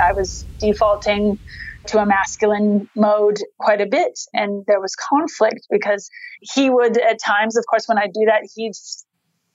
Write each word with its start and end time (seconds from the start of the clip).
I 0.00 0.12
was 0.12 0.46
defaulting 0.58 1.38
to 1.86 1.98
a 1.98 2.06
masculine 2.06 2.88
mode 2.94 3.38
quite 3.58 3.80
a 3.80 3.86
bit. 3.86 4.18
And 4.32 4.64
there 4.66 4.80
was 4.80 4.94
conflict 4.94 5.66
because 5.70 6.10
he 6.40 6.70
would, 6.70 6.98
at 6.98 7.18
times, 7.18 7.56
of 7.56 7.64
course, 7.68 7.86
when 7.86 7.98
I 7.98 8.06
do 8.06 8.26
that, 8.26 8.48
he'd 8.54 8.74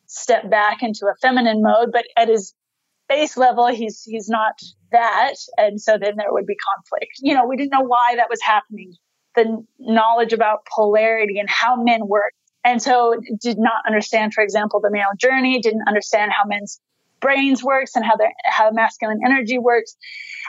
step 0.08 0.50
back 0.50 0.82
into 0.82 1.06
a 1.08 1.16
feminine 1.22 1.62
mode, 1.62 1.90
but 1.92 2.06
at 2.18 2.30
his 2.30 2.54
base 3.08 3.38
level, 3.38 3.68
he's, 3.68 4.04
he's 4.04 4.30
not 4.30 4.54
that. 4.92 5.36
And 5.58 5.80
so 5.80 5.98
then 6.02 6.16
there 6.18 6.32
would 6.32 6.46
be 6.46 6.56
conflict. 6.56 7.14
You 7.20 7.36
know, 7.36 7.46
we 7.46 7.58
didn't 7.58 7.72
know 7.72 7.86
why 7.86 8.16
that 8.16 8.30
was 8.30 8.42
happening. 8.42 8.94
The 9.36 9.64
knowledge 9.80 10.34
about 10.34 10.66
polarity 10.74 11.40
and 11.40 11.50
how 11.50 11.82
men 11.82 12.08
work. 12.08 12.34
And 12.64 12.82
so 12.82 13.16
did 13.42 13.58
not 13.60 13.84
understand, 13.86 14.34
for 14.34 14.44
example, 14.44 14.80
the 14.82 14.90
male 14.90 15.04
journey, 15.20 15.60
didn't 15.60 15.88
understand 15.88 16.32
how 16.32 16.48
men's 16.48 16.80
brains 17.20 17.64
works 17.64 17.96
and 17.96 18.06
how 18.06 18.16
their 18.16 18.32
how 18.46 18.72
masculine 18.72 19.20
energy 19.26 19.58
works. 19.58 19.96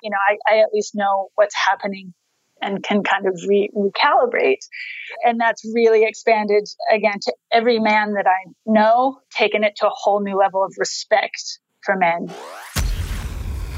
You 0.02 0.10
know, 0.10 0.18
I, 0.28 0.54
I 0.54 0.58
at 0.60 0.68
least 0.72 0.94
know 0.94 1.28
what's 1.34 1.54
happening 1.54 2.14
and 2.62 2.82
can 2.82 3.02
kind 3.02 3.26
of 3.26 3.38
re- 3.46 3.70
recalibrate. 3.76 4.64
And 5.24 5.40
that's 5.40 5.62
really 5.74 6.04
expanded 6.04 6.68
again 6.90 7.18
to 7.22 7.34
every 7.52 7.78
man 7.78 8.14
that 8.14 8.26
I 8.26 8.50
know, 8.64 9.20
taken 9.30 9.64
it 9.64 9.74
to 9.76 9.86
a 9.86 9.92
whole 9.92 10.22
new 10.22 10.36
level 10.36 10.64
of 10.64 10.74
respect 10.78 11.58
for 11.82 11.96
men. 11.96 12.28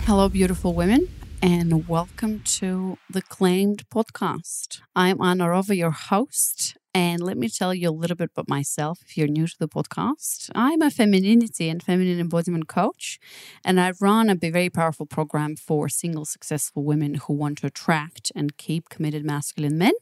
Hello, 0.05 0.29
beautiful 0.29 0.75
women, 0.75 1.09
and 1.43 1.87
welcome 1.89 2.41
to 2.41 2.99
the 3.11 3.21
Claimed 3.21 3.85
podcast. 3.91 4.81
I'm 4.97 5.21
Anna 5.21 5.47
Rova, 5.49 5.77
your 5.77 5.91
host, 5.91 6.77
and 6.99 7.23
let 7.23 7.39
me 7.39 7.49
tell 7.49 7.73
you 7.73 7.91
a 7.91 7.99
little 8.03 8.17
bit 8.17 8.31
about 8.33 8.49
myself 8.49 8.99
if 9.07 9.17
you're 9.17 9.29
new 9.29 9.47
to 9.47 9.57
the 9.57 9.69
podcast. 9.69 10.51
I'm 10.53 10.83
a 10.83 10.91
femininity 10.91 11.69
and 11.69 11.81
feminine 11.81 12.19
embodiment 12.19 12.67
coach, 12.67 13.21
and 13.65 13.81
I 13.81 13.93
run 14.01 14.29
a 14.29 14.35
very 14.35 14.69
powerful 14.69 15.07
program 15.07 15.55
for 15.55 15.89
single 15.89 16.25
successful 16.25 16.83
women 16.83 17.15
who 17.15 17.35
want 17.35 17.59
to 17.59 17.69
attract 17.69 18.33
and 18.35 18.57
keep 18.57 18.89
committed 18.89 19.25
masculine 19.25 19.79
men 19.79 19.93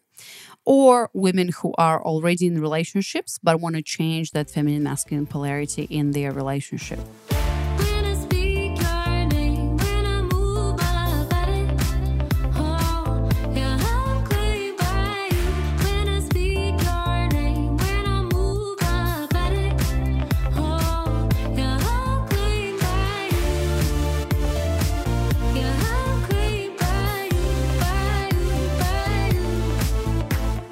or 0.64 1.10
women 1.12 1.50
who 1.58 1.74
are 1.76 2.02
already 2.02 2.46
in 2.46 2.62
relationships 2.62 3.38
but 3.42 3.60
want 3.60 3.76
to 3.76 3.82
change 3.82 4.30
that 4.30 4.48
feminine 4.48 4.82
masculine 4.82 5.26
polarity 5.26 5.82
in 5.90 6.12
their 6.12 6.32
relationship. 6.32 7.00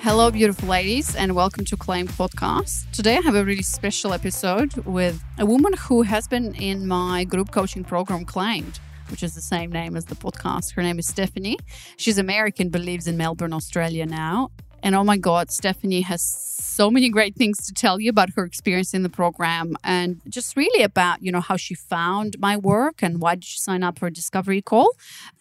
Hello, 0.04 0.30
beautiful 0.30 0.68
ladies, 0.68 1.16
and 1.16 1.34
welcome 1.34 1.64
to 1.64 1.78
Claim 1.78 2.06
Podcast. 2.06 2.90
Today, 2.90 3.16
I 3.16 3.22
have 3.22 3.34
a 3.34 3.42
really 3.42 3.62
special 3.62 4.12
episode 4.12 4.74
with 4.84 5.24
a 5.38 5.46
woman 5.46 5.72
who 5.72 6.02
has 6.02 6.28
been 6.28 6.54
in 6.56 6.86
my 6.86 7.24
group 7.24 7.52
coaching 7.52 7.84
program, 7.84 8.26
Claimed, 8.26 8.80
which 9.08 9.22
is 9.22 9.34
the 9.34 9.40
same 9.40 9.72
name 9.72 9.96
as 9.96 10.04
the 10.04 10.14
podcast. 10.14 10.74
Her 10.74 10.82
name 10.82 10.98
is 10.98 11.06
Stephanie. 11.06 11.56
She's 11.96 12.18
American, 12.18 12.68
but 12.68 12.82
lives 12.82 13.06
in 13.06 13.16
Melbourne, 13.16 13.54
Australia 13.54 14.04
now. 14.04 14.50
And 14.82 14.94
oh 14.94 15.04
my 15.04 15.16
God, 15.16 15.50
Stephanie 15.50 16.02
has 16.02 16.22
so 16.22 16.90
many 16.90 17.08
great 17.08 17.34
things 17.34 17.56
to 17.66 17.72
tell 17.72 17.98
you 17.98 18.10
about 18.10 18.28
her 18.36 18.44
experience 18.44 18.92
in 18.92 19.04
the 19.04 19.08
program 19.08 19.74
and 19.84 20.20
just 20.28 20.54
really 20.54 20.84
about, 20.84 21.22
you 21.22 21.32
know, 21.32 21.40
how 21.40 21.56
she 21.56 21.74
found 21.74 22.38
my 22.38 22.58
work 22.58 23.02
and 23.02 23.22
why 23.22 23.36
did 23.36 23.44
she 23.44 23.58
sign 23.58 23.82
up 23.82 23.98
for 23.98 24.08
a 24.08 24.12
discovery 24.12 24.60
call. 24.60 24.90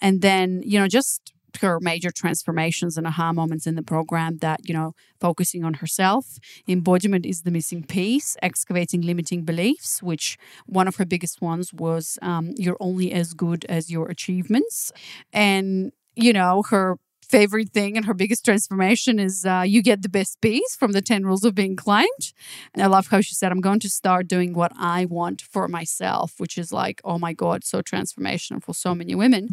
And 0.02 0.22
then, 0.22 0.62
you 0.64 0.80
know, 0.80 0.88
just 0.88 1.33
her 1.58 1.80
major 1.80 2.12
transformations 2.12 2.98
and 2.98 3.08
aha 3.08 3.32
moments 3.34 3.68
in 3.68 3.76
the 3.76 3.84
program 3.84 4.38
that, 4.38 4.68
you 4.68 4.74
know, 4.74 4.94
focusing 5.20 5.64
on 5.64 5.76
herself. 5.76 6.38
Embodiment 6.68 7.26
is 7.26 7.42
the 7.42 7.52
missing 7.52 7.84
piece, 7.84 8.36
excavating 8.42 9.02
limiting 9.02 9.44
beliefs, 9.44 10.02
which 10.02 10.38
one 10.66 10.88
of 10.88 10.96
her 10.98 11.06
biggest 11.06 11.42
ones 11.42 11.74
was 11.74 12.18
um, 12.22 12.52
you're 12.58 12.78
only 12.80 13.12
as 13.12 13.34
good 13.34 13.66
as 13.70 13.92
your 13.92 14.10
achievements. 14.10 14.92
And, 15.32 15.92
you 16.16 16.34
know, 16.34 16.64
her 16.70 16.98
favorite 17.30 17.72
thing 17.72 17.98
and 17.98 18.06
her 18.06 18.14
biggest 18.14 18.46
transformation 18.46 19.20
is 19.20 19.46
uh, 19.46 19.64
you 19.66 19.82
get 19.82 20.02
the 20.02 20.10
best 20.10 20.42
piece 20.42 20.76
from 20.76 20.92
the 20.92 21.02
10 21.02 21.26
rules 21.26 21.44
of 21.44 21.56
being 21.56 21.76
claimed. 21.76 22.34
And 22.74 22.84
I 22.84 22.88
love 22.88 23.08
how 23.08 23.22
she 23.22 23.34
said, 23.36 23.52
I'm 23.52 23.62
going 23.62 23.80
to 23.82 23.90
start 23.90 24.28
doing 24.28 24.54
what 24.54 24.72
I 24.78 25.06
want 25.06 25.42
for 25.42 25.68
myself, 25.68 26.34
which 26.38 26.58
is 26.58 26.72
like, 26.72 27.02
oh 27.04 27.18
my 27.20 27.34
God, 27.34 27.64
so 27.64 27.82
transformational 27.82 28.64
for 28.64 28.74
so 28.74 28.94
many 28.94 29.16
women. 29.16 29.50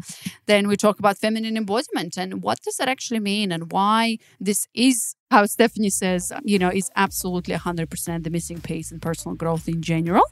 Then 0.46 0.68
we 0.68 0.76
talk 0.76 0.98
about 0.98 1.18
feminine 1.18 1.56
embodiment 1.56 2.16
and 2.16 2.42
what 2.42 2.60
does 2.62 2.76
that 2.76 2.88
actually 2.88 3.20
mean 3.20 3.52
and 3.52 3.72
why 3.72 4.18
this 4.38 4.66
is 4.74 5.14
how 5.30 5.46
Stephanie 5.46 5.90
says, 5.90 6.32
you 6.42 6.58
know, 6.58 6.70
is 6.70 6.90
absolutely 6.96 7.54
100% 7.54 8.24
the 8.24 8.30
missing 8.30 8.60
piece 8.60 8.90
in 8.90 8.98
personal 8.98 9.36
growth 9.36 9.68
in 9.68 9.80
general. 9.80 10.24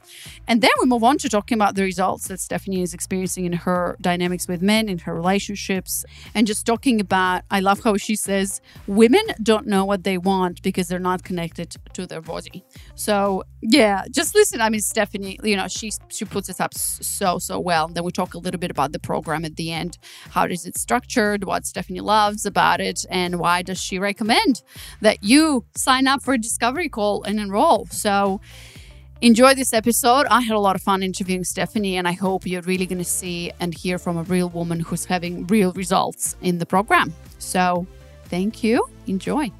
And 0.47 0.61
then 0.61 0.71
we 0.81 0.87
move 0.87 1.03
on 1.03 1.17
to 1.19 1.29
talking 1.29 1.57
about 1.57 1.75
the 1.75 1.83
results 1.83 2.27
that 2.27 2.39
Stephanie 2.39 2.81
is 2.81 2.93
experiencing 2.93 3.45
in 3.45 3.53
her 3.53 3.97
dynamics 4.01 4.47
with 4.47 4.61
men, 4.61 4.89
in 4.89 4.99
her 4.99 5.13
relationships, 5.13 6.03
and 6.35 6.45
just 6.45 6.65
talking 6.65 6.99
about, 6.99 7.43
I 7.49 7.61
love 7.61 7.79
how 7.81 7.95
she 7.95 8.15
says, 8.15 8.61
women 8.87 9.23
don't 9.41 9.67
know 9.67 9.85
what 9.85 10.03
they 10.03 10.17
want 10.17 10.61
because 10.61 10.89
they're 10.89 10.99
not 10.99 11.23
connected 11.23 11.75
to 11.93 12.05
their 12.05 12.21
body. 12.21 12.65
So, 12.95 13.43
yeah, 13.61 14.03
just 14.11 14.35
listen. 14.35 14.59
I 14.59 14.69
mean, 14.69 14.81
Stephanie, 14.81 15.39
you 15.43 15.55
know, 15.55 15.67
she, 15.69 15.91
she 16.09 16.25
puts 16.25 16.49
it 16.49 16.59
up 16.59 16.73
so, 16.73 17.39
so 17.39 17.59
well. 17.59 17.85
And 17.85 17.95
then 17.95 18.03
we 18.03 18.11
talk 18.11 18.33
a 18.33 18.37
little 18.37 18.59
bit 18.59 18.71
about 18.71 18.91
the 18.91 18.99
program 18.99 19.45
at 19.45 19.55
the 19.55 19.71
end. 19.71 19.97
How 20.31 20.45
is 20.45 20.65
it 20.65 20.77
structured? 20.77 21.45
What 21.45 21.65
Stephanie 21.65 22.01
loves 22.01 22.45
about 22.45 22.81
it? 22.81 23.05
And 23.09 23.39
why 23.39 23.61
does 23.61 23.81
she 23.81 23.97
recommend? 23.97 24.61
That 25.01 25.23
you 25.23 25.65
sign 25.75 26.07
up 26.07 26.21
for 26.21 26.33
a 26.33 26.37
discovery 26.37 26.89
call 26.89 27.23
and 27.23 27.39
enroll. 27.39 27.87
So 27.87 28.41
enjoy 29.21 29.53
this 29.53 29.73
episode. 29.73 30.25
I 30.27 30.41
had 30.41 30.55
a 30.55 30.59
lot 30.59 30.75
of 30.75 30.81
fun 30.81 31.03
interviewing 31.03 31.43
Stephanie, 31.43 31.97
and 31.97 32.07
I 32.07 32.13
hope 32.13 32.45
you're 32.45 32.61
really 32.61 32.85
going 32.85 32.99
to 32.99 33.03
see 33.03 33.51
and 33.59 33.73
hear 33.73 33.97
from 33.97 34.17
a 34.17 34.23
real 34.23 34.49
woman 34.49 34.79
who's 34.79 35.05
having 35.05 35.47
real 35.47 35.71
results 35.73 36.35
in 36.41 36.57
the 36.57 36.65
program. 36.65 37.13
So 37.37 37.85
thank 38.25 38.63
you. 38.63 38.85
Enjoy. 39.07 39.51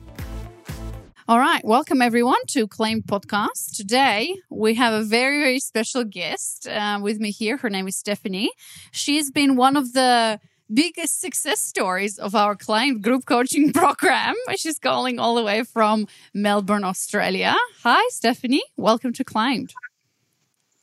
All 1.30 1.38
right, 1.38 1.64
welcome 1.64 2.02
everyone 2.02 2.40
to 2.48 2.68
Claimed 2.68 3.04
Podcast. 3.06 3.76
Today 3.76 4.36
we 4.50 4.74
have 4.74 4.94
a 4.94 5.04
very, 5.04 5.40
very 5.40 5.60
special 5.60 6.04
guest 6.04 6.68
uh, 6.68 7.00
with 7.00 7.20
me 7.20 7.30
here. 7.30 7.58
Her 7.58 7.70
name 7.70 7.88
is 7.88 7.96
Stephanie. 7.98 8.50
She's 8.92 9.30
been 9.30 9.56
one 9.56 9.78
of 9.78 9.94
the 9.94 10.40
biggest 10.74 11.20
success 11.20 11.60
stories 11.60 12.18
of 12.18 12.36
our 12.36 12.56
Claimed 12.56 13.04
group 13.04 13.26
coaching 13.26 13.74
program. 13.74 14.36
She's 14.56 14.80
calling 14.80 15.20
all 15.20 15.36
the 15.36 15.44
way 15.44 15.64
from 15.64 16.08
Melbourne, 16.34 16.84
Australia. 16.84 17.56
Hi, 17.84 18.08
Stephanie. 18.10 18.64
Welcome 18.78 19.14
to 19.14 19.24
Claimed. 19.24 19.74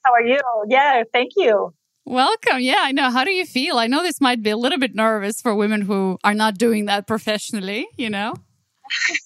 How 0.05 0.13
are 0.13 0.23
you? 0.23 0.41
Yeah, 0.69 1.03
thank 1.13 1.33
you. 1.37 1.73
Welcome. 2.05 2.61
Yeah, 2.61 2.79
I 2.81 2.93
know. 2.93 3.11
How 3.11 3.25
do 3.25 3.33
you 3.33 3.45
feel? 3.45 3.79
I 3.79 3.89
know 3.89 4.03
this 4.03 4.21
might 4.21 4.43
be 4.43 4.51
a 4.51 4.57
little 4.57 4.79
bit 4.79 4.95
nervous 4.95 5.41
for 5.41 5.55
women 5.55 5.83
who 5.83 6.19
are 6.23 6.35
not 6.35 6.57
doing 6.57 6.85
that 6.87 7.07
professionally, 7.07 7.89
you 7.97 8.09
know? 8.09 8.35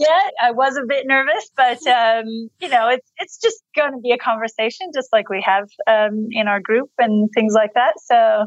yeah, 0.00 0.30
I 0.40 0.52
was 0.52 0.76
a 0.76 0.86
bit 0.86 1.06
nervous, 1.06 1.50
but 1.56 1.84
um, 1.86 2.48
you 2.58 2.68
know, 2.68 2.88
it's 2.88 3.12
it's 3.18 3.38
just 3.38 3.62
going 3.76 3.92
to 3.92 3.98
be 3.98 4.12
a 4.12 4.18
conversation, 4.18 4.90
just 4.94 5.08
like 5.12 5.28
we 5.28 5.44
have 5.44 5.68
um, 5.86 6.28
in 6.30 6.48
our 6.48 6.60
group 6.60 6.90
and 6.98 7.28
things 7.34 7.52
like 7.52 7.74
that. 7.74 7.94
So 8.00 8.46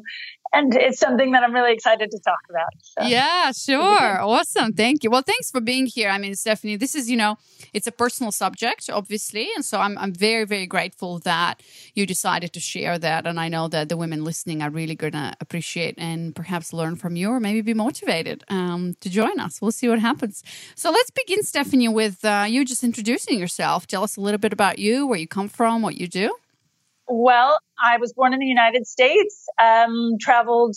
and 0.53 0.73
it's 0.75 0.99
something 0.99 1.31
that 1.31 1.43
I'm 1.43 1.53
really 1.53 1.73
excited 1.73 2.11
to 2.11 2.19
talk 2.19 2.39
about. 2.49 2.69
So. 2.81 3.03
Yeah, 3.07 3.51
sure. 3.51 4.21
Awesome. 4.21 4.73
Thank 4.73 5.03
you. 5.03 5.09
Well, 5.09 5.23
thanks 5.23 5.49
for 5.49 5.59
being 5.59 5.87
here. 5.87 6.09
I 6.09 6.19
mean, 6.19 6.35
Stephanie, 6.35 6.75
this 6.75 6.93
is, 6.93 7.09
you 7.09 7.17
know, 7.17 7.37
it's 7.73 7.87
a 7.87 7.91
personal 7.91 8.31
subject, 8.31 8.89
obviously. 8.91 9.49
And 9.55 9.65
so 9.65 9.79
I'm, 9.79 9.97
I'm 9.97 10.13
very, 10.13 10.45
very 10.45 10.67
grateful 10.67 11.19
that 11.19 11.63
you 11.95 12.05
decided 12.05 12.53
to 12.53 12.59
share 12.59 12.99
that. 12.99 13.25
And 13.25 13.39
I 13.39 13.49
know 13.49 13.67
that 13.69 13.89
the 13.89 13.97
women 13.97 14.23
listening 14.23 14.61
are 14.61 14.69
really 14.69 14.95
going 14.95 15.13
to 15.13 15.35
appreciate 15.41 15.95
and 15.97 16.35
perhaps 16.35 16.71
learn 16.71 16.95
from 16.95 17.15
you 17.15 17.29
or 17.29 17.39
maybe 17.39 17.61
be 17.61 17.73
motivated 17.73 18.43
um, 18.49 18.95
to 19.01 19.09
join 19.09 19.39
us. 19.39 19.61
We'll 19.61 19.71
see 19.71 19.89
what 19.89 19.99
happens. 19.99 20.43
So 20.75 20.91
let's 20.91 21.09
begin, 21.09 21.41
Stephanie, 21.41 21.89
with 21.89 22.23
uh, 22.23 22.45
you 22.47 22.63
just 22.63 22.83
introducing 22.83 23.39
yourself. 23.39 23.87
Tell 23.87 24.03
us 24.03 24.17
a 24.17 24.21
little 24.21 24.37
bit 24.37 24.53
about 24.53 24.77
you, 24.77 25.07
where 25.07 25.17
you 25.17 25.27
come 25.27 25.49
from, 25.49 25.81
what 25.81 25.95
you 25.95 26.07
do. 26.07 26.35
Well, 27.07 27.59
I 27.83 27.97
was 27.97 28.13
born 28.13 28.33
in 28.33 28.39
the 28.39 28.45
United 28.45 28.87
States, 28.87 29.45
um, 29.61 30.17
traveled 30.19 30.75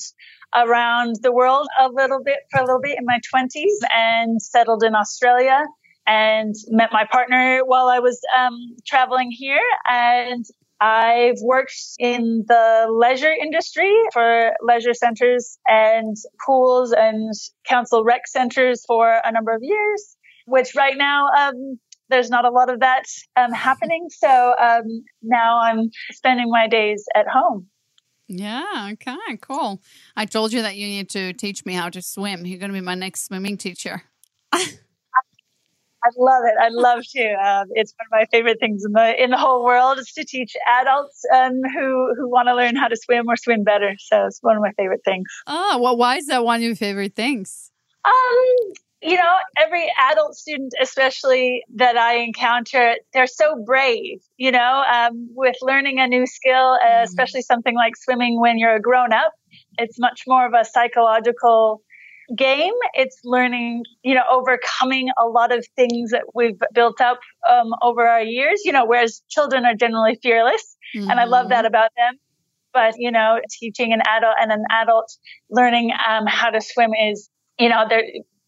around 0.54 1.16
the 1.22 1.32
world 1.32 1.66
a 1.80 1.88
little 1.88 2.22
bit 2.22 2.38
for 2.50 2.60
a 2.60 2.64
little 2.64 2.80
bit 2.80 2.98
in 2.98 3.04
my 3.04 3.20
20s 3.34 3.86
and 3.94 4.40
settled 4.40 4.82
in 4.82 4.94
Australia 4.94 5.60
and 6.06 6.54
met 6.68 6.90
my 6.92 7.04
partner 7.10 7.60
while 7.64 7.88
I 7.88 7.98
was 8.00 8.20
um, 8.38 8.76
traveling 8.86 9.30
here. 9.30 9.62
And 9.88 10.44
I've 10.80 11.40
worked 11.42 11.74
in 11.98 12.44
the 12.46 12.86
leisure 12.90 13.32
industry 13.32 13.92
for 14.12 14.52
leisure 14.62 14.94
centers 14.94 15.58
and 15.66 16.16
pools 16.44 16.92
and 16.92 17.32
council 17.66 18.04
rec 18.04 18.26
centers 18.26 18.84
for 18.86 19.20
a 19.24 19.32
number 19.32 19.52
of 19.52 19.62
years, 19.62 20.16
which 20.46 20.74
right 20.74 20.96
now 20.96 21.28
um, 21.28 21.78
there's 22.08 22.30
not 22.30 22.44
a 22.44 22.50
lot 22.50 22.70
of 22.70 22.80
that 22.80 23.04
um, 23.36 23.52
happening. 23.52 24.08
So 24.10 24.54
um, 24.60 25.04
now 25.22 25.60
I'm 25.60 25.90
spending 26.12 26.50
my 26.50 26.68
days 26.68 27.04
at 27.14 27.26
home. 27.28 27.68
Yeah, 28.28 28.90
okay, 28.92 29.36
cool. 29.40 29.80
I 30.16 30.26
told 30.26 30.52
you 30.52 30.62
that 30.62 30.76
you 30.76 30.88
need 30.88 31.08
to 31.10 31.32
teach 31.32 31.64
me 31.64 31.74
how 31.74 31.90
to 31.90 32.02
swim. 32.02 32.44
You're 32.44 32.58
going 32.58 32.72
to 32.72 32.78
be 32.78 32.84
my 32.84 32.96
next 32.96 33.26
swimming 33.26 33.56
teacher. 33.56 34.02
I 36.06 36.10
love 36.18 36.42
it. 36.44 36.54
I'd 36.60 36.72
love 36.72 37.02
to. 37.14 37.32
Um, 37.34 37.66
it's 37.70 37.92
one 37.98 38.06
of 38.06 38.12
my 38.12 38.26
favorite 38.30 38.60
things 38.60 38.84
in 38.84 38.92
the 38.92 39.22
in 39.22 39.30
the 39.30 39.36
whole 39.36 39.64
world 39.64 39.98
is 39.98 40.12
to 40.12 40.24
teach 40.24 40.54
adults 40.80 41.24
um, 41.34 41.54
who 41.74 42.14
who 42.16 42.28
want 42.28 42.46
to 42.48 42.54
learn 42.54 42.76
how 42.76 42.86
to 42.86 42.96
swim 42.96 43.28
or 43.28 43.36
swim 43.36 43.64
better. 43.64 43.94
So 43.98 44.26
it's 44.26 44.38
one 44.40 44.56
of 44.56 44.62
my 44.62 44.72
favorite 44.76 45.00
things. 45.04 45.26
Oh, 45.46 45.80
well, 45.82 45.96
why 45.96 46.16
is 46.16 46.26
that 46.26 46.44
one 46.44 46.56
of 46.56 46.62
your 46.62 46.76
favorite 46.76 47.16
things? 47.16 47.72
Um, 48.04 48.72
you 49.02 49.16
know, 49.16 49.36
every 49.58 49.86
adult 50.10 50.34
student, 50.34 50.72
especially 50.80 51.62
that 51.74 51.96
I 51.96 52.16
encounter, 52.16 52.96
they're 53.12 53.26
so 53.26 53.62
brave. 53.64 54.20
You 54.36 54.52
know, 54.52 54.84
um, 54.92 55.28
with 55.34 55.56
learning 55.62 56.00
a 56.00 56.06
new 56.06 56.26
skill, 56.26 56.78
uh, 56.82 56.86
mm. 56.86 57.02
especially 57.02 57.42
something 57.42 57.74
like 57.74 57.96
swimming 57.96 58.40
when 58.40 58.58
you're 58.58 58.76
a 58.76 58.80
grown 58.80 59.12
up, 59.12 59.32
it's 59.78 59.98
much 59.98 60.22
more 60.26 60.46
of 60.46 60.52
a 60.54 60.64
psychological 60.64 61.82
game. 62.36 62.72
It's 62.94 63.20
learning, 63.22 63.84
you 64.02 64.14
know, 64.14 64.24
overcoming 64.30 65.10
a 65.16 65.26
lot 65.26 65.52
of 65.52 65.64
things 65.76 66.10
that 66.10 66.24
we've 66.34 66.58
built 66.74 67.00
up 67.00 67.20
um, 67.48 67.72
over 67.82 68.06
our 68.06 68.22
years, 68.22 68.62
you 68.64 68.72
know, 68.72 68.84
whereas 68.84 69.22
children 69.28 69.64
are 69.64 69.74
generally 69.74 70.18
fearless. 70.22 70.76
Mm-hmm. 70.96 71.10
And 71.10 71.20
I 71.20 71.24
love 71.24 71.50
that 71.50 71.58
mm-hmm. 71.58 71.66
about 71.66 71.90
them. 71.96 72.14
But, 72.72 72.94
you 72.98 73.10
know, 73.10 73.38
teaching 73.60 73.92
an 73.92 74.00
adult 74.06 74.34
and 74.40 74.52
an 74.52 74.64
adult 74.70 75.12
learning 75.50 75.92
um, 75.92 76.26
how 76.26 76.50
to 76.50 76.60
swim 76.60 76.90
is, 77.10 77.30
you 77.58 77.68
know, 77.68 77.86
they're, 77.88 78.04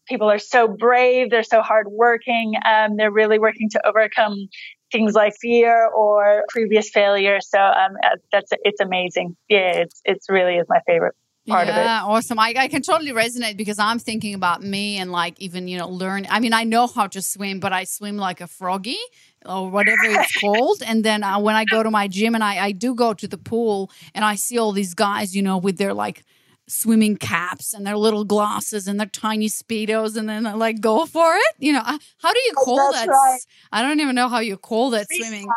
people 0.09 0.29
are 0.29 0.39
so 0.39 0.67
brave. 0.67 1.29
They're 1.29 1.43
so 1.43 1.61
hardworking. 1.61 2.55
Um, 2.65 2.97
they're 2.97 3.11
really 3.11 3.39
working 3.39 3.69
to 3.69 3.87
overcome 3.87 4.49
things 4.91 5.13
like 5.13 5.33
fear 5.39 5.87
or 5.87 6.43
previous 6.49 6.89
failure. 6.89 7.39
So 7.41 7.59
um, 7.59 7.93
uh, 8.03 8.17
that's 8.31 8.51
it's 8.63 8.81
amazing. 8.81 9.37
Yeah, 9.47 9.71
it's 9.75 10.01
it's 10.03 10.29
really 10.29 10.55
is 10.55 10.65
my 10.67 10.81
favorite 10.85 11.15
part 11.47 11.67
yeah, 11.67 11.73
of 11.73 12.07
it. 12.07 12.11
Awesome. 12.11 12.39
I, 12.39 12.53
I 12.57 12.67
can 12.67 12.81
totally 12.81 13.11
resonate 13.11 13.57
because 13.57 13.79
I'm 13.79 13.99
thinking 13.99 14.33
about 14.33 14.61
me 14.61 14.97
and 14.97 15.11
like 15.11 15.39
even, 15.39 15.67
you 15.67 15.77
know, 15.77 15.89
learn. 15.89 16.27
I 16.29 16.39
mean, 16.39 16.53
I 16.53 16.63
know 16.63 16.87
how 16.87 17.07
to 17.07 17.21
swim, 17.21 17.59
but 17.59 17.73
I 17.73 17.83
swim 17.83 18.17
like 18.17 18.39
a 18.41 18.47
froggy 18.47 18.99
or 19.45 19.69
whatever 19.69 20.03
it's 20.03 20.31
called. 20.39 20.81
And 20.85 21.03
then 21.03 21.23
uh, 21.23 21.39
when 21.39 21.55
I 21.55 21.65
go 21.65 21.83
to 21.83 21.91
my 21.91 22.07
gym 22.07 22.35
and 22.35 22.43
I, 22.43 22.65
I 22.65 22.71
do 22.71 22.95
go 22.95 23.13
to 23.13 23.27
the 23.27 23.37
pool 23.37 23.91
and 24.13 24.23
I 24.23 24.35
see 24.35 24.57
all 24.57 24.71
these 24.71 24.93
guys, 24.93 25.35
you 25.35 25.41
know, 25.41 25.57
with 25.57 25.77
their 25.77 25.93
like 25.93 26.23
swimming 26.69 27.17
caps 27.17 27.73
and 27.73 27.85
their 27.85 27.97
little 27.97 28.23
glasses 28.23 28.87
and 28.87 28.99
their 28.99 29.07
tiny 29.07 29.47
speedos 29.47 30.15
and 30.15 30.29
then 30.29 30.43
like 30.57 30.79
go 30.79 31.05
for 31.05 31.35
it 31.35 31.55
you 31.57 31.73
know 31.73 31.79
uh, 31.79 31.97
how 32.19 32.31
do 32.31 32.39
you 32.39 32.53
oh, 32.57 32.63
call 32.63 32.91
that 32.91 33.07
right. 33.07 33.39
i 33.71 33.81
don't 33.81 33.99
even 33.99 34.15
know 34.15 34.29
how 34.29 34.39
you 34.39 34.55
call 34.55 34.91
that 34.91 35.07
freestyle, 35.09 35.17
swimming 35.17 35.47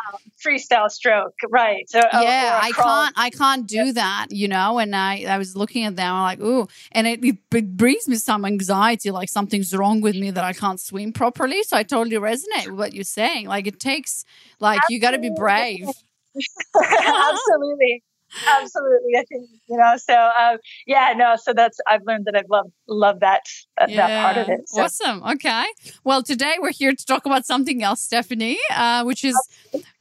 freestyle 0.43 0.89
stroke 0.89 1.35
right 1.49 1.87
so, 1.89 1.99
yeah 1.99 2.59
i 2.61 2.71
can't 2.71 3.13
i 3.17 3.29
can't 3.29 3.67
do 3.67 3.85
yep. 3.85 3.95
that 3.95 4.27
you 4.31 4.47
know 4.47 4.79
and 4.79 4.95
i 4.95 5.23
i 5.29 5.37
was 5.37 5.55
looking 5.55 5.85
at 5.85 5.95
them 5.95 6.13
I'm 6.13 6.23
like 6.23 6.41
ooh 6.41 6.67
and 6.91 7.05
it, 7.07 7.23
it 7.23 7.77
brings 7.77 8.07
me 8.07 8.15
some 8.15 8.43
anxiety 8.43 9.11
like 9.11 9.29
something's 9.29 9.73
wrong 9.75 10.01
with 10.01 10.15
me 10.15 10.31
that 10.31 10.43
i 10.43 10.53
can't 10.53 10.79
swim 10.79 11.13
properly 11.13 11.63
so 11.63 11.77
i 11.77 11.83
totally 11.83 12.17
resonate 12.17 12.67
with 12.67 12.77
what 12.77 12.93
you're 12.93 13.03
saying 13.03 13.47
like 13.47 13.67
it 13.67 13.79
takes 13.79 14.25
like 14.59 14.79
Absolutely. 14.79 14.95
you 14.95 15.01
got 15.01 15.11
to 15.11 15.19
be 15.19 15.31
brave 15.35 15.87
Absolutely. 16.75 18.03
Absolutely. 18.47 19.15
I 19.17 19.23
think, 19.25 19.49
you 19.69 19.77
know, 19.77 19.95
so 19.97 20.13
um, 20.13 20.57
yeah, 20.87 21.13
no, 21.15 21.35
so 21.35 21.53
that's, 21.53 21.79
I've 21.87 22.03
learned 22.05 22.25
that 22.25 22.35
I've 22.35 22.49
loved, 22.49 22.71
loved 22.87 23.19
that, 23.21 23.41
that, 23.77 23.89
yeah. 23.89 24.07
that 24.07 24.23
part 24.23 24.37
of 24.37 24.49
it. 24.49 24.69
So. 24.69 24.83
Awesome. 24.83 25.23
Okay. 25.23 25.65
Well, 26.03 26.23
today 26.23 26.55
we're 26.59 26.71
here 26.71 26.93
to 26.93 27.05
talk 27.05 27.25
about 27.25 27.45
something 27.45 27.83
else, 27.83 28.01
Stephanie, 28.01 28.59
uh, 28.71 29.03
which 29.03 29.23
is 29.23 29.35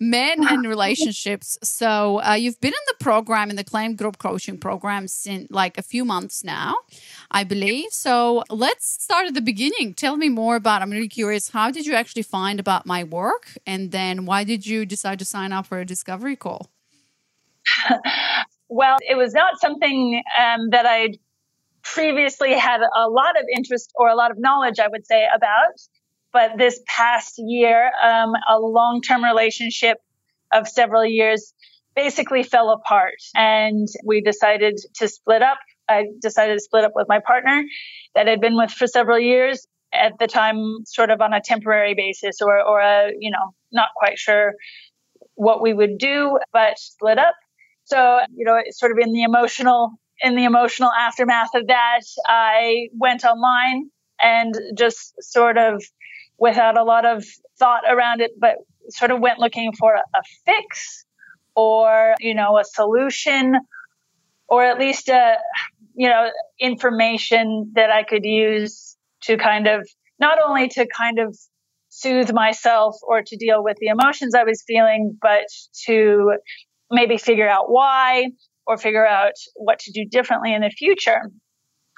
men 0.01 0.47
and 0.51 0.67
relationships. 0.67 1.59
So 1.63 2.23
uh, 2.23 2.35
you've 2.35 2.61
been 2.61 2.73
in 2.73 2.87
the 2.89 3.05
program, 3.05 3.51
in 3.51 3.57
the 3.57 3.65
Claim 3.65 3.97
Group 3.97 4.19
Coaching 4.19 4.59
Program, 4.59 5.09
since 5.09 5.51
like 5.51 5.79
a 5.79 5.83
few 5.83 6.05
months 6.05 6.45
now, 6.45 6.77
I 7.31 7.45
believe. 7.45 7.91
So 7.93 8.45
let's 8.51 9.03
start 9.03 9.27
at 9.27 9.35
the 9.35 9.41
beginning. 9.41 9.95
Tell 9.95 10.17
me 10.17 10.29
more 10.29 10.57
about, 10.57 10.83
I'm 10.83 10.91
really 10.91 11.09
curious, 11.09 11.51
how 11.51 11.71
did 11.71 11.87
you 11.87 11.95
actually 11.95 12.23
find 12.23 12.59
about 12.61 12.87
my 12.87 13.05
work? 13.05 13.57
And 13.67 13.91
then 13.93 14.27
why 14.27 14.45
did 14.45 14.67
you 14.67 14.87
decide 14.87 15.19
to 15.19 15.25
sign 15.25 15.53
up 15.53 15.67
for 15.67 15.79
a 15.79 15.85
discovery 15.85 16.37
call? 16.37 16.71
well, 18.69 18.97
it 19.01 19.17
was 19.17 19.33
not 19.33 19.61
something 19.61 20.23
um, 20.39 20.71
that 20.71 20.87
I'd 20.87 21.19
previously 21.83 22.55
had 22.55 22.81
a 22.81 23.09
lot 23.09 23.39
of 23.39 23.45
interest 23.55 23.93
or 23.95 24.09
a 24.09 24.15
lot 24.15 24.31
of 24.31 24.39
knowledge, 24.39 24.79
I 24.79 24.89
would 24.89 25.07
say, 25.07 25.27
about. 25.35 25.75
But 26.33 26.53
this 26.57 26.81
past 26.87 27.35
year, 27.39 27.91
um, 28.03 28.33
a 28.49 28.59
long 28.59 29.03
term 29.03 29.23
relationship 29.23 29.99
of 30.53 30.69
several 30.69 31.05
years 31.05 31.53
basically 31.95 32.43
fell 32.43 32.71
apart 32.71 33.17
and 33.35 33.87
we 34.07 34.23
decided 34.23 34.79
to 34.97 35.09
split 35.09 35.43
up. 35.43 35.59
I 35.89 36.07
decided 36.21 36.55
to 36.55 36.61
split 36.61 36.85
up 36.85 36.93
with 36.95 37.07
my 37.09 37.21
partner 37.21 37.63
that 38.15 38.29
I'd 38.29 38.41
been 38.41 38.57
with 38.57 38.71
for 38.71 38.87
several 38.87 39.19
years 39.19 39.67
at 39.93 40.13
the 40.19 40.27
time, 40.27 40.85
sort 40.87 41.11
of 41.11 41.21
on 41.21 41.35
a 41.35 41.41
temporary 41.41 41.95
basis 41.95 42.41
or, 42.41 42.63
or 42.63 42.81
a, 42.81 43.13
you 43.19 43.31
know, 43.31 43.55
not 43.71 43.89
quite 43.95 44.19
sure 44.19 44.55
what 45.35 45.61
we 45.61 45.73
would 45.73 45.99
do, 45.99 46.39
but 46.53 46.79
split 46.79 47.19
up. 47.19 47.35
So, 47.93 48.21
you 48.35 48.47
know, 48.47 48.59
sort 48.71 48.93
of 48.93 48.99
in 48.99 49.13
the 49.13 49.23
emotional, 49.23 49.91
in 50.23 50.35
the 50.35 50.45
emotional 50.45 50.91
aftermath 50.91 51.55
of 51.55 51.67
that, 51.67 52.01
I 52.27 52.89
went 52.99 53.23
online 53.23 53.91
and 54.19 54.55
just 54.79 55.23
sort 55.23 55.59
of 55.59 55.85
without 56.39 56.79
a 56.79 56.85
lot 56.85 57.05
of 57.05 57.23
thought 57.59 57.83
around 57.87 58.23
it, 58.23 58.31
but 58.41 58.55
sort 58.89 59.11
of 59.11 59.21
went 59.21 59.41
looking 59.41 59.73
for 59.79 59.95
a 59.95 60.23
fix 60.47 61.05
or, 61.55 62.15
you 62.19 62.35
know, 62.35 62.57
a 62.57 62.65
solution 62.65 63.57
or 64.49 64.65
at 64.65 64.79
least 64.79 65.11
a, 65.11 65.37
you 65.95 66.09
know, 66.09 66.31
information 66.59 67.73
that 67.75 67.91
I 67.91 68.05
could 68.05 68.25
use 68.25 68.97
to 69.25 69.37
kind 69.37 69.67
of 69.67 69.87
not 70.19 70.39
only 70.43 70.69
to 70.69 70.87
kind 70.87 71.19
of 71.19 71.37
soothe 71.91 72.33
myself 72.33 72.97
or 73.03 73.21
to 73.23 73.37
deal 73.37 73.63
with 73.63 73.77
the 73.81 73.89
emotions 73.89 74.35
I 74.35 74.45
was 74.45 74.65
feeling, 74.67 75.19
but 75.21 75.45
to 75.85 76.39
maybe 76.93 77.17
figure 77.17 77.49
out 77.49 77.71
why 77.71 78.27
or 78.67 78.77
figure 78.77 79.05
out 79.05 79.33
what 79.57 79.81
to 79.81 79.93
do 79.93 80.05
differently 80.05 80.55
in 80.55 80.61
the 80.61 80.71
future. 80.71 81.23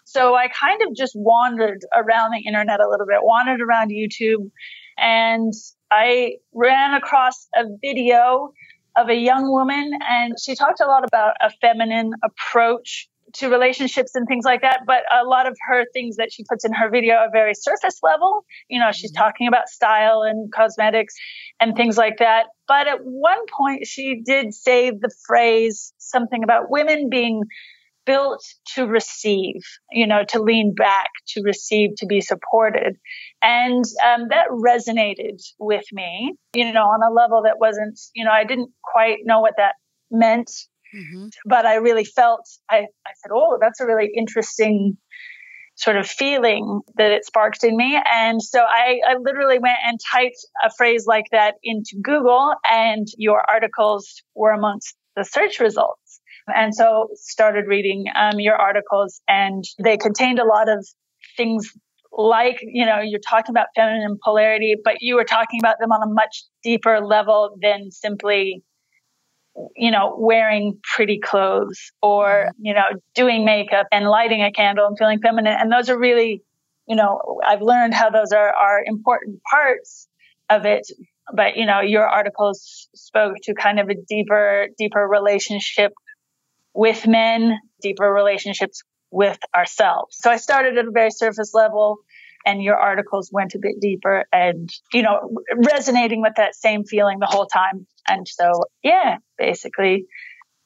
So 0.06 0.34
I 0.34 0.48
kind 0.48 0.80
of 0.82 0.94
just 0.94 1.12
wandered 1.14 1.80
around 1.94 2.32
the 2.32 2.46
internet 2.46 2.80
a 2.80 2.88
little 2.88 3.06
bit, 3.06 3.18
wandered 3.22 3.60
around 3.60 3.90
YouTube, 3.90 4.50
and 4.96 5.52
I 5.90 6.36
ran 6.54 6.94
across 6.94 7.48
a 7.54 7.64
video 7.82 8.52
of 8.96 9.08
a 9.08 9.14
young 9.14 9.50
woman 9.50 9.90
and 10.08 10.34
she 10.40 10.54
talked 10.54 10.80
a 10.80 10.86
lot 10.86 11.04
about 11.04 11.34
a 11.40 11.50
feminine 11.60 12.12
approach 12.22 13.08
to 13.34 13.48
relationships 13.48 14.14
and 14.14 14.26
things 14.26 14.44
like 14.44 14.62
that. 14.62 14.80
But 14.86 15.02
a 15.12 15.24
lot 15.24 15.46
of 15.46 15.56
her 15.68 15.84
things 15.92 16.16
that 16.16 16.32
she 16.32 16.44
puts 16.44 16.64
in 16.64 16.72
her 16.72 16.90
video 16.90 17.16
are 17.16 17.30
very 17.32 17.54
surface 17.54 17.98
level. 18.02 18.44
You 18.68 18.80
know, 18.80 18.92
she's 18.92 19.12
mm-hmm. 19.12 19.22
talking 19.22 19.48
about 19.48 19.68
style 19.68 20.22
and 20.22 20.52
cosmetics 20.52 21.14
and 21.60 21.76
things 21.76 21.96
like 21.96 22.18
that. 22.18 22.44
But 22.66 22.88
at 22.88 22.98
one 23.02 23.40
point, 23.56 23.86
she 23.86 24.22
did 24.24 24.54
say 24.54 24.90
the 24.90 25.10
phrase 25.26 25.92
something 25.98 26.42
about 26.42 26.70
women 26.70 27.08
being 27.10 27.42
built 28.06 28.44
to 28.74 28.86
receive, 28.86 29.62
you 29.90 30.06
know, 30.06 30.24
to 30.28 30.40
lean 30.42 30.74
back, 30.74 31.08
to 31.28 31.42
receive, 31.42 31.90
to 31.96 32.06
be 32.06 32.20
supported. 32.20 32.96
And 33.42 33.84
um, 34.04 34.28
that 34.28 34.48
resonated 34.50 35.42
with 35.58 35.84
me, 35.92 36.34
you 36.54 36.72
know, 36.72 36.82
on 36.82 37.02
a 37.02 37.12
level 37.12 37.42
that 37.44 37.58
wasn't, 37.58 37.98
you 38.14 38.24
know, 38.24 38.30
I 38.30 38.44
didn't 38.44 38.70
quite 38.82 39.18
know 39.24 39.40
what 39.40 39.54
that 39.56 39.74
meant 40.10 40.50
Mm-hmm. 40.94 41.26
But 41.46 41.66
I 41.66 41.76
really 41.76 42.04
felt, 42.04 42.48
I, 42.70 42.76
I 42.76 43.12
said, 43.16 43.30
oh, 43.32 43.58
that's 43.60 43.80
a 43.80 43.86
really 43.86 44.10
interesting 44.16 44.96
sort 45.76 45.96
of 45.96 46.06
feeling 46.06 46.80
that 46.96 47.10
it 47.10 47.24
sparked 47.24 47.64
in 47.64 47.76
me. 47.76 48.00
And 48.12 48.40
so 48.40 48.60
I, 48.60 49.00
I 49.08 49.16
literally 49.18 49.58
went 49.58 49.78
and 49.84 49.98
typed 50.12 50.36
a 50.62 50.70
phrase 50.70 51.04
like 51.06 51.26
that 51.32 51.54
into 51.64 51.98
Google 52.00 52.54
and 52.70 53.06
your 53.16 53.42
articles 53.48 54.22
were 54.36 54.52
amongst 54.52 54.94
the 55.16 55.24
search 55.24 55.58
results. 55.58 56.20
And 56.46 56.74
so 56.74 57.08
started 57.14 57.66
reading 57.66 58.04
um, 58.14 58.38
your 58.38 58.54
articles 58.54 59.20
and 59.26 59.64
they 59.82 59.96
contained 59.96 60.38
a 60.38 60.44
lot 60.44 60.68
of 60.68 60.86
things 61.36 61.72
like, 62.12 62.58
you 62.62 62.86
know, 62.86 63.00
you're 63.00 63.18
talking 63.18 63.52
about 63.52 63.68
feminine 63.74 64.18
polarity, 64.22 64.76
but 64.82 64.96
you 65.00 65.16
were 65.16 65.24
talking 65.24 65.58
about 65.60 65.76
them 65.80 65.90
on 65.90 66.02
a 66.08 66.12
much 66.12 66.44
deeper 66.62 67.00
level 67.04 67.56
than 67.60 67.90
simply 67.90 68.62
you 69.76 69.90
know, 69.90 70.16
wearing 70.18 70.78
pretty 70.82 71.18
clothes 71.18 71.92
or, 72.02 72.26
mm-hmm. 72.26 72.66
you 72.66 72.74
know, 72.74 72.86
doing 73.14 73.44
makeup 73.44 73.86
and 73.92 74.06
lighting 74.06 74.42
a 74.42 74.50
candle 74.50 74.86
and 74.86 74.98
feeling 74.98 75.20
feminine. 75.20 75.56
And 75.58 75.70
those 75.70 75.88
are 75.88 75.98
really, 75.98 76.42
you 76.86 76.96
know, 76.96 77.40
I've 77.46 77.62
learned 77.62 77.94
how 77.94 78.10
those 78.10 78.32
are, 78.32 78.52
are 78.52 78.82
important 78.84 79.40
parts 79.48 80.08
of 80.50 80.66
it. 80.66 80.86
But, 81.32 81.56
you 81.56 81.66
know, 81.66 81.80
your 81.80 82.06
articles 82.06 82.88
spoke 82.94 83.36
to 83.44 83.54
kind 83.54 83.80
of 83.80 83.88
a 83.88 83.94
deeper, 83.94 84.68
deeper 84.76 85.06
relationship 85.06 85.92
with 86.74 87.06
men, 87.06 87.58
deeper 87.80 88.12
relationships 88.12 88.82
with 89.10 89.38
ourselves. 89.54 90.16
So 90.20 90.30
I 90.30 90.36
started 90.36 90.76
at 90.76 90.86
a 90.86 90.90
very 90.90 91.10
surface 91.10 91.54
level 91.54 91.98
and 92.44 92.62
your 92.62 92.76
articles 92.76 93.30
went 93.32 93.54
a 93.54 93.58
bit 93.60 93.80
deeper 93.80 94.24
and, 94.32 94.70
you 94.92 95.02
know, 95.02 95.30
resonating 95.72 96.20
with 96.20 96.34
that 96.36 96.54
same 96.54 96.84
feeling 96.84 97.18
the 97.18 97.26
whole 97.26 97.46
time. 97.46 97.86
And 98.06 98.26
so, 98.28 98.64
yeah, 98.82 99.16
basically 99.38 100.06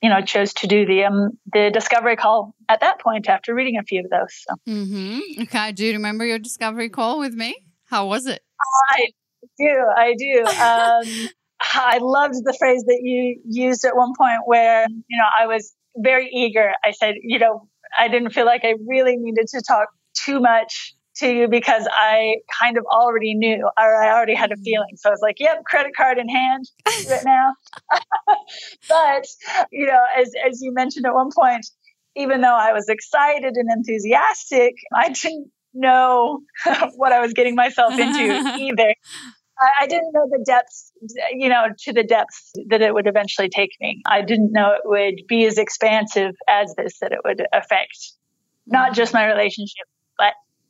you 0.02 0.08
know, 0.08 0.20
chose 0.20 0.52
to 0.54 0.66
do 0.66 0.86
the 0.86 1.04
um, 1.04 1.30
the 1.52 1.70
discovery 1.72 2.16
call 2.16 2.54
at 2.68 2.80
that 2.80 3.00
point 3.00 3.28
after 3.28 3.54
reading 3.54 3.78
a 3.78 3.82
few 3.82 4.00
of 4.00 4.10
those. 4.10 4.44
So. 4.46 4.54
Mm-hmm. 4.68 5.42
Okay. 5.42 5.72
Do 5.72 5.84
you 5.84 5.92
remember 5.94 6.24
your 6.24 6.38
discovery 6.38 6.88
call 6.88 7.18
with 7.18 7.34
me? 7.34 7.56
How 7.86 8.06
was 8.06 8.26
it? 8.26 8.40
I 8.90 9.08
do. 9.58 9.84
I 9.96 10.14
do. 10.16 10.44
Um, 10.46 11.28
I 11.60 11.98
loved 12.00 12.34
the 12.44 12.54
phrase 12.58 12.84
that 12.84 13.00
you 13.02 13.40
used 13.44 13.84
at 13.84 13.96
one 13.96 14.12
point 14.16 14.40
where, 14.44 14.86
you 14.88 15.18
know, 15.18 15.26
I 15.38 15.46
was 15.46 15.74
very 15.96 16.28
eager. 16.32 16.72
I 16.84 16.92
said, 16.92 17.16
you 17.22 17.38
know, 17.38 17.68
I 17.98 18.08
didn't 18.08 18.30
feel 18.30 18.46
like 18.46 18.64
I 18.64 18.74
really 18.86 19.16
needed 19.16 19.46
to 19.48 19.62
talk 19.66 19.88
too 20.14 20.40
much 20.40 20.94
to 21.18 21.30
you 21.30 21.48
because 21.48 21.86
I 21.90 22.36
kind 22.60 22.78
of 22.78 22.84
already 22.84 23.34
knew 23.34 23.68
or 23.78 24.02
I 24.02 24.12
already 24.14 24.34
had 24.34 24.52
a 24.52 24.56
mm. 24.56 24.62
feeling. 24.62 24.96
So 24.96 25.10
I 25.10 25.12
was 25.12 25.20
like, 25.22 25.36
yep, 25.38 25.64
credit 25.64 25.92
card 25.96 26.18
in 26.18 26.28
hand 26.28 26.64
right 27.08 27.24
now. 27.24 27.54
but, 28.88 29.26
you 29.70 29.86
know, 29.86 30.00
as, 30.16 30.32
as 30.46 30.60
you 30.62 30.72
mentioned 30.72 31.06
at 31.06 31.14
one 31.14 31.30
point, 31.34 31.66
even 32.16 32.40
though 32.40 32.56
I 32.56 32.72
was 32.72 32.88
excited 32.88 33.54
and 33.56 33.70
enthusiastic, 33.70 34.74
I 34.94 35.10
didn't 35.10 35.50
know 35.74 36.40
what 36.96 37.12
I 37.12 37.20
was 37.20 37.32
getting 37.32 37.54
myself 37.54 37.92
into 37.92 38.56
either. 38.58 38.94
I, 39.80 39.88
didn't 39.88 40.12
know 40.12 40.28
the 40.30 40.44
depths, 40.46 40.92
you 41.32 41.48
know, 41.48 41.66
to 41.80 41.92
the 41.92 42.04
depths 42.04 42.52
that 42.68 42.80
it 42.80 42.94
would 42.94 43.08
eventually 43.08 43.48
take 43.48 43.70
me. 43.80 44.02
I 44.06 44.22
didn't 44.22 44.52
know 44.52 44.72
it 44.72 44.82
would 44.84 45.26
be 45.26 45.46
as 45.46 45.58
expansive 45.58 46.34
as 46.48 46.74
this, 46.76 46.98
that 47.00 47.10
it 47.10 47.18
would 47.24 47.44
affect 47.52 48.12
not 48.66 48.94
just 48.94 49.12
my 49.12 49.26
relationship, 49.26 49.86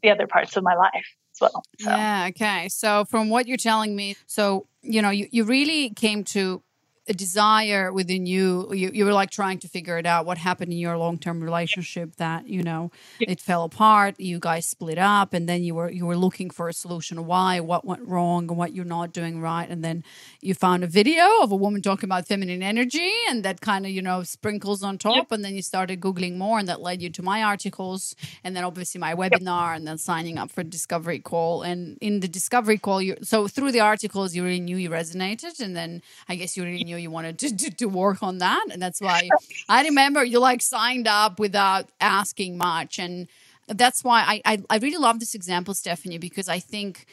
the 0.02 0.10
other 0.10 0.26
parts 0.26 0.56
of 0.56 0.64
my 0.64 0.74
life 0.74 0.92
as 1.34 1.40
well. 1.40 1.62
So. 1.80 1.90
Yeah. 1.90 2.26
Okay. 2.30 2.68
So 2.68 3.04
from 3.04 3.30
what 3.30 3.46
you're 3.46 3.56
telling 3.56 3.94
me, 3.96 4.16
so, 4.26 4.66
you 4.82 5.02
know, 5.02 5.10
you, 5.10 5.28
you 5.30 5.44
really 5.44 5.90
came 5.90 6.24
to 6.24 6.62
a 7.08 7.14
desire 7.14 7.92
within 7.92 8.26
you, 8.26 8.72
you 8.72 8.90
you 8.92 9.04
were 9.04 9.12
like 9.12 9.30
trying 9.30 9.58
to 9.58 9.68
figure 9.68 9.96
it 9.98 10.06
out 10.06 10.26
what 10.26 10.38
happened 10.38 10.72
in 10.72 10.78
your 10.78 10.98
long-term 10.98 11.42
relationship 11.42 12.16
that 12.16 12.46
you 12.46 12.62
know 12.62 12.90
it 13.20 13.40
fell 13.40 13.64
apart 13.64 14.18
you 14.18 14.38
guys 14.38 14.66
split 14.66 14.98
up 14.98 15.32
and 15.32 15.48
then 15.48 15.62
you 15.62 15.74
were 15.74 15.90
you 15.90 16.04
were 16.04 16.16
looking 16.16 16.50
for 16.50 16.68
a 16.68 16.72
solution 16.72 17.24
why 17.26 17.60
what 17.60 17.84
went 17.84 18.06
wrong 18.06 18.48
and 18.48 18.58
what 18.58 18.74
you're 18.74 18.84
not 18.84 19.12
doing 19.12 19.40
right 19.40 19.68
and 19.70 19.82
then 19.82 20.04
you 20.40 20.54
found 20.54 20.84
a 20.84 20.86
video 20.86 21.24
of 21.40 21.50
a 21.50 21.56
woman 21.56 21.80
talking 21.80 22.08
about 22.08 22.26
feminine 22.26 22.62
energy 22.62 23.12
and 23.28 23.44
that 23.44 23.60
kind 23.60 23.86
of 23.86 23.90
you 23.90 24.02
know 24.02 24.22
sprinkles 24.22 24.82
on 24.82 24.98
top 24.98 25.16
yep. 25.16 25.32
and 25.32 25.44
then 25.44 25.54
you 25.54 25.62
started 25.62 26.00
googling 26.00 26.36
more 26.36 26.58
and 26.58 26.68
that 26.68 26.80
led 26.80 27.00
you 27.00 27.08
to 27.08 27.22
my 27.22 27.42
articles 27.42 28.14
and 28.44 28.54
then 28.54 28.64
obviously 28.64 29.00
my 29.00 29.14
webinar 29.14 29.70
yep. 29.70 29.76
and 29.76 29.88
then 29.88 29.96
signing 29.96 30.36
up 30.36 30.50
for 30.50 30.62
discovery 30.62 31.18
call 31.18 31.62
and 31.62 31.96
in 32.00 32.20
the 32.20 32.28
discovery 32.28 32.76
call 32.76 33.00
you 33.00 33.16
so 33.22 33.48
through 33.48 33.72
the 33.72 33.80
articles 33.80 34.34
you 34.34 34.44
really 34.44 34.60
knew 34.60 34.76
you 34.76 34.90
resonated 34.90 35.58
and 35.60 35.74
then 35.74 36.02
i 36.28 36.34
guess 36.34 36.56
you 36.56 36.62
really 36.64 36.84
knew 36.84 36.97
you 36.98 37.10
wanted 37.10 37.38
to, 37.40 37.56
to, 37.56 37.70
to 37.70 37.86
work 37.86 38.22
on 38.22 38.38
that. 38.38 38.66
And 38.70 38.80
that's 38.80 39.00
why 39.00 39.28
I 39.68 39.84
remember 39.84 40.24
you 40.24 40.40
like 40.40 40.62
signed 40.62 41.08
up 41.08 41.38
without 41.38 41.88
asking 42.00 42.58
much. 42.58 42.98
And 42.98 43.28
that's 43.66 44.02
why 44.02 44.22
I, 44.44 44.52
I, 44.52 44.62
I 44.70 44.78
really 44.78 44.98
love 44.98 45.20
this 45.20 45.34
example, 45.34 45.74
Stephanie, 45.74 46.18
because 46.18 46.48
I 46.48 46.58
think 46.58 47.06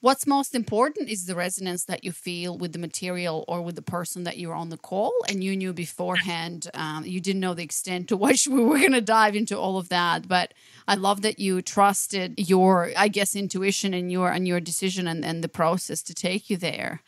what's 0.00 0.26
most 0.26 0.54
important 0.54 1.08
is 1.08 1.26
the 1.26 1.34
resonance 1.34 1.84
that 1.86 2.04
you 2.04 2.12
feel 2.12 2.56
with 2.56 2.72
the 2.72 2.78
material 2.78 3.44
or 3.48 3.62
with 3.62 3.74
the 3.74 3.82
person 3.82 4.24
that 4.24 4.38
you're 4.38 4.54
on 4.54 4.68
the 4.68 4.76
call 4.76 5.12
and 5.28 5.42
you 5.42 5.56
knew 5.56 5.72
beforehand 5.72 6.68
um, 6.74 7.04
you 7.04 7.20
didn't 7.20 7.40
know 7.40 7.54
the 7.54 7.64
extent 7.64 8.08
to 8.08 8.16
which 8.16 8.46
we 8.46 8.62
were 8.62 8.78
going 8.78 8.92
to 8.92 9.00
dive 9.00 9.34
into 9.34 9.58
all 9.58 9.78
of 9.78 9.88
that 9.88 10.28
but 10.28 10.54
i 10.86 10.94
love 10.94 11.22
that 11.22 11.38
you 11.38 11.62
trusted 11.62 12.34
your 12.36 12.92
i 12.96 13.08
guess 13.08 13.34
intuition 13.34 13.94
and 13.94 14.12
your 14.12 14.30
and 14.30 14.46
your 14.46 14.60
decision 14.60 15.08
and, 15.08 15.24
and 15.24 15.42
the 15.42 15.48
process 15.48 16.02
to 16.02 16.14
take 16.14 16.48
you 16.50 16.56
there 16.56 17.02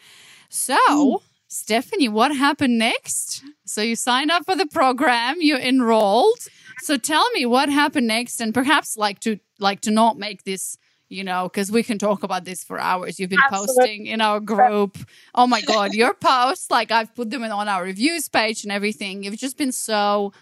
so 0.49 0.77
mm. 0.99 1.21
Stephanie, 1.49 2.09
what 2.09 2.35
happened 2.35 2.79
next? 2.79 3.43
So 3.65 3.81
you 3.81 3.97
signed 3.97 4.31
up 4.31 4.45
for 4.45 4.55
the 4.55 4.67
program, 4.67 5.37
you 5.41 5.57
enrolled. 5.57 6.39
So 6.83 6.97
tell 6.97 7.29
me 7.31 7.47
what 7.47 7.69
happened 7.71 8.07
next 8.07 8.41
and 8.41 8.53
perhaps 8.53 8.97
like 8.97 9.19
to 9.21 9.39
like 9.59 9.81
to 9.83 9.91
not 9.91 10.19
make 10.19 10.45
this 10.45 10.77
you 11.09 11.25
know, 11.25 11.45
because 11.45 11.73
we 11.73 11.83
can 11.83 11.99
talk 11.99 12.23
about 12.23 12.45
this 12.45 12.63
for 12.63 12.79
hours. 12.79 13.19
You've 13.19 13.31
been 13.31 13.39
Absolutely. 13.43 13.75
posting 13.75 14.07
in 14.07 14.21
our 14.21 14.41
group. 14.41 14.99
Oh 15.35 15.47
my 15.47 15.63
God, 15.63 15.95
your 15.95 16.13
posts, 16.21 16.71
like 16.71 16.91
I've 16.91 17.15
put 17.15 17.31
them 17.31 17.43
on 17.43 17.67
our 17.67 17.83
reviews 17.83 18.29
page 18.29 18.63
and 18.63 18.71
everything. 18.71 19.23
You've 19.23 19.39
just 19.39 19.57
been 19.57 19.73
so 19.73 20.33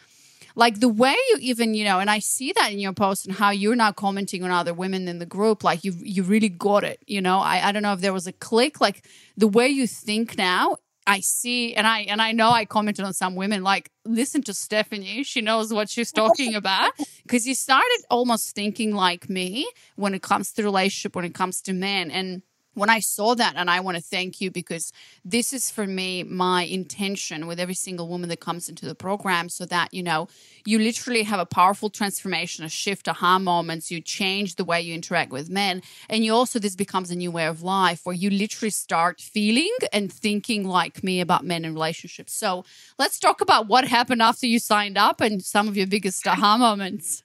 like 0.56 0.80
the 0.80 0.88
way 0.88 1.14
you 1.28 1.36
even 1.40 1.74
you 1.74 1.84
know 1.84 2.00
and 2.00 2.08
i 2.08 2.18
see 2.18 2.50
that 2.52 2.72
in 2.72 2.78
your 2.78 2.94
post 2.94 3.26
and 3.26 3.36
how 3.36 3.50
you're 3.50 3.76
not 3.76 3.94
commenting 3.94 4.42
on 4.42 4.50
other 4.50 4.72
women 4.72 5.06
in 5.06 5.18
the 5.18 5.26
group 5.26 5.62
like 5.62 5.84
you 5.84 5.92
you 6.00 6.22
really 6.22 6.48
got 6.48 6.82
it 6.82 6.98
you 7.06 7.20
know 7.20 7.40
i 7.40 7.68
i 7.68 7.72
don't 7.72 7.82
know 7.82 7.92
if 7.92 8.00
there 8.00 8.12
was 8.12 8.26
a 8.26 8.32
click 8.32 8.80
like 8.80 9.04
the 9.36 9.46
way 9.46 9.68
you 9.68 9.86
think 9.86 10.38
now 10.38 10.74
I 11.06 11.20
see, 11.20 11.74
and 11.74 11.86
I 11.86 12.00
and 12.00 12.20
I 12.20 12.32
know 12.32 12.50
I 12.50 12.64
commented 12.64 13.04
on 13.04 13.14
some 13.14 13.36
women 13.36 13.62
like, 13.62 13.90
listen 14.04 14.42
to 14.42 14.54
Stephanie, 14.54 15.22
she 15.22 15.40
knows 15.40 15.72
what 15.72 15.88
she's 15.88 16.12
talking 16.12 16.54
about. 16.54 16.92
Because 17.22 17.44
you 17.44 17.56
started 17.56 18.04
almost 18.08 18.54
thinking 18.54 18.94
like 18.94 19.28
me 19.28 19.68
when 19.96 20.14
it 20.14 20.22
comes 20.22 20.52
to 20.52 20.62
relationship, 20.62 21.16
when 21.16 21.24
it 21.24 21.34
comes 21.34 21.60
to 21.62 21.72
men, 21.72 22.08
and 22.10 22.42
when 22.76 22.90
I 22.90 23.00
saw 23.00 23.34
that, 23.34 23.54
and 23.56 23.70
I 23.70 23.80
want 23.80 23.96
to 23.96 24.02
thank 24.02 24.40
you 24.40 24.50
because 24.50 24.92
this 25.24 25.52
is 25.52 25.70
for 25.70 25.86
me 25.86 26.22
my 26.22 26.62
intention 26.64 27.46
with 27.46 27.58
every 27.58 27.74
single 27.74 28.06
woman 28.06 28.28
that 28.28 28.40
comes 28.40 28.68
into 28.68 28.84
the 28.84 28.94
program, 28.94 29.48
so 29.48 29.64
that 29.66 29.92
you 29.94 30.02
know 30.02 30.28
you 30.64 30.78
literally 30.78 31.22
have 31.22 31.40
a 31.40 31.46
powerful 31.46 31.88
transformation, 31.88 32.64
a 32.64 32.68
shift, 32.68 33.08
aha 33.08 33.38
moments. 33.38 33.90
You 33.90 34.00
change 34.00 34.56
the 34.56 34.64
way 34.64 34.80
you 34.82 34.94
interact 34.94 35.32
with 35.32 35.48
men, 35.48 35.82
and 36.10 36.24
you 36.24 36.34
also 36.34 36.58
this 36.58 36.76
becomes 36.76 37.10
a 37.10 37.16
new 37.16 37.30
way 37.30 37.46
of 37.46 37.62
life 37.62 38.04
where 38.04 38.14
you 38.14 38.28
literally 38.28 38.70
start 38.70 39.20
feeling 39.20 39.74
and 39.92 40.12
thinking 40.12 40.68
like 40.68 41.02
me 41.02 41.20
about 41.20 41.44
men 41.44 41.64
and 41.64 41.74
relationships. 41.74 42.34
So 42.34 42.64
let's 42.98 43.18
talk 43.18 43.40
about 43.40 43.68
what 43.68 43.88
happened 43.88 44.20
after 44.20 44.46
you 44.46 44.58
signed 44.58 44.98
up 44.98 45.20
and 45.22 45.42
some 45.42 45.66
of 45.66 45.76
your 45.76 45.86
biggest 45.86 46.26
aha 46.26 46.58
moments. 46.58 47.22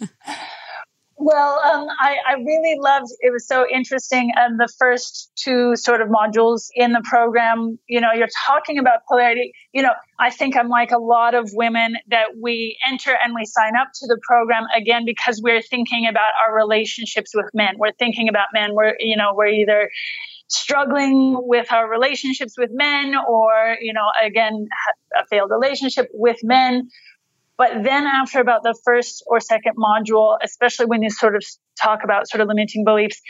Well, 1.24 1.60
um, 1.62 1.86
I, 2.00 2.16
I, 2.26 2.32
really 2.32 2.76
loved. 2.80 3.06
It 3.20 3.32
was 3.32 3.46
so 3.46 3.64
interesting. 3.72 4.32
And 4.34 4.58
the 4.58 4.68
first 4.76 5.30
two 5.36 5.76
sort 5.76 6.00
of 6.00 6.08
modules 6.08 6.66
in 6.74 6.90
the 6.90 7.02
program, 7.08 7.78
you 7.86 8.00
know, 8.00 8.08
you're 8.12 8.26
talking 8.44 8.76
about 8.76 9.06
polarity. 9.08 9.52
You 9.72 9.82
know, 9.82 9.92
I 10.18 10.30
think 10.30 10.56
I'm 10.56 10.68
like 10.68 10.90
a 10.90 10.98
lot 10.98 11.36
of 11.36 11.48
women 11.52 11.94
that 12.08 12.30
we 12.42 12.76
enter 12.84 13.16
and 13.24 13.34
we 13.36 13.44
sign 13.44 13.76
up 13.76 13.90
to 14.00 14.08
the 14.08 14.18
program 14.26 14.64
again 14.76 15.04
because 15.06 15.40
we're 15.40 15.62
thinking 15.62 16.08
about 16.08 16.32
our 16.44 16.56
relationships 16.56 17.30
with 17.36 17.46
men. 17.54 17.74
We're 17.78 17.92
thinking 17.92 18.28
about 18.28 18.48
men. 18.52 18.74
We're, 18.74 18.96
you 18.98 19.16
know, 19.16 19.32
we're 19.36 19.46
either 19.46 19.90
struggling 20.48 21.38
with 21.40 21.72
our 21.72 21.88
relationships 21.88 22.54
with 22.58 22.70
men 22.72 23.14
or, 23.28 23.76
you 23.80 23.92
know, 23.92 24.08
again, 24.20 24.66
a 25.16 25.24
failed 25.26 25.52
relationship 25.52 26.08
with 26.12 26.38
men 26.42 26.88
but 27.62 27.84
then 27.84 28.06
after 28.08 28.40
about 28.40 28.64
the 28.64 28.76
first 28.84 29.22
or 29.24 29.38
second 29.38 29.76
module, 29.76 30.36
especially 30.42 30.86
when 30.86 31.00
you 31.00 31.10
sort 31.10 31.36
of 31.36 31.44
talk 31.80 32.00
about 32.02 32.28
sort 32.28 32.40
of 32.40 32.48
limiting 32.48 32.82
beliefs, 32.84 33.20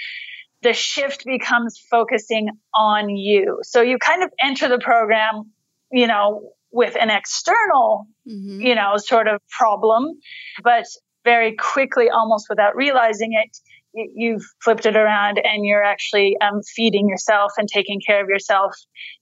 the 0.63 0.73
shift 0.73 1.27
becomes 1.27 1.79
focusing 1.91 2.49
on 2.73 3.11
you. 3.11 3.59
So 3.63 3.83
you 3.83 3.99
kind 3.99 4.23
of 4.23 4.31
enter 4.43 4.71
the 4.71 4.79
program, 4.79 5.53
you 5.91 6.07
know, 6.07 6.49
with 6.71 6.97
an 6.99 7.11
external, 7.11 8.07
mm-hmm. 8.27 8.63
you 8.63 8.75
know, 8.75 8.97
sort 8.97 9.29
of 9.29 9.39
problem, 9.51 10.19
but 10.65 10.87
very 11.27 11.55
quickly, 11.55 12.09
almost 12.09 12.47
without 12.49 12.75
realizing 12.75 13.35
it, 13.35 13.55
you've 13.93 14.47
flipped 14.63 14.87
it 14.87 14.97
around 14.97 15.43
and 15.45 15.67
you're 15.67 15.85
actually 15.85 16.39
um, 16.41 16.63
feeding 16.75 17.07
yourself 17.07 17.53
and 17.59 17.69
taking 17.69 18.01
care 18.01 18.23
of 18.23 18.31
yourself 18.31 18.75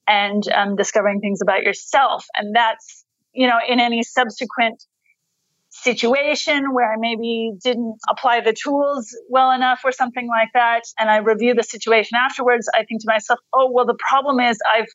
and 0.07 0.47
um, 0.55 0.76
discovering 0.76 1.19
things 1.19 1.40
about 1.43 1.64
yourself. 1.64 2.25
And 2.37 2.55
that's, 2.55 3.05
you 3.33 3.49
know, 3.49 3.59
in 3.69 3.81
any 3.81 4.05
subsequent 4.05 4.85
situation 5.82 6.72
where 6.72 6.92
I 6.92 6.96
maybe 6.99 7.52
didn't 7.62 7.99
apply 8.08 8.40
the 8.40 8.52
tools 8.52 9.16
well 9.28 9.50
enough 9.50 9.80
or 9.84 9.92
something 9.92 10.28
like 10.28 10.49
that, 10.54 10.82
and 10.99 11.10
I 11.10 11.18
review 11.18 11.54
the 11.54 11.62
situation 11.62 12.18
afterwards, 12.25 12.68
I 12.75 12.84
think 12.84 13.00
to 13.02 13.06
myself, 13.06 13.40
oh, 13.52 13.70
well, 13.72 13.87
the 13.87 13.99
problem 13.99 14.40
is 14.40 14.58
I've 14.70 14.88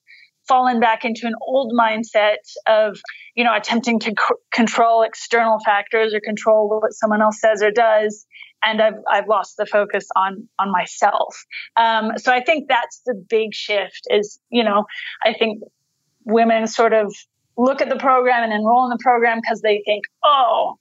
fallen 0.48 0.80
back 0.80 1.06
into 1.06 1.26
an 1.26 1.34
old 1.42 1.74
mindset 1.74 2.38
of, 2.68 3.00
you 3.36 3.44
know, 3.44 3.56
attempting 3.56 4.00
to 4.00 4.10
c- 4.12 4.36
control 4.52 5.02
external 5.02 5.58
factors 5.66 6.14
or 6.14 6.20
control 6.20 6.80
what 6.82 6.94
someone 6.94 7.22
else 7.22 7.40
says 7.40 7.64
or 7.64 7.72
does. 7.72 8.26
And 8.64 8.82
I've, 8.82 8.94
I've 9.10 9.28
lost 9.28 9.58
the 9.58 9.66
focus 9.66 10.08
on, 10.16 10.48
on 10.60 10.72
myself. 10.72 11.36
Um, 11.76 12.18
so 12.18 12.32
I 12.32 12.44
think 12.44 12.68
that's 12.68 13.02
the 13.06 13.16
big 13.28 13.54
shift 13.54 14.08
is, 14.10 14.40
you 14.50 14.64
know, 14.64 14.86
I 15.24 15.34
think 15.34 15.62
women 16.26 16.68
sort 16.68 16.94
of 16.94 17.14
look 17.58 17.82
at 17.82 17.90
the 17.90 17.96
program 17.96 18.44
and 18.44 18.54
enroll 18.54 18.86
in 18.86 18.90
the 18.90 19.00
program 19.02 19.40
because 19.42 19.62
they 19.62 19.82
think, 19.86 20.04
oh, 20.24 20.78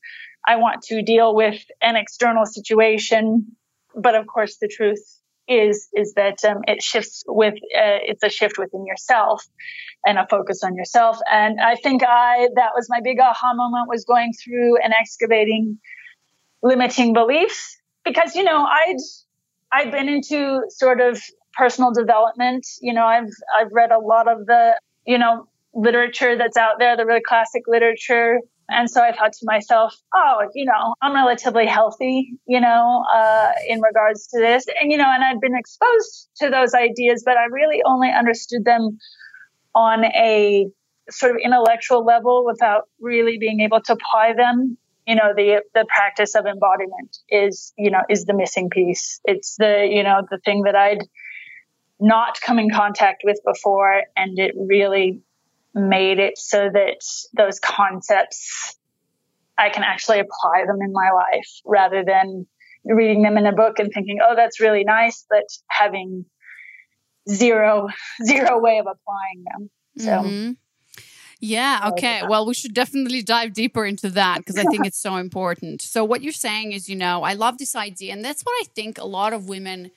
I 0.46 0.56
want 0.56 0.82
to 0.84 1.02
deal 1.02 1.34
with 1.34 1.62
an 1.80 1.96
external 1.96 2.46
situation. 2.46 3.56
But 3.94 4.14
of 4.14 4.26
course, 4.26 4.56
the 4.60 4.68
truth 4.68 5.02
is 5.46 5.88
is 5.94 6.14
that 6.14 6.42
um, 6.44 6.62
it 6.66 6.82
shifts 6.82 7.22
with 7.26 7.54
uh, 7.54 8.00
it's 8.02 8.22
a 8.22 8.30
shift 8.30 8.58
within 8.58 8.86
yourself 8.86 9.46
and 10.06 10.18
a 10.18 10.26
focus 10.28 10.62
on 10.64 10.74
yourself. 10.74 11.18
And 11.30 11.60
I 11.60 11.76
think 11.76 12.02
I 12.02 12.48
that 12.56 12.70
was 12.74 12.88
my 12.88 13.00
big 13.02 13.18
aha 13.20 13.54
moment 13.54 13.88
was 13.88 14.04
going 14.04 14.32
through 14.32 14.78
and 14.82 14.92
excavating 14.98 15.78
limiting 16.62 17.12
beliefs 17.12 17.78
because 18.04 18.34
you 18.34 18.44
know 18.44 18.64
I'd 18.64 18.96
I'd 19.72 19.90
been 19.90 20.08
into 20.08 20.62
sort 20.70 21.00
of 21.00 21.20
personal 21.52 21.92
development. 21.92 22.66
You 22.80 22.94
know, 22.94 23.04
I've 23.04 23.30
I've 23.58 23.72
read 23.72 23.90
a 23.90 23.98
lot 23.98 24.28
of 24.28 24.46
the 24.46 24.78
you 25.06 25.18
know 25.18 25.46
literature 25.74 26.36
that's 26.36 26.56
out 26.56 26.78
there, 26.78 26.96
the 26.96 27.06
really 27.06 27.22
classic 27.26 27.62
literature. 27.66 28.40
And 28.68 28.88
so 28.88 29.02
I 29.02 29.12
thought 29.12 29.32
to 29.32 29.44
myself, 29.44 29.94
oh, 30.14 30.48
you 30.54 30.64
know, 30.64 30.94
I'm 31.02 31.14
relatively 31.14 31.66
healthy, 31.66 32.32
you 32.46 32.60
know, 32.60 33.04
uh, 33.12 33.52
in 33.68 33.80
regards 33.80 34.26
to 34.28 34.40
this. 34.40 34.64
And, 34.80 34.90
you 34.90 34.96
know, 34.96 35.10
and 35.12 35.22
I'd 35.22 35.40
been 35.40 35.56
exposed 35.56 36.30
to 36.36 36.48
those 36.48 36.72
ideas, 36.72 37.22
but 37.26 37.36
I 37.36 37.44
really 37.44 37.82
only 37.84 38.10
understood 38.10 38.64
them 38.64 38.98
on 39.74 40.04
a 40.04 40.66
sort 41.10 41.32
of 41.32 41.38
intellectual 41.44 42.04
level 42.04 42.44
without 42.46 42.88
really 43.00 43.36
being 43.38 43.60
able 43.60 43.82
to 43.82 43.92
apply 43.92 44.32
them. 44.34 44.78
You 45.06 45.16
know, 45.16 45.34
the, 45.36 45.62
the 45.74 45.84
practice 45.94 46.34
of 46.34 46.46
embodiment 46.46 47.18
is, 47.28 47.74
you 47.76 47.90
know, 47.90 48.00
is 48.08 48.24
the 48.24 48.32
missing 48.34 48.70
piece. 48.70 49.20
It's 49.24 49.56
the, 49.56 49.86
you 49.90 50.02
know, 50.02 50.22
the 50.30 50.38
thing 50.38 50.62
that 50.62 50.74
I'd 50.74 51.02
not 52.00 52.40
come 52.40 52.58
in 52.58 52.70
contact 52.70 53.22
with 53.24 53.38
before. 53.44 54.04
And 54.16 54.38
it 54.38 54.54
really 54.56 55.20
made 55.74 56.18
it 56.18 56.38
so 56.38 56.70
that 56.72 57.00
those 57.36 57.58
concepts 57.58 58.76
I 59.56 59.70
can 59.70 59.82
actually 59.82 60.20
apply 60.20 60.64
them 60.66 60.78
in 60.80 60.92
my 60.92 61.10
life 61.12 61.48
rather 61.64 62.04
than 62.04 62.46
reading 62.84 63.22
them 63.22 63.38
in 63.38 63.46
a 63.46 63.52
book 63.52 63.78
and 63.78 63.90
thinking, 63.92 64.18
oh, 64.22 64.34
that's 64.36 64.60
really 64.60 64.84
nice, 64.84 65.24
but 65.28 65.44
having 65.68 66.24
zero, 67.28 67.88
zero 68.24 68.60
way 68.60 68.78
of 68.78 68.86
applying 68.86 69.44
them. 69.44 69.70
So. 69.98 70.10
Mm-hmm. 70.10 70.52
Yeah, 71.40 71.90
okay. 71.92 72.22
Well, 72.26 72.46
we 72.46 72.54
should 72.54 72.72
definitely 72.72 73.22
dive 73.22 73.52
deeper 73.52 73.84
into 73.84 74.08
that 74.10 74.38
because 74.38 74.56
I 74.56 74.62
think 74.64 74.86
it's 74.86 75.00
so 75.00 75.16
important. 75.16 75.82
So, 75.82 76.02
what 76.02 76.22
you're 76.22 76.32
saying 76.32 76.72
is, 76.72 76.88
you 76.88 76.96
know, 76.96 77.22
I 77.22 77.34
love 77.34 77.58
this 77.58 77.76
idea. 77.76 78.14
And 78.14 78.24
that's 78.24 78.42
what 78.42 78.54
I 78.62 78.64
think 78.74 78.98
a 78.98 79.04
lot 79.04 79.34
of 79.34 79.46
women 79.46 79.90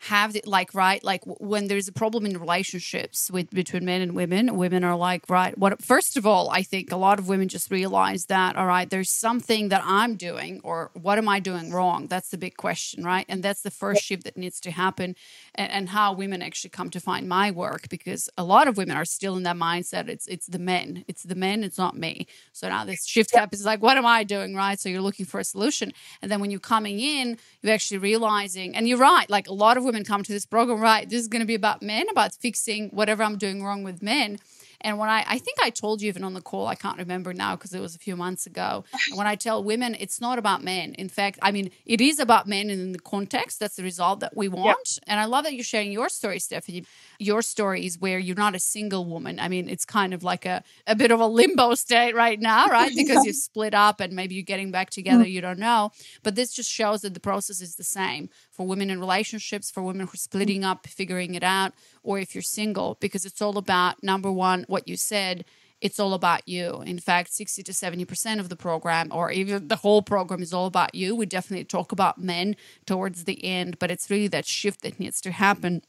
have 0.00 0.34
it 0.34 0.46
like 0.46 0.74
right 0.74 1.02
like 1.04 1.22
when 1.24 1.68
there's 1.68 1.88
a 1.88 1.92
problem 1.92 2.24
in 2.26 2.36
relationships 2.38 3.30
with 3.30 3.50
between 3.50 3.84
men 3.84 4.00
and 4.00 4.14
women 4.14 4.56
women 4.56 4.82
are 4.82 4.96
like 4.96 5.28
right 5.28 5.56
what 5.58 5.82
first 5.82 6.16
of 6.16 6.26
all 6.26 6.48
i 6.50 6.62
think 6.62 6.90
a 6.90 6.96
lot 6.96 7.18
of 7.18 7.28
women 7.28 7.48
just 7.48 7.70
realize 7.70 8.26
that 8.26 8.56
all 8.56 8.66
right 8.66 8.90
there's 8.90 9.10
something 9.10 9.68
that 9.68 9.82
i'm 9.84 10.16
doing 10.16 10.60
or 10.64 10.90
what 10.94 11.18
am 11.18 11.28
i 11.28 11.40
doing 11.40 11.70
wrong? 11.72 12.06
That's 12.06 12.28
the 12.28 12.38
big 12.38 12.56
question 12.56 13.04
right? 13.04 13.26
And 13.28 13.42
that's 13.42 13.62
the 13.62 13.70
first 13.70 14.02
shift 14.02 14.24
that 14.24 14.36
needs 14.36 14.60
to 14.60 14.70
happen 14.70 15.16
and, 15.54 15.70
and 15.70 15.88
how 15.90 16.12
women 16.12 16.42
actually 16.42 16.70
come 16.70 16.90
to 16.90 17.00
find 17.00 17.28
my 17.28 17.50
work 17.50 17.88
because 17.88 18.28
a 18.36 18.44
lot 18.44 18.68
of 18.68 18.76
women 18.76 18.96
are 18.96 19.04
still 19.04 19.36
in 19.36 19.42
that 19.44 19.56
mindset 19.56 20.08
it's 20.08 20.26
it's 20.26 20.46
the 20.46 20.58
men 20.58 21.04
it's 21.08 21.22
the 21.22 21.34
men 21.34 21.64
it's 21.64 21.78
not 21.78 21.96
me. 21.96 22.26
So 22.52 22.68
now 22.68 22.84
this 22.84 23.04
shift 23.06 23.34
happens 23.34 23.64
like 23.64 23.82
what 23.82 23.96
am 23.96 24.06
i 24.06 24.24
doing 24.24 24.54
right? 24.54 24.78
So 24.78 24.88
you're 24.88 25.00
looking 25.00 25.26
for 25.26 25.40
a 25.40 25.44
solution. 25.44 25.92
And 26.22 26.30
then 26.30 26.40
when 26.40 26.50
you're 26.50 26.60
coming 26.60 27.00
in 27.00 27.38
you're 27.62 27.74
actually 27.74 27.98
realizing 27.98 28.76
and 28.76 28.88
you're 28.88 28.98
right 28.98 29.28
like 29.28 29.48
a 29.48 29.54
lot 29.54 29.76
of 29.76 29.84
women 29.90 30.04
come 30.04 30.22
to 30.22 30.32
this 30.32 30.46
program, 30.46 30.80
right? 30.80 31.08
This 31.10 31.20
is 31.20 31.26
going 31.26 31.40
to 31.40 31.46
be 31.46 31.56
about 31.56 31.82
men, 31.82 32.08
about 32.08 32.32
fixing 32.32 32.90
whatever 32.90 33.24
I'm 33.24 33.38
doing 33.38 33.64
wrong 33.64 33.82
with 33.82 34.02
men. 34.02 34.38
And 34.82 34.98
when 34.98 35.08
I, 35.08 35.24
I 35.26 35.38
think 35.38 35.58
I 35.62 35.70
told 35.70 36.00
you 36.00 36.08
even 36.08 36.24
on 36.24 36.34
the 36.34 36.40
call, 36.40 36.66
I 36.66 36.74
can't 36.74 36.96
remember 36.96 37.34
now 37.34 37.56
because 37.56 37.74
it 37.74 37.80
was 37.80 37.94
a 37.94 37.98
few 37.98 38.16
months 38.16 38.46
ago. 38.46 38.84
when 39.14 39.26
I 39.26 39.34
tell 39.34 39.62
women, 39.62 39.96
it's 39.98 40.20
not 40.20 40.38
about 40.38 40.62
men. 40.62 40.94
In 40.94 41.08
fact, 41.08 41.38
I 41.42 41.50
mean, 41.50 41.70
it 41.84 42.00
is 42.00 42.18
about 42.18 42.46
men 42.46 42.70
in 42.70 42.92
the 42.92 42.98
context. 42.98 43.60
That's 43.60 43.76
the 43.76 43.82
result 43.82 44.20
that 44.20 44.36
we 44.36 44.48
want. 44.48 44.96
Yep. 44.96 45.04
And 45.06 45.20
I 45.20 45.26
love 45.26 45.44
that 45.44 45.54
you're 45.54 45.64
sharing 45.64 45.92
your 45.92 46.08
story, 46.08 46.38
Stephanie. 46.38 46.84
Your 47.18 47.42
story 47.42 47.84
is 47.84 47.98
where 47.98 48.18
you're 48.18 48.36
not 48.36 48.54
a 48.54 48.60
single 48.60 49.04
woman. 49.04 49.38
I 49.38 49.48
mean, 49.48 49.68
it's 49.68 49.84
kind 49.84 50.14
of 50.14 50.22
like 50.22 50.46
a, 50.46 50.62
a 50.86 50.94
bit 50.94 51.10
of 51.10 51.20
a 51.20 51.26
limbo 51.26 51.74
state 51.86 52.14
right 52.14 52.40
now, 52.40 52.66
right? 52.66 52.92
Because 53.00 53.24
you've 53.24 53.36
split 53.36 53.72
up 53.72 54.00
and 54.00 54.12
maybe 54.12 54.34
you're 54.34 54.44
getting 54.44 54.70
back 54.70 54.90
together, 54.90 55.24
mm. 55.24 55.30
you 55.30 55.40
don't 55.40 55.58
know. 55.58 55.90
But 56.22 56.34
this 56.34 56.52
just 56.52 56.70
shows 56.70 57.00
that 57.00 57.14
the 57.14 57.20
process 57.20 57.60
is 57.60 57.76
the 57.76 57.84
same 57.84 58.28
for 58.60 58.66
women 58.66 58.90
in 58.90 59.00
relationships, 59.00 59.70
for 59.70 59.82
women 59.82 60.06
who 60.06 60.12
are 60.12 60.16
splitting 60.18 60.64
up, 60.64 60.86
figuring 60.86 61.34
it 61.34 61.42
out, 61.42 61.72
or 62.02 62.18
if 62.18 62.34
you're 62.34 62.42
single, 62.42 62.98
because 63.00 63.24
it's 63.24 63.40
all 63.40 63.56
about 63.56 64.02
number 64.02 64.30
one, 64.30 64.66
what 64.68 64.86
you 64.86 64.98
said, 64.98 65.46
it's 65.80 65.98
all 65.98 66.12
about 66.12 66.46
you. 66.46 66.82
In 66.82 66.98
fact, 66.98 67.32
60 67.32 67.62
to 67.62 67.72
70% 67.72 68.38
of 68.38 68.50
the 68.50 68.56
program, 68.56 69.08
or 69.12 69.32
even 69.32 69.68
the 69.68 69.76
whole 69.76 70.02
program, 70.02 70.42
is 70.42 70.52
all 70.52 70.66
about 70.66 70.94
you. 70.94 71.16
We 71.16 71.24
definitely 71.24 71.64
talk 71.64 71.90
about 71.90 72.18
men 72.18 72.54
towards 72.84 73.24
the 73.24 73.42
end, 73.42 73.78
but 73.78 73.90
it's 73.90 74.10
really 74.10 74.28
that 74.28 74.44
shift 74.44 74.82
that 74.82 75.00
needs 75.00 75.22
to 75.22 75.30
happen. 75.30 75.80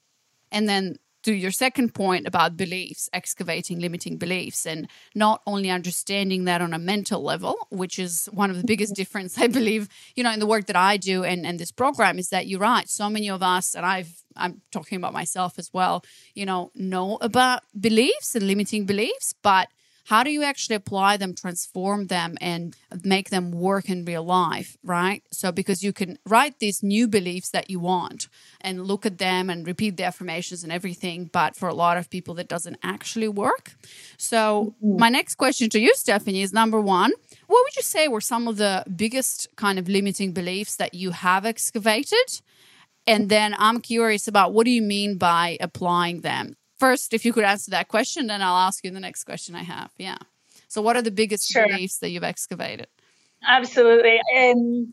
And 0.49 0.69
then 0.69 0.95
to 1.23 1.34
your 1.34 1.51
second 1.51 1.93
point 1.93 2.27
about 2.27 2.57
beliefs, 2.57 3.10
excavating 3.13 3.79
limiting 3.79 4.17
beliefs, 4.17 4.65
and 4.65 4.88
not 5.15 5.41
only 5.45 5.69
understanding 5.69 6.45
that 6.45 6.62
on 6.62 6.73
a 6.73 6.79
mental 6.79 7.21
level, 7.21 7.55
which 7.69 7.99
is 7.99 8.27
one 8.31 8.49
of 8.49 8.57
the 8.57 8.63
biggest 8.63 8.93
mm-hmm. 8.93 9.01
difference 9.01 9.38
I 9.38 9.47
believe, 9.47 9.88
you 10.15 10.23
know, 10.23 10.31
in 10.31 10.39
the 10.39 10.47
work 10.47 10.67
that 10.67 10.75
I 10.75 10.97
do 10.97 11.23
and, 11.23 11.45
and 11.45 11.60
this 11.60 11.71
program 11.71 12.19
is 12.19 12.29
that 12.29 12.47
you're 12.47 12.60
right. 12.60 12.89
So 12.89 13.10
many 13.10 13.29
of 13.29 13.41
us, 13.43 13.75
and 13.75 13.86
I've 13.86 14.21
I'm 14.36 14.62
talking 14.71 14.97
about 14.97 15.13
myself 15.13 15.60
as 15.60 15.73
well, 15.73 16.03
you 16.34 16.45
know, 16.45 16.71
know 16.73 17.17
about 17.21 17.63
beliefs 17.79 18.36
and 18.36 18.47
limiting 18.47 18.86
beliefs, 18.86 19.34
but 19.41 19.67
how 20.05 20.23
do 20.23 20.31
you 20.31 20.43
actually 20.43 20.75
apply 20.75 21.17
them, 21.17 21.33
transform 21.33 22.07
them, 22.07 22.37
and 22.41 22.75
make 23.03 23.29
them 23.29 23.51
work 23.51 23.89
in 23.89 24.05
real 24.05 24.23
life, 24.23 24.77
right? 24.83 25.23
So, 25.31 25.51
because 25.51 25.83
you 25.83 25.93
can 25.93 26.17
write 26.27 26.59
these 26.59 26.83
new 26.83 27.07
beliefs 27.07 27.49
that 27.51 27.69
you 27.69 27.79
want 27.79 28.27
and 28.59 28.85
look 28.85 29.05
at 29.05 29.17
them 29.17 29.49
and 29.49 29.65
repeat 29.65 29.97
the 29.97 30.03
affirmations 30.03 30.63
and 30.63 30.71
everything, 30.71 31.29
but 31.31 31.55
for 31.55 31.69
a 31.69 31.73
lot 31.73 31.97
of 31.97 32.09
people, 32.09 32.33
that 32.35 32.47
doesn't 32.47 32.77
actually 32.83 33.27
work. 33.27 33.75
So, 34.17 34.73
mm-hmm. 34.83 34.99
my 34.99 35.09
next 35.09 35.35
question 35.35 35.69
to 35.69 35.79
you, 35.79 35.93
Stephanie, 35.95 36.41
is 36.41 36.53
number 36.53 36.79
one, 36.81 37.11
what 37.47 37.63
would 37.65 37.75
you 37.75 37.83
say 37.83 38.07
were 38.07 38.21
some 38.21 38.47
of 38.47 38.57
the 38.57 38.83
biggest 38.95 39.47
kind 39.55 39.77
of 39.77 39.87
limiting 39.87 40.31
beliefs 40.31 40.75
that 40.77 40.93
you 40.93 41.11
have 41.11 41.45
excavated? 41.45 42.41
And 43.07 43.29
then 43.29 43.55
I'm 43.57 43.81
curious 43.81 44.27
about 44.27 44.53
what 44.53 44.65
do 44.65 44.71
you 44.71 44.81
mean 44.81 45.17
by 45.17 45.57
applying 45.59 46.21
them? 46.21 46.55
First, 46.81 47.13
if 47.13 47.25
you 47.25 47.31
could 47.31 47.43
answer 47.43 47.69
that 47.69 47.89
question, 47.89 48.25
then 48.25 48.41
I'll 48.41 48.57
ask 48.57 48.83
you 48.83 48.89
the 48.89 48.99
next 48.99 49.23
question 49.23 49.53
I 49.53 49.61
have. 49.61 49.91
Yeah. 49.99 50.17
So, 50.67 50.81
what 50.81 50.95
are 50.95 51.03
the 51.03 51.11
biggest 51.11 51.47
sure. 51.47 51.67
beliefs 51.67 51.99
that 51.99 52.09
you've 52.09 52.23
excavated? 52.23 52.87
Absolutely. 53.47 54.19
And 54.33 54.87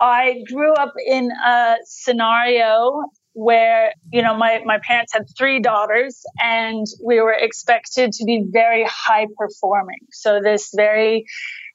I 0.00 0.42
grew 0.52 0.74
up 0.74 0.92
in 1.06 1.30
a 1.30 1.76
scenario 1.84 3.04
where, 3.34 3.92
you 4.12 4.22
know, 4.22 4.36
my, 4.36 4.60
my 4.64 4.80
parents 4.84 5.12
had 5.12 5.26
three 5.38 5.60
daughters 5.60 6.20
and 6.40 6.84
we 7.00 7.20
were 7.20 7.32
expected 7.32 8.10
to 8.14 8.24
be 8.24 8.44
very 8.50 8.84
high 8.88 9.28
performing. 9.38 10.00
So, 10.10 10.40
this 10.42 10.72
very 10.74 11.26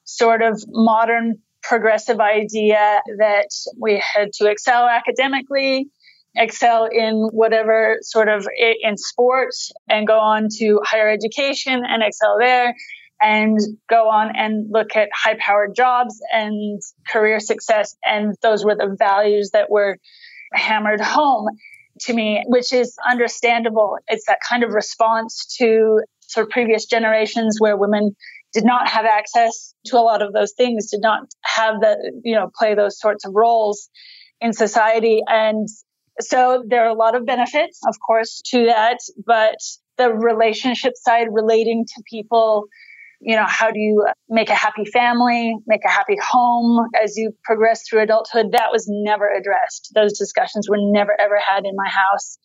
sort 0.04 0.42
of 0.42 0.62
modern 0.68 1.36
progressive 1.62 2.20
idea 2.20 3.00
that 3.16 3.48
we 3.80 4.02
had 4.14 4.34
to 4.34 4.50
excel 4.50 4.86
academically, 4.86 5.88
excel 6.36 6.86
in 6.90 7.28
whatever 7.32 7.98
sort 8.02 8.28
of 8.28 8.46
in 8.82 8.96
sports 8.96 9.72
and 9.88 10.06
go 10.06 10.18
on 10.18 10.48
to 10.58 10.80
higher 10.84 11.08
education 11.08 11.82
and 11.86 12.02
excel 12.02 12.36
there 12.38 12.74
and 13.20 13.58
go 13.88 14.08
on 14.08 14.36
and 14.36 14.66
look 14.70 14.94
at 14.94 15.08
high 15.14 15.36
powered 15.38 15.74
jobs 15.74 16.20
and 16.32 16.80
career 17.08 17.40
success. 17.40 17.96
And 18.04 18.34
those 18.42 18.64
were 18.64 18.74
the 18.74 18.94
values 18.98 19.50
that 19.52 19.70
were 19.70 19.96
hammered 20.52 21.00
home 21.00 21.48
to 22.02 22.12
me, 22.12 22.44
which 22.46 22.72
is 22.72 22.96
understandable. 23.08 23.96
It's 24.06 24.26
that 24.26 24.38
kind 24.46 24.64
of 24.64 24.72
response 24.72 25.56
to 25.58 26.00
sort 26.20 26.46
of 26.46 26.50
previous 26.50 26.86
generations 26.86 27.56
where 27.58 27.76
women 27.76 28.14
did 28.52 28.64
not 28.64 28.88
have 28.88 29.06
access 29.06 29.74
to 29.86 29.96
a 29.96 30.00
lot 30.00 30.22
of 30.22 30.32
those 30.32 30.52
things, 30.52 30.90
did 30.90 31.00
not 31.00 31.22
have 31.42 31.80
the, 31.80 32.20
you 32.24 32.34
know, 32.34 32.50
play 32.54 32.74
those 32.74 32.98
sorts 32.98 33.24
of 33.24 33.32
roles 33.34 33.88
in 34.40 34.52
society. 34.52 35.22
And 35.26 35.68
so 36.20 36.64
there 36.66 36.84
are 36.84 36.88
a 36.88 36.94
lot 36.94 37.14
of 37.14 37.26
benefits, 37.26 37.80
of 37.86 37.96
course, 38.04 38.40
to 38.46 38.66
that, 38.66 38.98
but 39.26 39.56
the 39.98 40.10
relationship 40.10 40.92
side 40.96 41.28
relating 41.30 41.84
to 41.84 42.02
people, 42.08 42.64
you 43.20 43.36
know, 43.36 43.46
how 43.46 43.70
do 43.70 43.78
you 43.78 44.06
make 44.28 44.50
a 44.50 44.54
happy 44.54 44.84
family, 44.84 45.54
make 45.66 45.84
a 45.86 45.90
happy 45.90 46.16
home 46.22 46.88
as 47.02 47.16
you 47.16 47.32
progress 47.44 47.82
through 47.88 48.02
adulthood? 48.02 48.52
That 48.52 48.72
was 48.72 48.86
never 48.88 49.28
addressed. 49.32 49.92
Those 49.94 50.18
discussions 50.18 50.68
were 50.68 50.78
never 50.78 51.18
ever 51.18 51.38
had 51.38 51.64
in 51.64 51.74
my 51.74 51.88
house. 51.88 52.38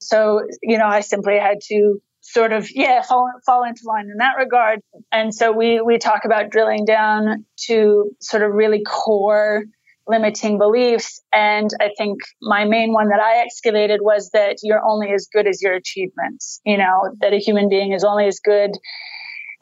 So, 0.00 0.42
you 0.62 0.78
know, 0.78 0.86
I 0.86 1.00
simply 1.00 1.38
had 1.38 1.58
to 1.68 2.00
sort 2.22 2.52
of 2.52 2.68
yeah 2.70 3.02
fall 3.02 3.28
fall 3.44 3.64
into 3.64 3.82
line 3.84 4.08
in 4.08 4.18
that 4.18 4.34
regard 4.38 4.78
and 5.10 5.34
so 5.34 5.50
we 5.50 5.80
we 5.80 5.98
talk 5.98 6.24
about 6.24 6.50
drilling 6.50 6.84
down 6.84 7.44
to 7.56 8.12
sort 8.20 8.44
of 8.44 8.52
really 8.52 8.80
core 8.84 9.64
limiting 10.06 10.58
beliefs. 10.58 11.20
And 11.32 11.70
i 11.80 11.90
think 11.96 12.18
my 12.40 12.64
main 12.64 12.92
one 12.92 13.08
that 13.08 13.20
i 13.20 13.42
excavated 13.42 14.00
was 14.02 14.30
that 14.32 14.56
you're 14.62 14.84
only 14.84 15.12
as 15.12 15.28
good 15.32 15.46
as 15.46 15.62
your 15.62 15.74
achievements 15.74 16.60
you 16.64 16.76
know 16.76 17.14
that 17.20 17.32
a 17.32 17.38
human 17.38 17.68
being 17.68 17.92
is 17.92 18.04
only 18.04 18.26
as 18.26 18.40
good 18.40 18.70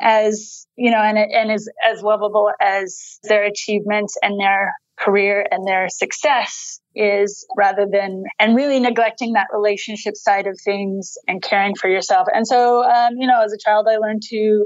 as 0.01 0.67
you 0.77 0.91
know 0.91 0.99
and 0.99 1.19
and 1.19 1.53
is 1.53 1.71
as 1.89 2.03
lovable 2.03 2.51
as 2.61 3.19
their 3.25 3.45
achievements 3.45 4.17
and 4.23 4.41
their 4.41 4.75
career 4.99 5.47
and 5.51 5.67
their 5.67 5.89
success 5.89 6.81
is 6.95 7.47
rather 7.57 7.87
than 7.91 8.25
and 8.39 8.57
really 8.57 8.81
neglecting 8.81 9.33
that 9.33 9.47
relationship 9.53 10.15
side 10.17 10.47
of 10.47 10.59
things 10.63 11.15
and 11.27 11.43
caring 11.43 11.75
for 11.75 11.89
yourself. 11.89 12.27
And 12.35 12.47
so 12.47 12.85
um, 12.85 13.15
you 13.17 13.27
know 13.27 13.43
as 13.43 13.53
a 13.53 13.59
child 13.59 13.87
i 13.89 13.97
learned 13.97 14.23
to 14.23 14.65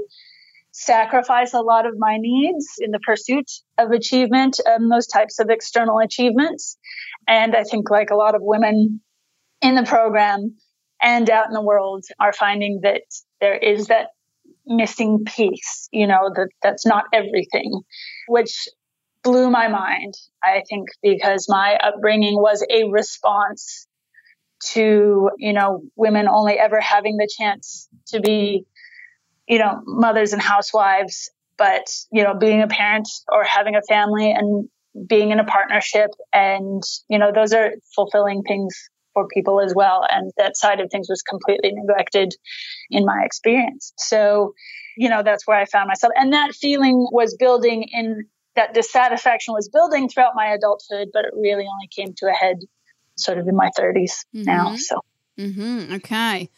sacrifice 0.77 1.53
a 1.53 1.61
lot 1.61 1.85
of 1.85 1.93
my 1.97 2.17
needs 2.19 2.67
in 2.79 2.91
the 2.91 2.99
pursuit 2.99 3.49
of 3.77 3.91
achievement 3.91 4.59
and 4.65 4.91
those 4.91 5.07
types 5.07 5.39
of 5.39 5.49
external 5.49 5.99
achievements. 5.99 6.77
And 7.27 7.55
i 7.55 7.63
think 7.63 7.89
like 7.89 8.09
a 8.09 8.15
lot 8.15 8.35
of 8.35 8.41
women 8.43 8.99
in 9.61 9.75
the 9.75 9.83
program 9.83 10.57
and 11.01 11.29
out 11.29 11.47
in 11.47 11.53
the 11.53 11.61
world 11.61 12.03
are 12.19 12.33
finding 12.33 12.81
that 12.83 13.03
there 13.39 13.55
is 13.57 13.87
that 13.87 14.07
missing 14.65 15.23
piece, 15.25 15.87
you 15.91 16.07
know, 16.07 16.29
that 16.35 16.49
that's 16.61 16.85
not 16.85 17.05
everything, 17.13 17.81
which 18.27 18.67
blew 19.23 19.49
my 19.49 19.69
mind, 19.69 20.13
I 20.43 20.61
think, 20.69 20.89
because 21.01 21.47
my 21.47 21.77
upbringing 21.81 22.35
was 22.35 22.65
a 22.69 22.89
response 22.89 23.87
to, 24.73 25.29
you 25.37 25.53
know, 25.53 25.83
women 25.95 26.27
only 26.27 26.59
ever 26.59 26.81
having 26.81 27.15
the 27.15 27.29
chance 27.37 27.87
to 28.07 28.19
be, 28.19 28.65
you 29.47 29.59
know, 29.59 29.81
mothers 29.85 30.33
and 30.33 30.41
housewives, 30.41 31.29
but, 31.57 31.85
you 32.11 32.23
know, 32.23 32.33
being 32.33 32.61
a 32.61 32.67
parent 32.67 33.07
or 33.31 33.43
having 33.43 33.75
a 33.75 33.81
family 33.87 34.31
and 34.31 34.67
being 35.07 35.31
in 35.31 35.39
a 35.39 35.45
partnership. 35.45 36.11
And, 36.33 36.83
you 37.09 37.19
know, 37.19 37.31
those 37.33 37.53
are 37.53 37.71
fulfilling 37.95 38.43
things 38.43 38.75
for 39.13 39.27
people 39.27 39.61
as 39.61 39.73
well. 39.75 40.05
And 40.09 40.31
that 40.37 40.57
side 40.57 40.79
of 40.79 40.89
things 40.91 41.07
was 41.09 41.21
completely 41.21 41.71
neglected 41.73 42.33
in 42.91 43.05
my 43.05 43.23
experience. 43.25 43.93
So, 43.97 44.53
you 44.97 45.09
know, 45.09 45.23
that's 45.23 45.47
where 45.47 45.57
I 45.57 45.65
found 45.65 45.87
myself. 45.87 46.13
And 46.15 46.33
that 46.33 46.53
feeling 46.53 47.07
was 47.11 47.35
building 47.35 47.87
in 47.91 48.25
that 48.55 48.73
dissatisfaction 48.73 49.53
was 49.53 49.69
building 49.69 50.07
throughout 50.07 50.33
my 50.35 50.47
adulthood, 50.47 51.09
but 51.13 51.25
it 51.25 51.33
really 51.33 51.65
only 51.65 51.89
came 51.93 52.13
to 52.17 52.27
a 52.27 52.33
head 52.33 52.57
sort 53.17 53.37
of 53.37 53.47
in 53.47 53.55
my 53.55 53.69
30s 53.77 54.25
mm-hmm. 54.33 54.43
now. 54.43 54.75
So, 54.77 55.01
mm-hmm. 55.37 55.95
okay. 55.95 56.49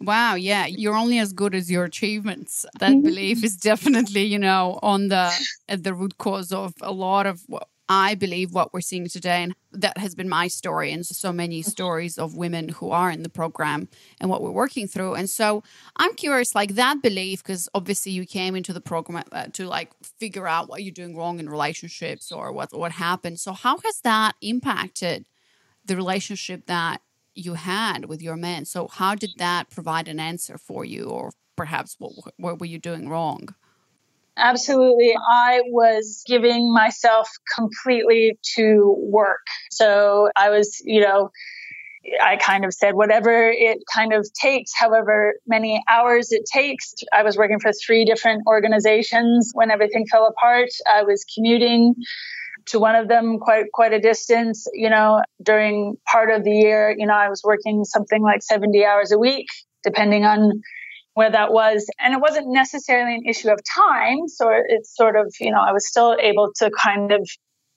Wow, 0.00 0.36
yeah, 0.36 0.66
you're 0.66 0.94
only 0.94 1.18
as 1.18 1.32
good 1.32 1.54
as 1.54 1.70
your 1.70 1.84
achievements. 1.84 2.64
That 2.78 2.92
mm-hmm. 2.92 3.02
belief 3.02 3.42
is 3.42 3.56
definitely, 3.70 4.24
you 4.24 4.38
know, 4.38 4.78
on 4.82 5.08
the 5.08 5.32
at 5.68 5.82
the 5.82 5.94
root 5.94 6.18
cause 6.18 6.52
of 6.52 6.74
a 6.80 6.92
lot 6.92 7.26
of 7.26 7.42
what 7.46 7.68
I 7.88 8.14
believe 8.14 8.52
what 8.52 8.72
we're 8.72 8.82
seeing 8.82 9.08
today, 9.08 9.42
and 9.42 9.54
that 9.72 9.96
has 9.98 10.14
been 10.14 10.28
my 10.28 10.46
story, 10.46 10.92
and 10.92 11.04
so 11.04 11.32
many 11.32 11.62
stories 11.62 12.18
of 12.18 12.36
women 12.36 12.68
who 12.68 12.90
are 12.90 13.10
in 13.10 13.22
the 13.22 13.30
program 13.30 13.88
and 14.20 14.28
what 14.28 14.42
we're 14.42 14.50
working 14.50 14.86
through. 14.86 15.14
And 15.14 15.28
so 15.28 15.64
I'm 15.96 16.14
curious, 16.14 16.54
like 16.54 16.74
that 16.74 17.02
belief, 17.02 17.42
because 17.42 17.68
obviously 17.74 18.12
you 18.12 18.26
came 18.26 18.54
into 18.54 18.74
the 18.74 18.82
program 18.82 19.24
uh, 19.32 19.46
to 19.54 19.66
like 19.66 19.90
figure 20.20 20.46
out 20.46 20.68
what 20.68 20.84
you're 20.84 20.92
doing 20.92 21.16
wrong 21.16 21.40
in 21.40 21.48
relationships 21.48 22.30
or 22.30 22.52
what 22.52 22.76
what 22.76 22.92
happened. 22.92 23.40
So 23.40 23.52
how 23.52 23.78
has 23.78 24.00
that 24.02 24.34
impacted 24.42 25.26
the 25.84 25.96
relationship 25.96 26.66
that 26.66 27.00
you 27.38 27.54
had 27.54 28.06
with 28.06 28.22
your 28.22 28.36
men? 28.36 28.64
So 28.64 28.88
how 28.88 29.14
did 29.14 29.30
that 29.38 29.70
provide 29.70 30.08
an 30.08 30.20
answer 30.20 30.58
for 30.58 30.84
you, 30.84 31.04
or 31.04 31.32
perhaps 31.56 31.96
what 31.98 32.12
what 32.36 32.58
were 32.58 32.66
you 32.66 32.78
doing 32.78 33.08
wrong? 33.08 33.54
Absolutely. 34.36 35.16
I 35.16 35.62
was 35.66 36.22
giving 36.26 36.72
myself 36.72 37.28
completely 37.54 38.38
to 38.54 38.94
work. 38.96 39.44
So 39.70 40.30
I 40.36 40.50
was, 40.50 40.80
you 40.84 41.00
know, 41.00 41.30
I 42.22 42.36
kind 42.36 42.64
of 42.64 42.72
said 42.72 42.94
whatever 42.94 43.50
it 43.50 43.78
kind 43.92 44.12
of 44.12 44.26
takes, 44.32 44.72
however 44.74 45.34
many 45.46 45.82
hours 45.88 46.30
it 46.30 46.44
takes. 46.50 46.94
I 47.12 47.22
was 47.22 47.36
working 47.36 47.58
for 47.58 47.72
three 47.72 48.04
different 48.04 48.42
organizations 48.46 49.50
when 49.54 49.70
everything 49.70 50.06
fell 50.06 50.26
apart. 50.26 50.68
I 50.86 51.02
was 51.02 51.24
commuting 51.34 51.96
to 52.68 52.78
one 52.78 52.94
of 52.94 53.08
them 53.08 53.38
quite 53.38 53.66
quite 53.72 53.92
a 53.92 54.00
distance, 54.00 54.66
you 54.72 54.90
know, 54.90 55.22
during 55.42 55.96
part 56.06 56.30
of 56.30 56.44
the 56.44 56.50
year, 56.50 56.94
you 56.96 57.06
know, 57.06 57.14
I 57.14 57.28
was 57.28 57.42
working 57.44 57.84
something 57.84 58.22
like 58.22 58.42
70 58.42 58.84
hours 58.84 59.12
a 59.12 59.18
week 59.18 59.46
depending 59.84 60.24
on 60.24 60.60
where 61.14 61.30
that 61.30 61.52
was. 61.52 61.88
And 61.98 62.14
it 62.14 62.20
wasn't 62.20 62.46
necessarily 62.48 63.16
an 63.16 63.22
issue 63.26 63.50
of 63.50 63.58
time. 63.74 64.28
So 64.28 64.50
it's 64.50 64.94
sort 64.94 65.16
of, 65.16 65.34
you 65.40 65.50
know, 65.50 65.60
I 65.60 65.72
was 65.72 65.88
still 65.88 66.16
able 66.20 66.50
to 66.56 66.70
kind 66.70 67.12
of 67.12 67.28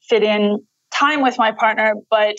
fit 0.08 0.24
in 0.24 0.60
time 0.94 1.22
with 1.24 1.38
my 1.38 1.52
partner. 1.52 1.96
But 2.10 2.36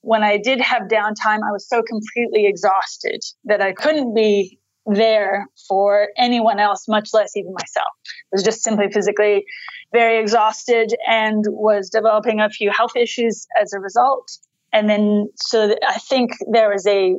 when 0.00 0.22
I 0.22 0.36
did 0.36 0.60
have 0.60 0.82
downtime, 0.82 1.40
I 1.48 1.52
was 1.52 1.66
so 1.68 1.82
completely 1.82 2.46
exhausted 2.46 3.20
that 3.44 3.62
I 3.62 3.72
couldn't 3.72 4.14
be 4.14 4.58
there 4.86 5.46
for 5.68 6.08
anyone 6.16 6.58
else, 6.60 6.86
much 6.88 7.10
less 7.12 7.36
even 7.36 7.52
myself. 7.52 7.88
I 8.06 8.32
was 8.32 8.42
just 8.42 8.62
simply 8.62 8.90
physically 8.90 9.46
very 9.92 10.18
exhausted 10.18 10.94
and 11.08 11.44
was 11.48 11.88
developing 11.88 12.40
a 12.40 12.50
few 12.50 12.70
health 12.70 12.96
issues 12.96 13.46
as 13.60 13.72
a 13.72 13.78
result. 13.78 14.30
And 14.72 14.90
then, 14.90 15.30
so 15.36 15.74
I 15.86 15.98
think 15.98 16.32
there 16.50 16.68
was 16.68 16.86
a 16.86 17.16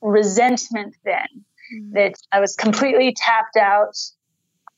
resentment 0.00 0.94
then 1.04 1.26
mm-hmm. 1.34 1.94
that 1.94 2.14
I 2.30 2.40
was 2.40 2.54
completely 2.54 3.14
tapped 3.16 3.56
out. 3.56 3.96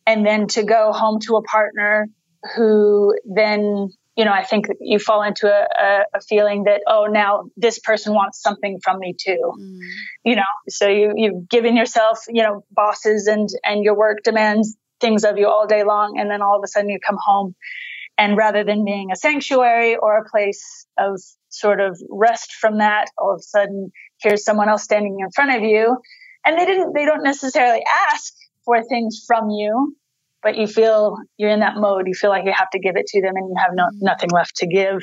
And 0.07 0.27
then 0.27 0.49
to 0.49 0.63
go 0.65 0.93
home 0.93 1.21
to 1.21 1.37
a 1.37 1.43
partner 1.43 2.09
who 2.57 3.15
then, 3.25 3.91
you 4.17 4.25
know, 4.25 4.33
I 4.33 4.45
think 4.45 4.67
you 4.81 4.99
fall 4.99 5.23
into 5.23 5.49
a, 5.49 6.05
a, 6.15 6.21
feeling 6.21 6.65
that, 6.65 6.83
oh, 6.87 7.07
now 7.07 7.45
this 7.57 7.81
person 7.81 8.15
wants 8.15 8.41
something 8.41 8.79
from 8.83 9.01
me 9.01 9.15
too. 9.19 9.39
Mm-hmm. 9.59 9.79
You 10.25 10.37
know, 10.37 10.43
so 10.69 10.89
you, 10.89 11.13
you've 11.17 11.49
given 11.49 11.77
yourself, 11.77 12.21
you 12.29 12.43
know, 12.43 12.65
bosses 12.71 13.27
and, 13.27 13.49
and 13.65 13.83
your 13.83 13.97
work 13.97 14.19
demands 14.23 14.77
things 15.01 15.25
of 15.25 15.37
you 15.37 15.49
all 15.49 15.67
day 15.67 15.83
long. 15.83 16.19
And 16.19 16.31
then 16.31 16.43
all 16.43 16.57
of 16.57 16.63
a 16.65 16.69
sudden 16.69 16.91
you 16.91 16.99
come 17.05 17.19
home 17.19 17.55
and 18.17 18.37
rather 18.37 18.63
than 18.63 18.85
being 18.85 19.11
a 19.11 19.17
sanctuary 19.17 19.97
or 19.97 20.19
a 20.19 20.31
place 20.31 20.87
of 20.97 21.21
sort 21.49 21.81
of 21.81 22.01
rest 22.09 22.53
from 22.53 22.79
that, 22.79 23.07
all 23.19 23.33
of 23.33 23.41
a 23.41 23.43
sudden 23.43 23.91
here's 24.21 24.45
someone 24.45 24.69
else 24.69 24.85
standing 24.85 25.19
in 25.21 25.31
front 25.33 25.51
of 25.51 25.63
you 25.63 25.97
and 26.45 26.59
they 26.59 26.67
didn't 26.67 26.93
they 26.95 27.05
don't 27.05 27.25
necessarily 27.25 27.83
ask 28.13 28.33
for 28.65 28.83
things 28.83 29.25
from 29.27 29.51
you 29.51 29.97
but 30.45 30.57
you 30.57 30.67
feel 30.69 31.17
you're 31.39 31.51
in 31.51 31.61
that 31.61 31.77
mode. 31.77 32.07
You 32.07 32.15
feel 32.15 32.31
like 32.31 32.45
you 32.45 32.53
have 32.53 32.71
to 32.71 32.79
give 32.79 32.97
it 32.97 33.07
to 33.07 33.23
them 33.23 33.35
and 33.35 33.49
you 33.49 33.57
have 33.59 33.71
no, 33.75 33.89
nothing 33.95 34.31
left 34.31 34.57
to 34.57 34.67
give. 34.67 35.01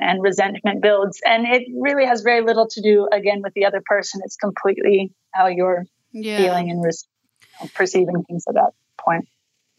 And 0.00 0.20
resentment 0.20 0.82
builds. 0.82 1.20
And 1.24 1.46
it 1.46 1.62
really 1.78 2.04
has 2.04 2.22
very 2.22 2.42
little 2.42 2.66
to 2.68 2.82
do 2.82 3.08
again 3.10 3.40
with 3.42 3.54
the 3.54 3.64
other 3.64 3.80
person. 3.86 4.20
It's 4.24 4.36
completely 4.36 5.12
how 5.32 5.46
you're 5.46 5.86
yeah. 6.12 6.36
feeling 6.38 6.70
and 6.70 6.84
res- 6.84 7.06
perceiving 7.74 8.24
things 8.24 8.44
at 8.48 8.54
that 8.54 8.72
point. 8.98 9.28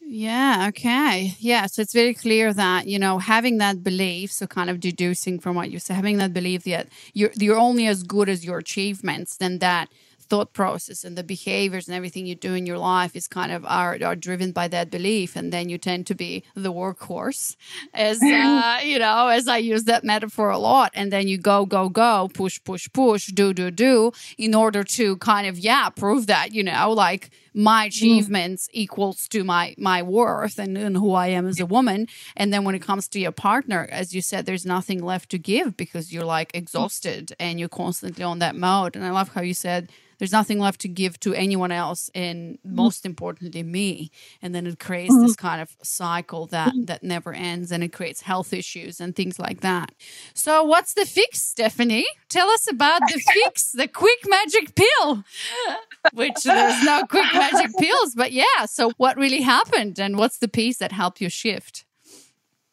Yeah, 0.04 0.66
okay. 0.68 1.34
Yeah, 1.38 1.66
so 1.66 1.80
it's 1.80 1.92
very 1.92 2.12
clear 2.12 2.52
that, 2.52 2.86
you 2.86 2.98
know, 2.98 3.18
having 3.18 3.58
that 3.58 3.84
belief, 3.84 4.32
so 4.32 4.46
kind 4.46 4.68
of 4.68 4.80
deducing 4.80 5.38
from 5.38 5.54
what 5.54 5.70
you 5.70 5.78
said, 5.78 5.94
having 5.94 6.18
that 6.18 6.34
belief 6.34 6.64
that 6.64 6.88
you're 7.14 7.30
you're 7.38 7.56
only 7.56 7.86
as 7.86 8.02
good 8.02 8.28
as 8.28 8.44
your 8.44 8.58
achievements, 8.58 9.36
then 9.36 9.60
that 9.60 9.88
thought 10.32 10.54
process 10.54 11.04
and 11.04 11.14
the 11.14 11.22
behaviors 11.22 11.86
and 11.88 11.94
everything 11.94 12.24
you 12.24 12.34
do 12.34 12.54
in 12.54 12.64
your 12.64 12.78
life 12.78 13.14
is 13.14 13.28
kind 13.28 13.52
of 13.52 13.66
are, 13.66 13.98
are 14.02 14.16
driven 14.16 14.50
by 14.50 14.66
that 14.66 14.90
belief. 14.90 15.36
And 15.36 15.52
then 15.52 15.68
you 15.68 15.76
tend 15.76 16.06
to 16.06 16.14
be 16.14 16.42
the 16.54 16.72
workhorse 16.72 17.54
as 17.92 18.22
uh, 18.22 18.80
you 18.90 18.98
know 18.98 19.28
as 19.28 19.46
i 19.46 19.58
use 19.58 19.84
that 19.84 20.04
metaphor 20.04 20.48
a 20.48 20.56
lot. 20.56 20.90
And 20.94 21.12
then 21.12 21.28
you 21.28 21.36
go 21.36 21.66
go 21.66 21.90
go 21.90 22.30
push 22.32 22.58
push 22.64 22.88
push 22.94 23.26
do 23.26 23.52
do 23.52 23.70
do 23.70 24.12
in 24.38 24.54
order 24.54 24.82
to 24.98 25.18
kind 25.18 25.46
of 25.46 25.58
yeah 25.58 25.90
prove 25.90 26.26
that 26.28 26.54
you 26.54 26.62
know 26.62 26.90
like 26.92 27.28
my 27.54 27.84
mm. 27.84 27.88
achievements 27.88 28.66
mm. 28.68 28.70
equals 28.72 29.28
to 29.28 29.44
my 29.44 29.74
my 29.78 30.02
worth 30.02 30.58
and, 30.58 30.76
and 30.76 30.96
who 30.96 31.12
i 31.12 31.26
am 31.28 31.46
as 31.46 31.60
a 31.60 31.66
woman 31.66 32.06
and 32.36 32.52
then 32.52 32.64
when 32.64 32.74
it 32.74 32.82
comes 32.82 33.08
to 33.08 33.20
your 33.20 33.32
partner 33.32 33.88
as 33.90 34.14
you 34.14 34.22
said 34.22 34.46
there's 34.46 34.66
nothing 34.66 35.02
left 35.02 35.30
to 35.30 35.38
give 35.38 35.76
because 35.76 36.12
you're 36.12 36.24
like 36.24 36.50
exhausted 36.54 37.34
and 37.38 37.58
you're 37.58 37.68
constantly 37.68 38.24
on 38.24 38.38
that 38.38 38.56
mode 38.56 38.96
and 38.96 39.04
i 39.04 39.10
love 39.10 39.30
how 39.30 39.42
you 39.42 39.54
said 39.54 39.90
there's 40.22 40.30
nothing 40.30 40.60
left 40.60 40.80
to 40.80 40.86
give 40.86 41.18
to 41.18 41.34
anyone 41.34 41.72
else 41.72 42.08
and 42.14 42.54
mm-hmm. 42.58 42.76
most 42.76 43.04
importantly 43.04 43.62
me 43.64 44.08
and 44.40 44.54
then 44.54 44.68
it 44.68 44.78
creates 44.78 45.12
this 45.16 45.32
mm-hmm. 45.32 45.46
kind 45.48 45.60
of 45.60 45.76
cycle 45.82 46.46
that 46.46 46.72
that 46.76 47.02
never 47.02 47.32
ends 47.32 47.72
and 47.72 47.82
it 47.82 47.92
creates 47.92 48.22
health 48.22 48.52
issues 48.52 49.00
and 49.00 49.16
things 49.16 49.40
like 49.40 49.62
that 49.62 49.92
so 50.32 50.62
what's 50.62 50.94
the 50.94 51.04
fix 51.04 51.42
stephanie 51.42 52.06
tell 52.28 52.48
us 52.50 52.70
about 52.70 53.00
the 53.08 53.20
fix 53.34 53.72
the 53.72 53.88
quick 53.88 54.20
magic 54.28 54.76
pill 54.76 55.24
which 56.12 56.42
there's 56.44 56.82
no 56.84 57.04
quick 57.06 57.26
magic 57.32 57.70
pills 57.78 58.14
but 58.14 58.32
yeah 58.32 58.66
so 58.66 58.90
what 58.96 59.16
really 59.16 59.40
happened 59.42 59.98
and 59.98 60.16
what's 60.16 60.38
the 60.38 60.48
piece 60.48 60.78
that 60.78 60.92
helped 60.92 61.20
you 61.20 61.28
shift? 61.28 61.84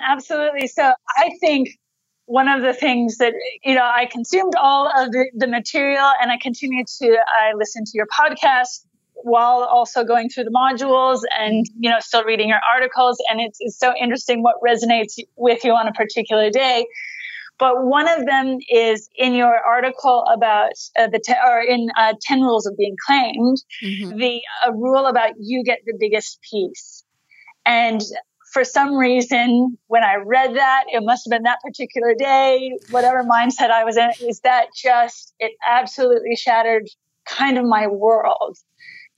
Absolutely. 0.02 0.68
So 0.68 0.94
i 1.18 1.32
think 1.40 1.70
one 2.26 2.48
of 2.48 2.62
the 2.62 2.74
things 2.74 3.18
that 3.18 3.34
you 3.64 3.76
know 3.76 3.84
i 3.84 4.06
consumed 4.06 4.54
all 4.56 4.88
of 4.88 5.12
the, 5.12 5.26
the 5.36 5.48
material 5.48 6.12
and 6.22 6.32
i 6.32 6.38
continued 6.38 6.86
to 6.86 7.18
i 7.42 7.54
listened 7.56 7.88
to 7.88 7.98
your 7.98 8.06
podcast 8.08 8.86
while 9.24 9.64
also 9.64 10.04
going 10.04 10.30
through 10.30 10.46
the 10.46 10.52
modules 10.52 11.22
and 11.38 11.66
mm-hmm. 11.66 11.84
you 11.84 11.90
know 11.90 12.00
still 12.00 12.24
reading 12.24 12.50
your 12.50 12.60
articles. 12.74 13.18
And 13.30 13.40
it's, 13.42 13.58
it's 13.60 13.78
so 13.78 13.94
interesting 14.00 14.44
what 14.44 14.56
resonates 14.66 15.20
with 15.36 15.64
you 15.64 15.72
on 15.72 15.88
a 15.88 15.92
particular 15.92 16.50
day 16.50 16.86
but 17.60 17.86
one 17.86 18.08
of 18.08 18.26
them 18.26 18.58
is 18.70 19.10
in 19.18 19.34
your 19.34 19.56
article 19.56 20.26
about 20.34 20.72
uh, 20.98 21.08
the 21.08 21.20
te- 21.20 21.34
or 21.46 21.62
in 21.62 21.90
uh, 21.98 22.14
10 22.22 22.42
rules 22.42 22.66
of 22.66 22.78
being 22.78 22.96
claimed 23.06 23.58
mm-hmm. 23.84 24.18
the 24.18 24.42
a 24.66 24.74
rule 24.74 25.06
about 25.06 25.32
you 25.40 25.64
get 25.64 25.80
the 25.86 25.96
biggest 26.00 26.40
piece 26.50 27.04
and 27.66 28.02
for 28.52 28.64
some 28.64 28.96
reason, 28.96 29.78
when 29.88 30.04
I 30.04 30.16
read 30.16 30.56
that, 30.56 30.86
it 30.88 31.04
must 31.04 31.26
have 31.26 31.38
been 31.38 31.44
that 31.44 31.60
particular 31.64 32.16
day, 32.16 32.72
whatever 32.90 33.24
mindset 33.24 33.70
I 33.70 33.84
was 33.84 33.96
in, 33.96 34.10
is 34.28 34.40
that 34.42 34.68
just, 34.76 35.34
it 35.40 35.52
absolutely 35.68 36.36
shattered 36.36 36.88
kind 37.28 37.58
of 37.58 37.66
my 37.66 37.88
world 37.88 38.58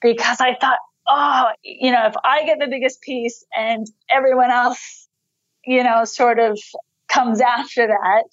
because 0.02 0.42
I 0.42 0.56
thought, 0.60 0.80
oh, 1.08 1.46
you 1.64 1.92
know, 1.92 2.08
if 2.08 2.16
I 2.24 2.46
get 2.46 2.60
the 2.60 2.68
biggest 2.68 3.02
piece 3.02 3.46
and 3.56 3.88
everyone 4.10 4.52
else, 4.52 5.08
you 5.66 5.84
know, 5.84 6.04
sort 6.04 6.40
of 6.40 6.60
comes 7.12 7.42
after 7.42 7.88
that, 7.88 8.24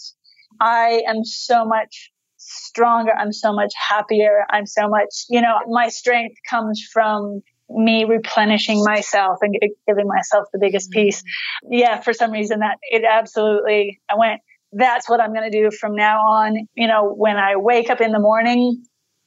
I 0.61 1.03
am 1.07 1.25
so 1.25 1.65
much 1.65 2.13
stronger. 2.37 3.13
I'm 3.13 3.33
so 3.33 3.53
much 3.53 3.73
happier. 3.77 4.45
I'm 4.51 4.67
so 4.67 4.89
much, 4.89 5.25
you 5.29 5.41
know, 5.41 5.59
my 5.69 5.89
strength 5.89 6.37
comes 6.49 6.87
from 6.93 7.43
me 7.69 8.05
replenishing 8.05 8.83
myself 8.83 9.39
and 9.43 9.55
giving 9.87 10.07
myself 10.07 10.47
the 10.53 10.59
biggest 10.59 10.91
mm-hmm. 10.91 11.07
piece. 11.07 11.23
Yeah, 11.69 12.01
for 12.01 12.13
some 12.13 12.31
reason 12.31 12.61
that 12.61 12.79
it 12.83 13.05
absolutely, 13.05 14.01
I 14.09 14.17
went, 14.17 14.41
that's 14.73 15.09
what 15.09 15.21
I'm 15.21 15.33
going 15.35 15.51
to 15.51 15.63
do 15.63 15.71
from 15.71 15.95
now 15.95 16.21
on. 16.21 16.69
You 16.75 16.87
know, 16.87 17.13
when 17.13 17.37
I 17.37 17.57
wake 17.57 17.91
up 17.91 18.01
in 18.01 18.13
the 18.13 18.19
morning, 18.19 18.85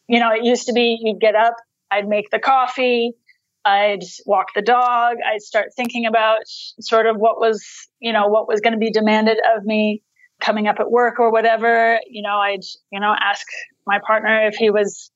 you 0.08 0.20
know, 0.20 0.32
it 0.34 0.44
used 0.44 0.68
to 0.68 0.74
be 0.74 0.98
you'd 1.02 1.20
get 1.20 1.36
up, 1.36 1.56
I'd 1.92 2.08
make 2.08 2.30
the 2.30 2.40
coffee, 2.40 3.14
I'd 3.64 4.04
walk 4.26 4.48
the 4.56 4.62
dog, 4.62 5.18
I'd 5.26 5.42
start 5.42 5.68
thinking 5.76 6.06
about 6.06 6.40
sort 6.46 7.06
of 7.06 7.18
what 7.18 7.40
was, 7.40 7.64
you 8.00 8.12
know, 8.12 8.28
what 8.28 8.48
was 8.48 8.60
going 8.62 8.74
to 8.74 8.80
be 8.80 8.92
demanded 8.92 9.38
of 9.56 9.64
me 9.64 10.02
coming 10.40 10.68
up 10.68 10.80
at 10.80 10.90
work 10.90 11.20
or 11.20 11.32
whatever. 11.32 12.00
You 12.10 12.24
know, 12.24 12.38
I'd, 12.38 12.64
you 12.92 13.00
know, 13.00 13.14
ask 13.20 13.46
my 13.86 14.00
partner 14.06 14.48
if 14.48 14.56
he 14.56 14.70
was, 14.70 15.12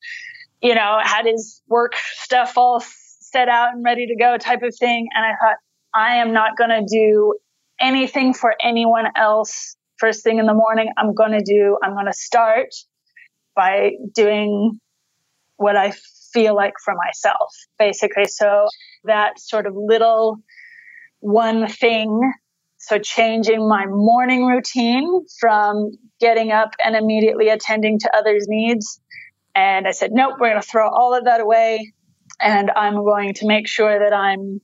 you 0.62 0.74
know, 0.74 0.98
had 1.02 1.26
his 1.26 1.60
work 1.68 1.94
stuff 1.96 2.56
all 2.56 2.80
set 2.80 3.48
out 3.48 3.74
and 3.74 3.84
ready 3.84 4.06
to 4.06 4.16
go 4.16 4.38
type 4.38 4.62
of 4.62 4.74
thing. 4.76 5.08
And 5.14 5.24
I 5.24 5.30
thought, 5.30 5.56
I 5.94 6.16
am 6.16 6.32
not 6.32 6.56
going 6.56 6.70
to 6.70 6.86
do 6.88 7.34
anything 7.80 8.32
for 8.32 8.54
anyone 8.62 9.06
else 9.16 9.76
first 9.98 10.22
thing 10.22 10.38
in 10.38 10.46
the 10.46 10.54
morning. 10.54 10.92
I'm 10.96 11.14
going 11.14 11.32
to 11.32 11.42
do, 11.42 11.78
I'm 11.82 11.94
going 11.94 12.06
to 12.06 12.12
start 12.12 12.68
by 13.54 13.92
doing 14.14 14.78
what 15.56 15.76
I 15.76 15.92
feel 16.36 16.54
like 16.54 16.74
for 16.84 16.94
myself, 16.94 17.50
basically. 17.78 18.26
So 18.26 18.66
that 19.04 19.40
sort 19.40 19.66
of 19.66 19.74
little 19.74 20.36
one 21.20 21.66
thing. 21.66 22.32
So 22.76 22.98
changing 22.98 23.66
my 23.66 23.86
morning 23.86 24.44
routine 24.44 25.24
from 25.40 25.92
getting 26.20 26.52
up 26.52 26.72
and 26.84 26.94
immediately 26.94 27.48
attending 27.48 27.98
to 28.00 28.10
others' 28.14 28.44
needs. 28.48 29.00
And 29.54 29.88
I 29.88 29.92
said, 29.92 30.10
nope, 30.12 30.34
we're 30.38 30.50
going 30.50 30.60
to 30.60 30.68
throw 30.68 30.88
all 30.88 31.16
of 31.16 31.24
that 31.24 31.40
away. 31.40 31.94
And 32.38 32.70
I'm 32.70 32.96
going 32.96 33.32
to 33.34 33.46
make 33.46 33.66
sure 33.66 33.98
that 33.98 34.14
I'm 34.14 34.60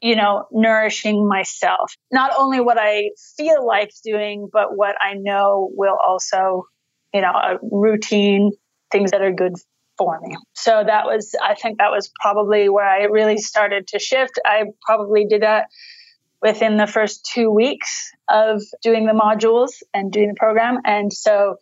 you 0.00 0.14
know, 0.14 0.46
nourishing 0.52 1.26
myself. 1.26 1.92
Not 2.12 2.32
only 2.38 2.60
what 2.60 2.76
I 2.78 3.10
feel 3.36 3.66
like 3.66 3.90
doing, 4.04 4.48
but 4.52 4.76
what 4.76 4.94
I 5.00 5.14
know 5.14 5.70
will 5.72 5.96
also, 5.96 6.66
you 7.14 7.22
know, 7.22 7.32
a 7.32 7.58
routine, 7.62 8.52
things 8.92 9.10
that 9.10 9.22
are 9.22 9.32
good 9.32 9.54
for 9.98 10.20
me. 10.20 10.36
So 10.54 10.82
that 10.86 11.06
was, 11.06 11.34
I 11.42 11.54
think 11.54 11.78
that 11.78 11.90
was 11.90 12.10
probably 12.20 12.68
where 12.68 12.84
I 12.84 13.04
really 13.04 13.38
started 13.38 13.88
to 13.88 13.98
shift. 13.98 14.38
I 14.44 14.64
probably 14.84 15.26
did 15.26 15.42
that 15.42 15.66
within 16.42 16.76
the 16.76 16.86
first 16.86 17.28
two 17.32 17.50
weeks 17.50 18.12
of 18.28 18.62
doing 18.82 19.06
the 19.06 19.12
modules 19.12 19.70
and 19.94 20.12
doing 20.12 20.28
the 20.28 20.34
program. 20.34 20.78
And 20.84 21.12
so 21.12 21.56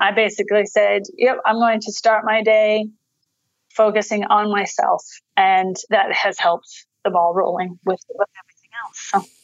I 0.00 0.12
basically 0.12 0.66
said, 0.66 1.02
yep, 1.16 1.38
I'm 1.44 1.56
going 1.56 1.80
to 1.80 1.92
start 1.92 2.24
my 2.24 2.42
day 2.42 2.86
focusing 3.74 4.24
on 4.24 4.50
myself. 4.50 5.04
And 5.36 5.76
that 5.90 6.12
has 6.12 6.38
helped 6.38 6.86
the 7.04 7.10
ball 7.10 7.34
rolling 7.34 7.78
with, 7.84 8.00
with 8.14 8.28
everything 8.38 8.70
else. 8.84 9.26
So. 9.28 9.39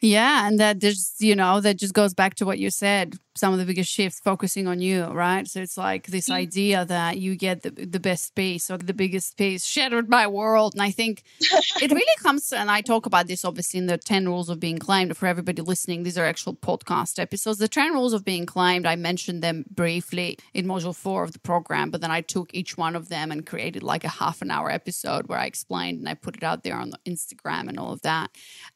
Yeah, 0.00 0.46
and 0.46 0.60
that 0.60 0.78
just 0.78 1.20
you 1.20 1.34
know 1.34 1.60
that 1.60 1.76
just 1.76 1.94
goes 1.94 2.14
back 2.14 2.34
to 2.36 2.46
what 2.46 2.58
you 2.58 2.70
said 2.70 3.18
some 3.38 3.52
of 3.52 3.58
the 3.58 3.64
biggest 3.64 3.90
shifts 3.90 4.18
focusing 4.18 4.66
on 4.66 4.80
you, 4.80 5.04
right? 5.04 5.46
So 5.46 5.60
it's 5.60 5.78
like 5.78 6.08
this 6.08 6.24
mm-hmm. 6.24 6.40
idea 6.40 6.84
that 6.84 7.18
you 7.18 7.36
get 7.36 7.62
the, 7.62 7.70
the 7.70 8.00
best 8.00 8.34
piece 8.34 8.68
or 8.70 8.78
the 8.78 8.92
biggest 8.92 9.36
piece 9.36 9.64
shattered 9.64 10.08
my 10.08 10.26
world. 10.26 10.74
And 10.74 10.82
I 10.82 10.90
think 10.90 11.22
it 11.40 11.90
really 11.90 12.04
comes, 12.18 12.52
and 12.52 12.70
I 12.70 12.80
talk 12.80 13.06
about 13.06 13.28
this 13.28 13.44
obviously 13.44 13.78
in 13.78 13.86
the 13.86 13.96
10 13.96 14.26
rules 14.26 14.48
of 14.48 14.58
being 14.58 14.78
claimed. 14.78 15.16
For 15.16 15.26
everybody 15.26 15.62
listening, 15.62 16.02
these 16.02 16.18
are 16.18 16.26
actual 16.26 16.54
podcast 16.54 17.20
episodes. 17.20 17.58
The 17.58 17.68
10 17.68 17.92
rules 17.92 18.12
of 18.12 18.24
being 18.24 18.44
claimed, 18.44 18.86
I 18.86 18.96
mentioned 18.96 19.42
them 19.42 19.64
briefly 19.70 20.38
in 20.52 20.66
module 20.66 20.94
four 20.94 21.22
of 21.22 21.32
the 21.32 21.38
program, 21.38 21.90
but 21.90 22.00
then 22.00 22.10
I 22.10 22.20
took 22.20 22.52
each 22.52 22.76
one 22.76 22.96
of 22.96 23.08
them 23.08 23.30
and 23.30 23.46
created 23.46 23.84
like 23.84 24.04
a 24.04 24.08
half 24.08 24.42
an 24.42 24.50
hour 24.50 24.70
episode 24.70 25.28
where 25.28 25.38
I 25.38 25.46
explained 25.46 26.00
and 26.00 26.08
I 26.08 26.14
put 26.14 26.36
it 26.36 26.42
out 26.42 26.64
there 26.64 26.76
on 26.76 26.90
the 26.90 26.98
Instagram 27.06 27.68
and 27.68 27.78
all 27.78 27.92
of 27.92 28.02
that 28.02 28.30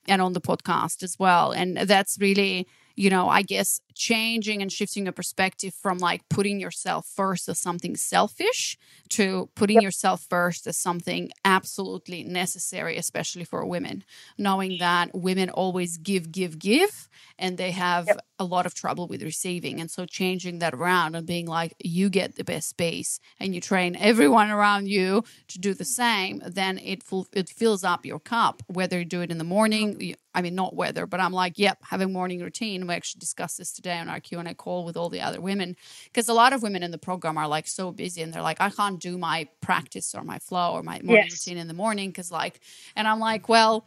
and 0.08 0.20
on 0.22 0.32
the 0.32 0.40
podcast 0.40 1.02
as 1.02 1.16
well. 1.18 1.52
And 1.52 1.76
that's 1.78 2.18
really 2.20 2.66
you 2.94 3.08
know, 3.08 3.26
I 3.28 3.40
guess 3.42 3.80
changing 3.94 4.62
and 4.62 4.72
shifting 4.72 5.04
your 5.04 5.12
perspective 5.12 5.74
from 5.74 5.98
like 5.98 6.28
putting 6.28 6.60
yourself 6.60 7.06
first 7.06 7.48
as 7.48 7.58
something 7.58 7.96
selfish 7.96 8.78
to 9.10 9.48
putting 9.54 9.76
yep. 9.76 9.82
yourself 9.82 10.26
first 10.28 10.66
as 10.66 10.76
something 10.76 11.30
absolutely 11.44 12.24
necessary, 12.24 12.96
especially 12.96 13.44
for 13.44 13.64
women. 13.66 14.04
Knowing 14.38 14.78
that 14.78 15.10
women 15.14 15.50
always 15.50 15.98
give, 15.98 16.32
give, 16.32 16.58
give, 16.58 17.08
and 17.38 17.58
they 17.58 17.72
have 17.72 18.06
yep. 18.06 18.20
a 18.38 18.44
lot 18.44 18.66
of 18.66 18.74
trouble 18.74 19.06
with 19.06 19.22
receiving. 19.22 19.80
And 19.80 19.90
so 19.90 20.06
changing 20.06 20.60
that 20.60 20.74
around 20.74 21.14
and 21.14 21.26
being 21.26 21.46
like, 21.46 21.74
you 21.78 22.08
get 22.08 22.36
the 22.36 22.44
best 22.44 22.68
space 22.68 23.20
and 23.38 23.54
you 23.54 23.60
train 23.60 23.96
everyone 23.96 24.50
around 24.50 24.88
you 24.88 25.24
to 25.48 25.58
do 25.58 25.74
the 25.74 25.84
same, 25.84 26.42
then 26.46 26.78
it, 26.78 27.02
full, 27.02 27.26
it 27.32 27.48
fills 27.48 27.84
up 27.84 28.06
your 28.06 28.20
cup, 28.20 28.62
whether 28.66 28.98
you 28.98 29.04
do 29.04 29.20
it 29.20 29.30
in 29.30 29.38
the 29.38 29.44
morning, 29.44 30.14
I 30.34 30.40
mean, 30.40 30.54
not 30.54 30.74
whether, 30.74 31.06
but 31.06 31.20
I'm 31.20 31.32
like, 31.32 31.58
yep, 31.58 31.78
having 31.82 32.12
morning 32.12 32.40
routine. 32.40 32.86
We 32.86 32.94
actually 32.94 33.18
discussed 33.18 33.58
this 33.58 33.72
today 33.72 33.81
on 33.90 34.08
our 34.08 34.20
Q 34.20 34.38
and 34.38 34.48
A 34.48 34.54
call 34.54 34.84
with 34.84 34.96
all 34.96 35.08
the 35.08 35.20
other 35.20 35.40
women 35.40 35.76
because 36.04 36.28
a 36.28 36.34
lot 36.34 36.52
of 36.52 36.62
women 36.62 36.82
in 36.82 36.90
the 36.90 36.98
program 36.98 37.36
are 37.38 37.48
like 37.48 37.66
so 37.66 37.92
busy 37.92 38.22
and 38.22 38.32
they're 38.32 38.42
like, 38.42 38.60
I 38.60 38.70
can't 38.70 39.00
do 39.00 39.18
my 39.18 39.48
practice 39.60 40.14
or 40.14 40.22
my 40.22 40.38
flow 40.38 40.72
or 40.72 40.82
my 40.82 41.00
morning 41.02 41.24
yes. 41.24 41.32
routine 41.32 41.58
in 41.58 41.68
the 41.68 41.74
morning 41.74 42.10
because 42.10 42.30
like, 42.30 42.60
and 42.96 43.08
I'm 43.08 43.20
like, 43.20 43.48
well 43.48 43.84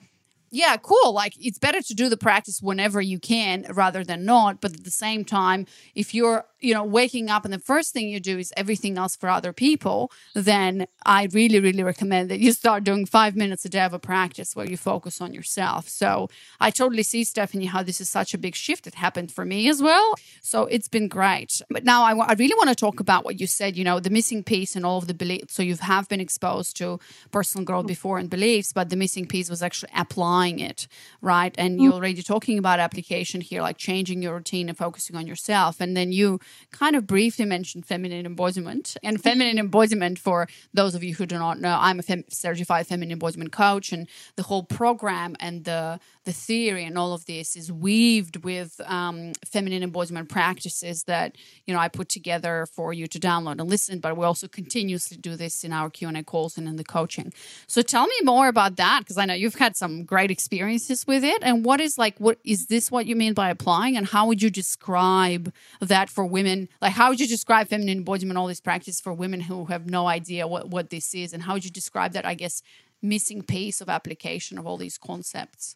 yeah, 0.52 0.78
cool. 0.78 1.14
Like 1.14 1.34
it's 1.40 1.60
better 1.60 1.82
to 1.82 1.94
do 1.94 2.08
the 2.08 2.18
practice 2.18 2.62
whenever 2.62 3.02
you 3.02 3.20
can 3.20 3.66
rather 3.74 4.04
than 4.04 4.26
not. 4.26 4.62
But 4.62 4.74
at 4.74 4.84
the 4.84 4.92
same 4.92 5.26
time, 5.26 5.66
if 5.96 6.14
you're, 6.14 6.46
you 6.66 6.74
know, 6.74 6.84
waking 6.84 7.30
up 7.30 7.46
and 7.46 7.54
the 7.54 7.60
first 7.60 7.94
thing 7.94 8.10
you 8.10 8.20
do 8.20 8.38
is 8.38 8.52
everything 8.58 8.98
else 8.98 9.16
for 9.16 9.30
other 9.30 9.54
people, 9.54 10.12
then 10.34 10.88
I 11.06 11.28
really, 11.32 11.60
really 11.60 11.84
recommend 11.84 12.30
that 12.32 12.40
you 12.40 12.52
start 12.52 12.84
doing 12.84 13.06
five 13.06 13.36
minutes 13.36 13.66
a 13.66 13.70
day 13.70 13.84
of 13.84 13.94
a 13.94 14.00
practice 14.00 14.56
where 14.56 14.66
you 14.66 14.78
focus 14.78 15.22
on 15.22 15.34
yourself. 15.34 15.88
So 15.88 16.30
I 16.60 16.72
totally 16.72 17.04
see, 17.04 17.24
Stephanie, 17.24 17.66
how 17.66 17.84
this 17.84 18.02
is 18.02 18.10
such 18.10 18.34
a 18.34 18.38
big 18.38 18.56
shift. 18.56 18.88
It 18.88 18.96
happened 18.96 19.32
for 19.32 19.46
me 19.46 19.70
as 19.70 19.82
well. 19.82 20.16
So 20.42 20.66
it's 20.66 20.88
been 20.88 21.08
great. 21.08 21.62
But 21.70 21.84
now 21.84 22.04
I, 22.04 22.12
w- 22.12 22.28
I 22.28 22.34
really 22.34 22.56
want 22.56 22.70
to 22.70 22.76
talk 22.76 23.00
about 23.00 23.26
what 23.26 23.40
you 23.40 23.48
said, 23.48 23.78
you 23.78 23.84
know, 23.84 24.00
the 24.00 24.10
missing 24.10 24.44
piece 24.44 24.76
and 24.76 24.86
all 24.86 24.98
of 24.98 25.08
the 25.08 25.14
beliefs. 25.14 25.54
So 25.54 25.64
you 25.64 25.76
have 25.76 26.10
been 26.10 26.22
exposed 26.22 26.76
to 26.78 27.00
personal 27.32 27.66
growth 27.66 27.88
before 27.88 28.18
and 28.18 28.30
beliefs, 28.30 28.74
but 28.74 28.90
the 28.90 28.96
missing 28.96 29.28
piece 29.28 29.50
was 29.50 29.62
actually 29.62 29.92
applying 29.96 30.16
applying 30.26 30.60
it, 30.60 30.88
right? 31.22 31.54
And 31.58 31.78
mm. 31.78 31.84
you're 31.84 31.94
already 31.94 32.24
talking 32.24 32.58
about 32.58 32.80
application 32.80 33.42
here, 33.42 33.62
like 33.62 33.78
changing 33.78 34.22
your 34.22 34.36
routine 34.36 34.70
and 34.70 34.78
focusing 34.78 35.16
on 35.16 35.28
yourself. 35.28 35.82
And 35.82 35.96
then 35.96 36.12
you 36.12 36.40
kind 36.72 36.96
of 36.96 37.08
briefly 37.08 37.46
mentioned 37.46 37.86
feminine 37.86 38.26
embodiment. 38.26 38.98
And 39.04 39.22
feminine 39.22 39.60
embodiment, 39.60 40.20
for 40.20 40.48
those 40.74 40.96
of 40.96 41.04
you 41.04 41.16
who 41.16 41.26
do 41.26 41.38
not 41.38 41.60
know, 41.60 41.78
I'm 41.80 42.00
a 42.00 42.04
fem- 42.04 42.26
certified 42.30 42.88
feminine 42.88 43.14
embodiment 43.14 43.52
coach, 43.52 43.92
and 43.92 44.08
the 44.36 44.44
whole 44.44 44.64
program 44.64 45.36
and 45.40 45.64
the 45.66 46.00
the 46.26 46.34
theory 46.34 46.84
and 46.84 46.98
all 46.98 47.14
of 47.14 47.26
this 47.28 47.56
is 47.56 47.72
weaved 47.72 48.44
with 48.44 48.82
um, 48.86 49.32
feminine 49.46 49.84
embodiment 49.84 50.28
practices 50.28 51.04
that 51.04 51.38
you 51.66 51.74
know 51.74 51.80
I 51.80 51.88
put 51.88 52.10
together 52.10 52.66
for 52.74 52.94
you 52.94 53.08
to 53.08 53.20
download 53.20 53.60
and 53.60 53.70
listen. 53.70 54.00
But 54.00 54.18
we 54.18 54.26
also 54.26 54.48
continuously 54.48 55.18
do 55.18 55.36
this 55.36 55.64
in 55.64 55.72
our 55.72 55.90
Q 55.90 56.08
and 56.08 56.18
A 56.18 56.24
calls 56.24 56.58
and 56.58 56.68
in 56.68 56.76
the 56.78 56.84
coaching. 56.84 57.32
So 57.68 57.82
tell 57.82 58.08
me 58.08 58.16
more 58.24 58.48
about 58.48 58.76
that 58.78 59.00
because 59.00 59.18
I 59.18 59.26
know 59.26 59.34
you've 59.34 59.56
had 59.56 59.76
some 59.76 60.04
great 60.04 60.32
experiences 60.32 61.06
with 61.06 61.24
it. 61.24 61.44
And 61.44 61.64
what 61.64 61.80
is 61.80 61.98
like 61.98 62.18
what 62.18 62.40
is 62.44 62.68
this 62.68 62.92
what 62.92 63.06
you 63.06 63.16
mean 63.16 63.34
by 63.34 63.50
applying? 63.50 63.96
And 63.96 64.08
how 64.08 64.26
would 64.28 64.42
you 64.42 64.50
describe 64.50 65.54
that 65.80 66.10
for 66.10 66.26
women? 66.26 66.45
Like 66.82 66.94
how 66.94 67.10
would 67.10 67.20
you 67.20 67.28
describe 67.28 67.68
feminine 67.68 67.98
embodiment, 67.98 68.38
all 68.38 68.48
this 68.48 68.62
practice 68.62 69.02
for 69.02 69.14
women 69.14 69.42
who 69.42 69.66
have 69.66 69.90
no 69.90 70.08
idea 70.08 70.48
what 70.48 70.70
what 70.70 70.90
this 70.90 71.14
is, 71.14 71.34
and 71.34 71.44
how 71.44 71.54
would 71.54 71.66
you 71.66 71.72
describe 71.72 72.14
that? 72.14 72.26
I 72.26 72.34
guess 72.34 72.62
missing 73.02 73.42
piece 73.42 73.82
of 73.82 73.90
application 73.90 74.58
of 74.58 74.66
all 74.66 74.78
these 74.78 74.98
concepts. 74.98 75.76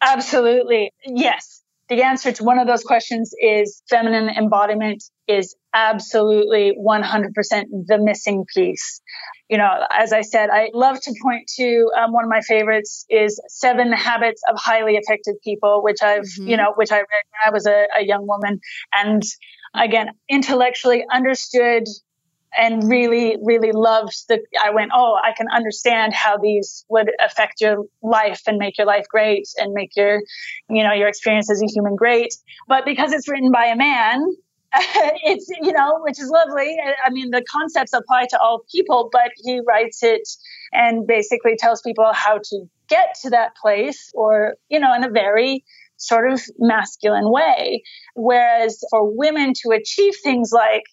Absolutely. 0.00 0.92
Yes. 1.04 1.62
The 1.88 2.02
answer 2.02 2.32
to 2.32 2.44
one 2.44 2.58
of 2.58 2.66
those 2.66 2.84
questions 2.84 3.32
is 3.40 3.82
feminine 3.88 4.28
embodiment 4.28 5.02
is 5.26 5.56
absolutely 5.72 6.76
100% 6.78 7.32
the 7.86 7.98
missing 7.98 8.44
piece. 8.54 9.00
You 9.48 9.56
know, 9.56 9.70
as 9.90 10.12
I 10.12 10.20
said, 10.20 10.50
I 10.50 10.68
love 10.74 11.00
to 11.00 11.14
point 11.22 11.50
to 11.56 11.90
um, 11.98 12.12
one 12.12 12.24
of 12.24 12.30
my 12.30 12.42
favorites 12.42 13.06
is 13.08 13.40
Seven 13.48 13.90
Habits 13.92 14.42
of 14.50 14.58
Highly 14.58 14.96
Effective 14.96 15.36
People, 15.42 15.82
which 15.82 16.02
I've, 16.02 16.24
mm-hmm. 16.24 16.48
you 16.48 16.56
know, 16.58 16.74
which 16.76 16.92
I 16.92 16.98
read 16.98 17.06
when 17.06 17.46
I 17.46 17.50
was 17.50 17.66
a, 17.66 17.86
a 17.98 18.04
young 18.04 18.26
woman. 18.26 18.60
And 18.94 19.22
again, 19.74 20.10
intellectually 20.28 21.04
understood 21.12 21.84
and 22.56 22.88
really, 22.88 23.36
really 23.42 23.72
loved 23.72 24.14
the, 24.28 24.40
I 24.62 24.70
went, 24.70 24.90
oh, 24.94 25.18
I 25.22 25.32
can 25.36 25.48
understand 25.48 26.14
how 26.14 26.38
these 26.38 26.84
would 26.88 27.10
affect 27.24 27.60
your 27.60 27.84
life 28.02 28.42
and 28.46 28.58
make 28.58 28.78
your 28.78 28.86
life 28.86 29.06
great 29.08 29.48
and 29.58 29.72
make 29.72 29.94
your, 29.96 30.22
you 30.70 30.82
know, 30.82 30.92
your 30.92 31.08
experience 31.08 31.50
as 31.50 31.62
a 31.62 31.66
human 31.66 31.94
great. 31.94 32.34
But 32.66 32.84
because 32.84 33.12
it's 33.12 33.28
written 33.28 33.52
by 33.52 33.66
a 33.66 33.76
man, 33.76 34.24
it's, 34.74 35.46
you 35.62 35.72
know, 35.72 35.98
which 36.00 36.18
is 36.18 36.30
lovely. 36.30 36.76
I 37.04 37.10
mean, 37.10 37.30
the 37.30 37.44
concepts 37.50 37.92
apply 37.92 38.26
to 38.30 38.38
all 38.38 38.64
people, 38.70 39.08
but 39.12 39.30
he 39.36 39.60
writes 39.66 40.02
it 40.02 40.28
and 40.72 41.06
basically 41.06 41.56
tells 41.56 41.80
people 41.82 42.10
how 42.12 42.38
to 42.38 42.64
get 42.88 43.16
to 43.22 43.30
that 43.30 43.56
place 43.56 44.10
or, 44.14 44.54
you 44.68 44.80
know, 44.80 44.94
in 44.94 45.04
a 45.04 45.10
very 45.10 45.64
sort 45.98 46.32
of 46.32 46.40
masculine 46.58 47.30
way. 47.30 47.82
Whereas 48.14 48.82
for 48.90 49.14
women 49.14 49.52
to 49.62 49.70
achieve 49.70 50.14
things 50.22 50.50
like 50.52 50.84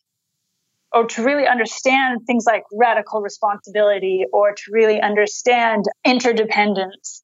or 0.92 1.06
to 1.08 1.24
really 1.24 1.48
understand 1.48 2.22
things 2.28 2.46
like 2.46 2.64
radical 2.74 3.22
responsibility 3.22 4.26
or 4.32 4.54
to 4.54 4.64
really 4.72 5.02
understand 5.02 5.86
interdependence 6.06 7.24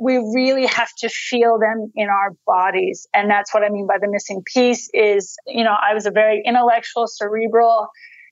we 0.00 0.18
really 0.34 0.66
have 0.66 0.90
to 0.98 1.08
feel 1.08 1.58
them 1.58 1.90
in 1.94 2.08
our 2.08 2.32
bodies 2.46 3.06
and 3.14 3.30
that's 3.30 3.52
what 3.54 3.62
i 3.62 3.68
mean 3.68 3.86
by 3.86 3.96
the 4.00 4.08
missing 4.08 4.42
piece 4.44 4.90
is 4.92 5.36
you 5.46 5.64
know 5.64 5.74
i 5.74 5.94
was 5.94 6.06
a 6.06 6.10
very 6.10 6.42
intellectual 6.44 7.06
cerebral 7.06 7.88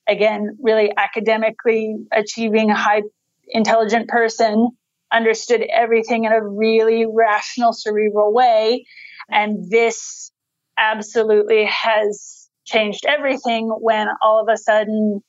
again 0.08 0.56
really 0.60 0.92
academically 0.96 1.96
achieving 2.12 2.68
high 2.68 3.02
intelligent 3.48 4.08
person 4.08 4.70
understood 5.12 5.62
everything 5.72 6.24
in 6.24 6.32
a 6.32 6.42
really 6.42 7.06
rational 7.06 7.72
cerebral 7.72 8.32
way 8.32 8.84
and 9.30 9.70
this 9.70 10.32
absolutely 10.78 11.64
has 11.66 12.48
changed 12.64 13.04
everything 13.06 13.68
when 13.68 14.08
all 14.22 14.40
of 14.40 14.48
a 14.52 14.56
sudden 14.56 15.22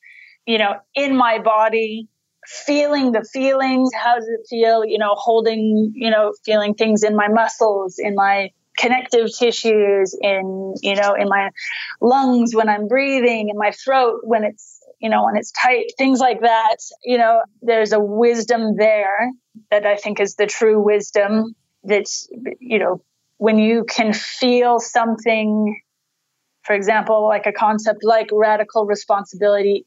you 0.46 0.58
know 0.58 0.74
in 0.96 1.16
my 1.16 1.40
body 1.40 2.08
feeling 2.48 3.12
the 3.12 3.24
feelings. 3.34 3.90
How 3.94 4.16
does 4.16 4.28
it 4.28 4.46
feel? 4.50 4.86
You 4.86 4.98
know, 4.98 5.16
holding, 5.16 5.92
you 5.96 6.10
know, 6.10 6.34
feeling 6.46 6.74
things 6.74 7.04
in 7.04 7.16
my 7.16 7.28
muscles, 7.28 7.96
in 7.98 8.16
my 8.16 8.52
connective 8.78 9.28
tissues, 9.38 10.18
in, 10.22 10.74
you 10.82 10.96
know, 10.96 11.14
in 11.14 11.30
my 11.30 11.50
lungs 12.02 12.54
when 12.54 12.70
I'm 12.70 12.88
breathing, 12.88 13.50
in 13.50 13.58
my 13.58 13.72
throat 13.72 14.20
when 14.24 14.44
it's, 14.44 14.75
you 15.06 15.12
know, 15.12 15.26
when 15.26 15.38
it's 15.38 15.52
tight, 15.52 15.92
things 16.00 16.20
like 16.20 16.42
that. 16.42 16.78
You 17.04 17.20
know, 17.20 17.44
there's 17.62 17.92
a 17.92 18.00
wisdom 18.00 18.76
there 18.76 19.30
that 19.70 19.86
I 19.86 19.98
think 19.98 20.20
is 20.20 20.34
the 20.34 20.48
true 20.48 20.84
wisdom 20.84 21.54
that's, 21.84 22.28
you 22.60 22.80
know, 22.80 23.04
when 23.38 23.60
you 23.60 23.86
can 23.88 24.14
feel 24.14 24.80
something, 24.80 25.80
for 26.64 26.76
example, 26.76 27.28
like 27.28 27.46
a 27.46 27.52
concept 27.52 28.00
like 28.02 28.30
radical 28.32 28.88
responsibility 28.88 29.86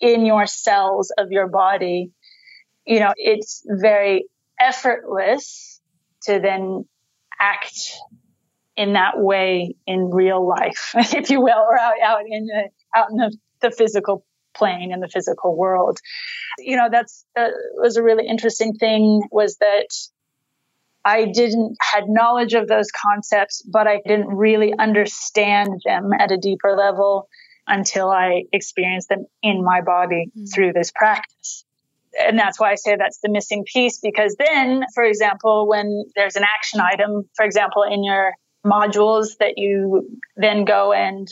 in 0.00 0.26
your 0.26 0.44
cells 0.46 1.14
of 1.16 1.28
your 1.30 1.48
body, 1.48 2.10
you 2.84 3.00
know, 3.00 3.14
it's 3.16 3.64
very 3.66 4.26
effortless 4.60 5.80
to 6.24 6.40
then 6.40 6.84
act 7.40 7.90
in 8.76 8.92
that 8.92 9.14
way 9.18 9.76
in 9.86 10.10
real 10.10 10.46
life, 10.46 10.92
if 10.94 11.30
you 11.30 11.40
will, 11.40 11.56
or 11.56 11.80
out, 11.80 11.94
out 12.04 12.20
in 12.28 12.44
the, 12.44 12.68
out 12.94 13.06
in 13.10 13.16
the, 13.16 13.34
the 13.62 13.70
physical 13.70 14.26
plane 14.58 14.92
in 14.92 15.00
the 15.00 15.08
physical 15.08 15.56
world. 15.56 15.98
You 16.58 16.76
know, 16.76 16.88
that's, 16.90 17.24
uh, 17.38 17.48
was 17.76 17.96
a 17.96 18.02
really 18.02 18.26
interesting 18.26 18.74
thing 18.74 19.22
was 19.30 19.56
that 19.56 19.88
I 21.04 21.26
didn't 21.26 21.76
had 21.80 22.04
knowledge 22.08 22.54
of 22.54 22.68
those 22.68 22.88
concepts, 22.90 23.62
but 23.62 23.86
I 23.86 24.00
didn't 24.04 24.28
really 24.28 24.74
understand 24.78 25.80
them 25.84 26.10
at 26.18 26.32
a 26.32 26.36
deeper 26.36 26.76
level 26.76 27.28
until 27.66 28.10
I 28.10 28.44
experienced 28.52 29.08
them 29.08 29.26
in 29.42 29.64
my 29.64 29.80
body 29.80 30.26
mm-hmm. 30.28 30.46
through 30.46 30.72
this 30.72 30.90
practice. 30.90 31.64
And 32.18 32.38
that's 32.38 32.58
why 32.58 32.72
I 32.72 32.74
say 32.74 32.96
that's 32.96 33.20
the 33.20 33.28
missing 33.28 33.64
piece 33.64 34.00
because 34.00 34.34
then, 34.38 34.84
for 34.94 35.04
example, 35.04 35.68
when 35.68 36.04
there's 36.16 36.36
an 36.36 36.44
action 36.44 36.80
item, 36.80 37.28
for 37.36 37.44
example, 37.44 37.84
in 37.84 38.02
your 38.02 38.32
modules 38.66 39.36
that 39.38 39.54
you 39.56 40.18
then 40.36 40.64
go 40.64 40.92
and, 40.92 41.28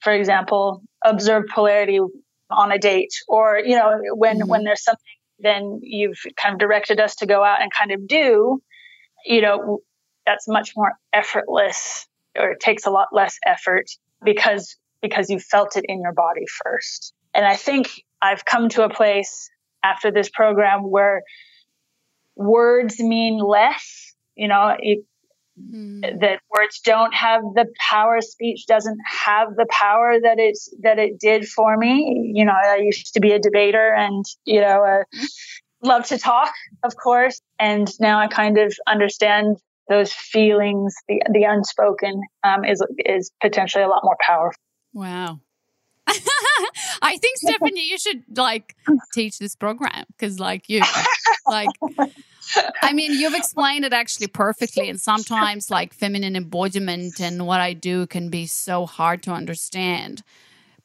for 0.00 0.12
example, 0.12 0.82
observe 1.04 1.44
polarity 1.54 2.00
on 2.50 2.72
a 2.72 2.78
date 2.78 3.12
or, 3.28 3.58
you 3.58 3.76
know, 3.76 4.00
when, 4.14 4.38
mm-hmm. 4.38 4.48
when 4.48 4.64
there's 4.64 4.82
something 4.82 5.04
then 5.38 5.80
you've 5.82 6.18
kind 6.36 6.54
of 6.54 6.58
directed 6.58 7.00
us 7.00 7.16
to 7.16 7.26
go 7.26 7.44
out 7.44 7.62
and 7.62 7.70
kind 7.72 7.92
of 7.92 8.06
do, 8.06 8.60
you 9.24 9.40
know, 9.40 9.80
that's 10.26 10.48
much 10.48 10.72
more 10.76 10.92
effortless 11.12 12.06
or 12.36 12.50
it 12.50 12.60
takes 12.60 12.86
a 12.86 12.90
lot 12.90 13.08
less 13.12 13.38
effort 13.46 13.86
because 14.24 14.76
because 15.00 15.30
you 15.30 15.38
felt 15.38 15.76
it 15.76 15.84
in 15.88 16.02
your 16.02 16.12
body 16.12 16.44
first. 16.64 17.14
And 17.34 17.46
I 17.46 17.54
think 17.54 17.88
I've 18.20 18.44
come 18.44 18.68
to 18.70 18.84
a 18.84 18.90
place 18.90 19.48
after 19.84 20.10
this 20.10 20.28
program 20.28 20.80
where 20.82 21.22
words 22.34 22.98
mean 22.98 23.38
less, 23.38 24.14
you 24.34 24.48
know, 24.48 24.74
it, 24.78 25.04
mm. 25.58 26.20
that 26.20 26.40
words 26.50 26.80
don't 26.84 27.14
have 27.14 27.42
the 27.54 27.66
power, 27.78 28.20
speech 28.20 28.66
doesn't 28.66 28.98
have 29.06 29.56
the 29.56 29.66
power 29.70 30.18
that 30.20 30.38
it's, 30.38 30.68
that 30.82 30.98
it 30.98 31.18
did 31.18 31.46
for 31.46 31.76
me. 31.76 32.32
You 32.34 32.44
know, 32.44 32.52
I 32.52 32.78
used 32.82 33.14
to 33.14 33.20
be 33.20 33.32
a 33.32 33.38
debater 33.38 33.92
and, 33.94 34.24
you 34.44 34.60
know, 34.60 34.84
uh, 34.84 35.18
love 35.82 36.06
to 36.06 36.18
talk, 36.18 36.52
of 36.82 36.94
course. 36.96 37.40
And 37.58 37.88
now 38.00 38.20
I 38.20 38.28
kind 38.28 38.58
of 38.58 38.74
understand 38.86 39.56
those 39.88 40.12
feelings, 40.12 40.94
the, 41.08 41.22
the 41.32 41.44
unspoken, 41.44 42.22
um, 42.44 42.64
is, 42.64 42.84
is 43.04 43.30
potentially 43.40 43.84
a 43.84 43.88
lot 43.88 44.02
more 44.04 44.16
powerful. 44.20 44.60
Wow. 44.92 45.40
I 47.02 47.16
think 47.16 47.36
Stephanie, 47.36 47.88
you 47.88 47.98
should 47.98 48.24
like 48.36 48.76
teach 49.12 49.38
this 49.38 49.56
program 49.56 50.04
because, 50.08 50.38
like, 50.38 50.68
you, 50.68 50.82
like, 51.46 51.68
I 52.82 52.92
mean, 52.92 53.12
you've 53.12 53.34
explained 53.34 53.84
it 53.84 53.92
actually 53.92 54.28
perfectly. 54.28 54.88
And 54.88 55.00
sometimes, 55.00 55.70
like, 55.70 55.92
feminine 55.94 56.36
embodiment 56.36 57.20
and 57.20 57.46
what 57.46 57.60
I 57.60 57.72
do 57.72 58.06
can 58.06 58.28
be 58.28 58.46
so 58.46 58.86
hard 58.86 59.22
to 59.24 59.32
understand. 59.32 60.22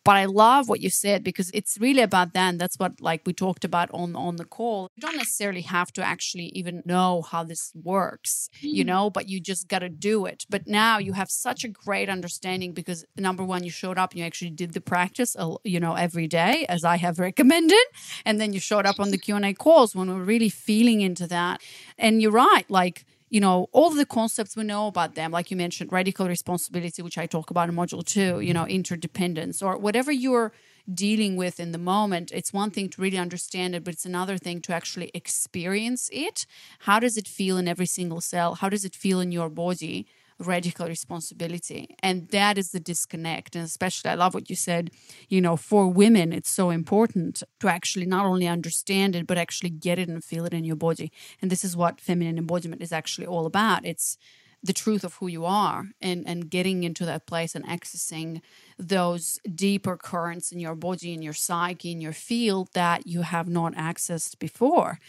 But 0.04 0.18
I 0.18 0.26
love 0.26 0.68
what 0.68 0.82
you 0.82 0.90
said 0.90 1.24
because 1.24 1.50
it's 1.54 1.78
really 1.80 2.02
about 2.02 2.34
that. 2.34 2.50
And 2.50 2.60
that's 2.60 2.78
what 2.78 3.00
like 3.00 3.22
we 3.26 3.34
talked 3.34 3.64
about 3.64 3.90
on 3.92 4.16
on 4.16 4.36
the 4.36 4.46
call. 4.46 4.90
You 4.96 5.02
don't 5.02 5.18
necessarily 5.18 5.62
have 5.62 5.92
to 5.94 6.04
actually 6.04 6.48
even 6.48 6.84
know 6.86 7.22
how 7.22 7.44
this 7.44 7.72
works, 7.74 8.50
you 8.60 8.84
mm. 8.84 8.88
know, 8.88 9.10
but 9.10 9.30
you 9.30 9.40
just 9.40 9.68
got 9.68 9.80
to 9.80 9.90
do 9.90 10.26
it. 10.26 10.46
But 10.50 10.68
now 10.68 10.98
you 10.98 11.14
have 11.14 11.30
such 11.30 11.64
a 11.64 11.70
great 11.70 12.10
understanding 12.10 12.74
because 12.74 13.06
number 13.16 13.44
one, 13.44 13.64
you 13.64 13.72
showed 13.72 13.98
up 13.98 14.12
and 14.12 14.20
you 14.20 14.26
actually 14.26 14.52
did 14.52 14.74
the 14.74 14.82
practice, 14.82 15.36
you 15.64 15.80
know, 15.80 15.96
every 15.96 16.28
day 16.28 16.66
as 16.68 16.84
I 16.84 16.98
have 16.98 17.20
recommended, 17.30 17.86
and 18.26 18.40
then 18.40 18.54
you 18.54 18.60
showed 18.60 18.86
up 18.86 19.00
on 19.00 19.12
the 19.12 19.18
Q 19.18 19.36
and 19.36 19.46
A 19.46 19.54
calls 19.54 19.96
when 19.96 20.14
we're 20.14 20.24
really 20.24 20.50
feeling 20.50 21.02
into 21.02 21.28
that. 21.28 21.62
And 21.98 22.22
you're 22.22 22.32
right, 22.32 22.70
like 22.70 23.06
you 23.34 23.40
know, 23.40 23.68
all 23.72 23.90
the 23.90 24.06
concepts 24.06 24.56
we 24.56 24.64
know 24.64 24.86
about 24.86 25.16
them, 25.16 25.32
like 25.32 25.50
you 25.50 25.58
mentioned, 25.58 25.92
radical 25.92 26.28
responsibility, 26.28 27.02
which 27.02 27.18
I 27.18 27.26
talk 27.26 27.50
about 27.50 27.68
in 27.68 27.76
module 27.76 28.06
two, 28.06 28.20
you 28.22 28.54
mm-hmm. 28.54 28.54
know, 28.54 28.68
interdependence, 28.68 29.60
or 29.64 29.76
whatever 29.76 30.12
you're 30.12 30.54
dealing 30.94 31.36
with 31.36 31.60
in 31.60 31.72
the 31.72 31.80
moment, 31.80 32.32
it's 32.32 32.54
one 32.54 32.70
thing 32.70 32.90
to 32.90 33.02
really 33.02 33.18
understand 33.18 33.74
it, 33.74 33.84
but 33.84 33.96
it's 33.96 34.06
another 34.06 34.38
thing 34.38 34.62
to 34.62 34.72
actually 34.72 35.10
experience 35.16 36.12
it. 36.14 36.46
How 36.82 37.00
does 37.00 37.18
it 37.18 37.28
feel 37.28 37.58
in 37.58 37.68
every 37.68 37.88
single 37.88 38.22
cell? 38.22 38.54
How 38.54 38.70
does 38.70 38.86
it 38.86 38.96
feel 38.96 39.20
in 39.20 39.32
your 39.32 39.50
body? 39.50 40.06
Radical 40.44 40.88
responsibility. 40.88 41.96
And 42.02 42.30
that 42.30 42.58
is 42.58 42.72
the 42.72 42.80
disconnect. 42.80 43.56
And 43.56 43.66
especially, 43.66 44.12
I 44.12 44.16
love 44.16 44.34
what 44.34 44.50
you 44.50 44.56
said, 44.56 44.92
you 45.30 45.42
know, 45.42 45.56
for 45.56 45.88
women, 45.88 46.34
it's 46.34 46.50
so 46.50 46.70
important 46.70 47.44
to 47.60 47.68
actually 47.68 48.06
not 48.06 48.26
only 48.26 48.48
understand 48.48 49.16
it, 49.16 49.28
but 49.28 49.38
actually 49.38 49.70
get 49.72 50.00
it 50.00 50.10
and 50.10 50.24
feel 50.24 50.46
it 50.46 50.54
in 50.54 50.64
your 50.64 50.76
body. 50.76 51.12
And 51.42 51.50
this 51.52 51.64
is 51.64 51.76
what 51.76 52.02
feminine 52.02 52.38
embodiment 52.38 52.82
is 52.82 52.92
actually 52.92 53.28
all 53.28 53.46
about. 53.46 53.86
It's 53.86 54.18
the 54.64 54.74
truth 54.74 55.04
of 55.04 55.16
who 55.16 55.28
you 55.28 55.46
are 55.46 55.90
and 56.02 56.24
and 56.26 56.50
getting 56.50 56.84
into 56.84 57.06
that 57.06 57.26
place 57.26 57.54
and 57.54 57.66
accessing 57.66 58.42
those 58.80 59.40
deeper 59.54 59.98
currents 59.98 60.52
in 60.52 60.60
your 60.60 60.74
body 60.74 61.14
in 61.14 61.22
your 61.22 61.34
psyche 61.34 61.92
in 61.92 62.02
your 62.02 62.14
field 62.14 62.70
that 62.74 63.06
you 63.06 63.22
have 63.22 63.48
not 63.48 63.76
accessed 63.76 64.40
before. 64.40 65.00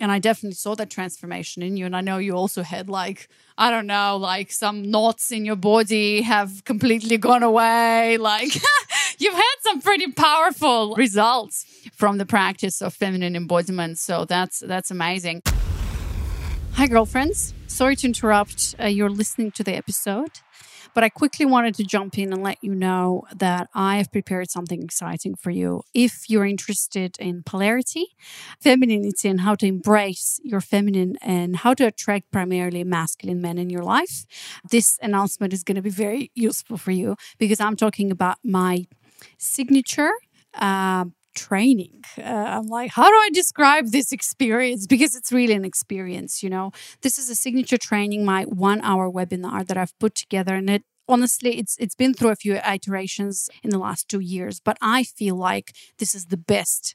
And 0.00 0.10
i 0.10 0.18
definitely 0.18 0.56
saw 0.56 0.74
that 0.74 0.90
transformation 0.90 1.62
in 1.62 1.76
you. 1.76 1.86
And 1.86 1.96
i 1.96 2.00
know 2.00 2.18
you 2.18 2.34
also 2.34 2.62
had 2.62 2.88
like 2.88 3.28
i 3.56 3.70
don't 3.70 3.86
know 3.86 4.16
like 4.16 4.50
some 4.50 4.90
knots 4.90 5.30
in 5.30 5.44
your 5.44 5.56
body 5.56 6.22
have 6.22 6.64
completely 6.64 7.16
gone 7.18 7.42
away. 7.42 8.18
Like 8.34 8.54
you've 9.18 9.34
had 9.34 9.56
some 9.60 9.80
pretty 9.80 10.10
powerful 10.10 10.94
results 10.94 11.66
from 11.92 12.16
the 12.18 12.24
practice 12.24 12.80
of 12.80 12.94
feminine 12.94 13.36
embodiment. 13.36 13.98
So 13.98 14.24
that's 14.24 14.60
that's 14.60 14.90
amazing 14.90 15.42
Hi, 16.76 16.88
girlfriends. 16.88 17.54
Sorry 17.68 17.94
to 17.94 18.08
interrupt. 18.08 18.74
Uh, 18.80 18.86
you're 18.86 19.08
listening 19.08 19.52
to 19.52 19.62
the 19.62 19.74
episode, 19.74 20.40
but 20.92 21.04
I 21.04 21.08
quickly 21.08 21.46
wanted 21.46 21.76
to 21.76 21.84
jump 21.84 22.18
in 22.18 22.32
and 22.32 22.42
let 22.42 22.58
you 22.62 22.74
know 22.74 23.22
that 23.32 23.68
I 23.74 23.98
have 23.98 24.10
prepared 24.10 24.50
something 24.50 24.82
exciting 24.82 25.36
for 25.36 25.52
you. 25.52 25.82
If 25.94 26.28
you're 26.28 26.44
interested 26.44 27.16
in 27.20 27.44
polarity, 27.44 28.06
femininity, 28.60 29.28
and 29.28 29.42
how 29.42 29.54
to 29.54 29.66
embrace 29.66 30.40
your 30.42 30.60
feminine 30.60 31.16
and 31.22 31.54
how 31.58 31.74
to 31.74 31.86
attract 31.86 32.32
primarily 32.32 32.82
masculine 32.82 33.40
men 33.40 33.56
in 33.56 33.70
your 33.70 33.84
life, 33.84 34.26
this 34.68 34.98
announcement 35.00 35.52
is 35.52 35.62
going 35.62 35.76
to 35.76 35.82
be 35.82 35.90
very 35.90 36.32
useful 36.34 36.76
for 36.76 36.90
you 36.90 37.16
because 37.38 37.60
I'm 37.60 37.76
talking 37.76 38.10
about 38.10 38.38
my 38.42 38.88
signature 39.38 40.10
uh, 40.54 41.04
training. 41.34 42.02
Uh, 42.18 42.22
I'm 42.22 42.66
like, 42.66 42.92
how 42.92 43.08
do 43.08 43.14
I 43.14 43.30
describe 43.32 43.88
this 43.88 44.12
experience? 44.12 44.86
Because 44.86 45.14
it's 45.14 45.32
really 45.32 45.54
an 45.54 45.64
experience, 45.64 46.42
you 46.42 46.50
know. 46.50 46.72
This 47.02 47.18
is 47.18 47.28
a 47.30 47.34
signature 47.34 47.78
training, 47.78 48.24
my 48.24 48.44
one 48.44 48.80
hour 48.82 49.10
webinar 49.10 49.66
that 49.66 49.76
I've 49.76 49.98
put 49.98 50.14
together, 50.14 50.54
and 50.54 50.70
it 50.70 50.82
honestly 51.08 51.58
it's 51.58 51.76
it's 51.78 51.94
been 51.94 52.14
through 52.14 52.30
a 52.30 52.36
few 52.36 52.54
iterations 52.56 53.50
in 53.62 53.70
the 53.70 53.78
last 53.78 54.08
two 54.08 54.20
years, 54.20 54.60
but 54.60 54.76
I 54.80 55.02
feel 55.04 55.36
like 55.36 55.74
this 55.98 56.14
is 56.14 56.26
the 56.26 56.36
best 56.36 56.94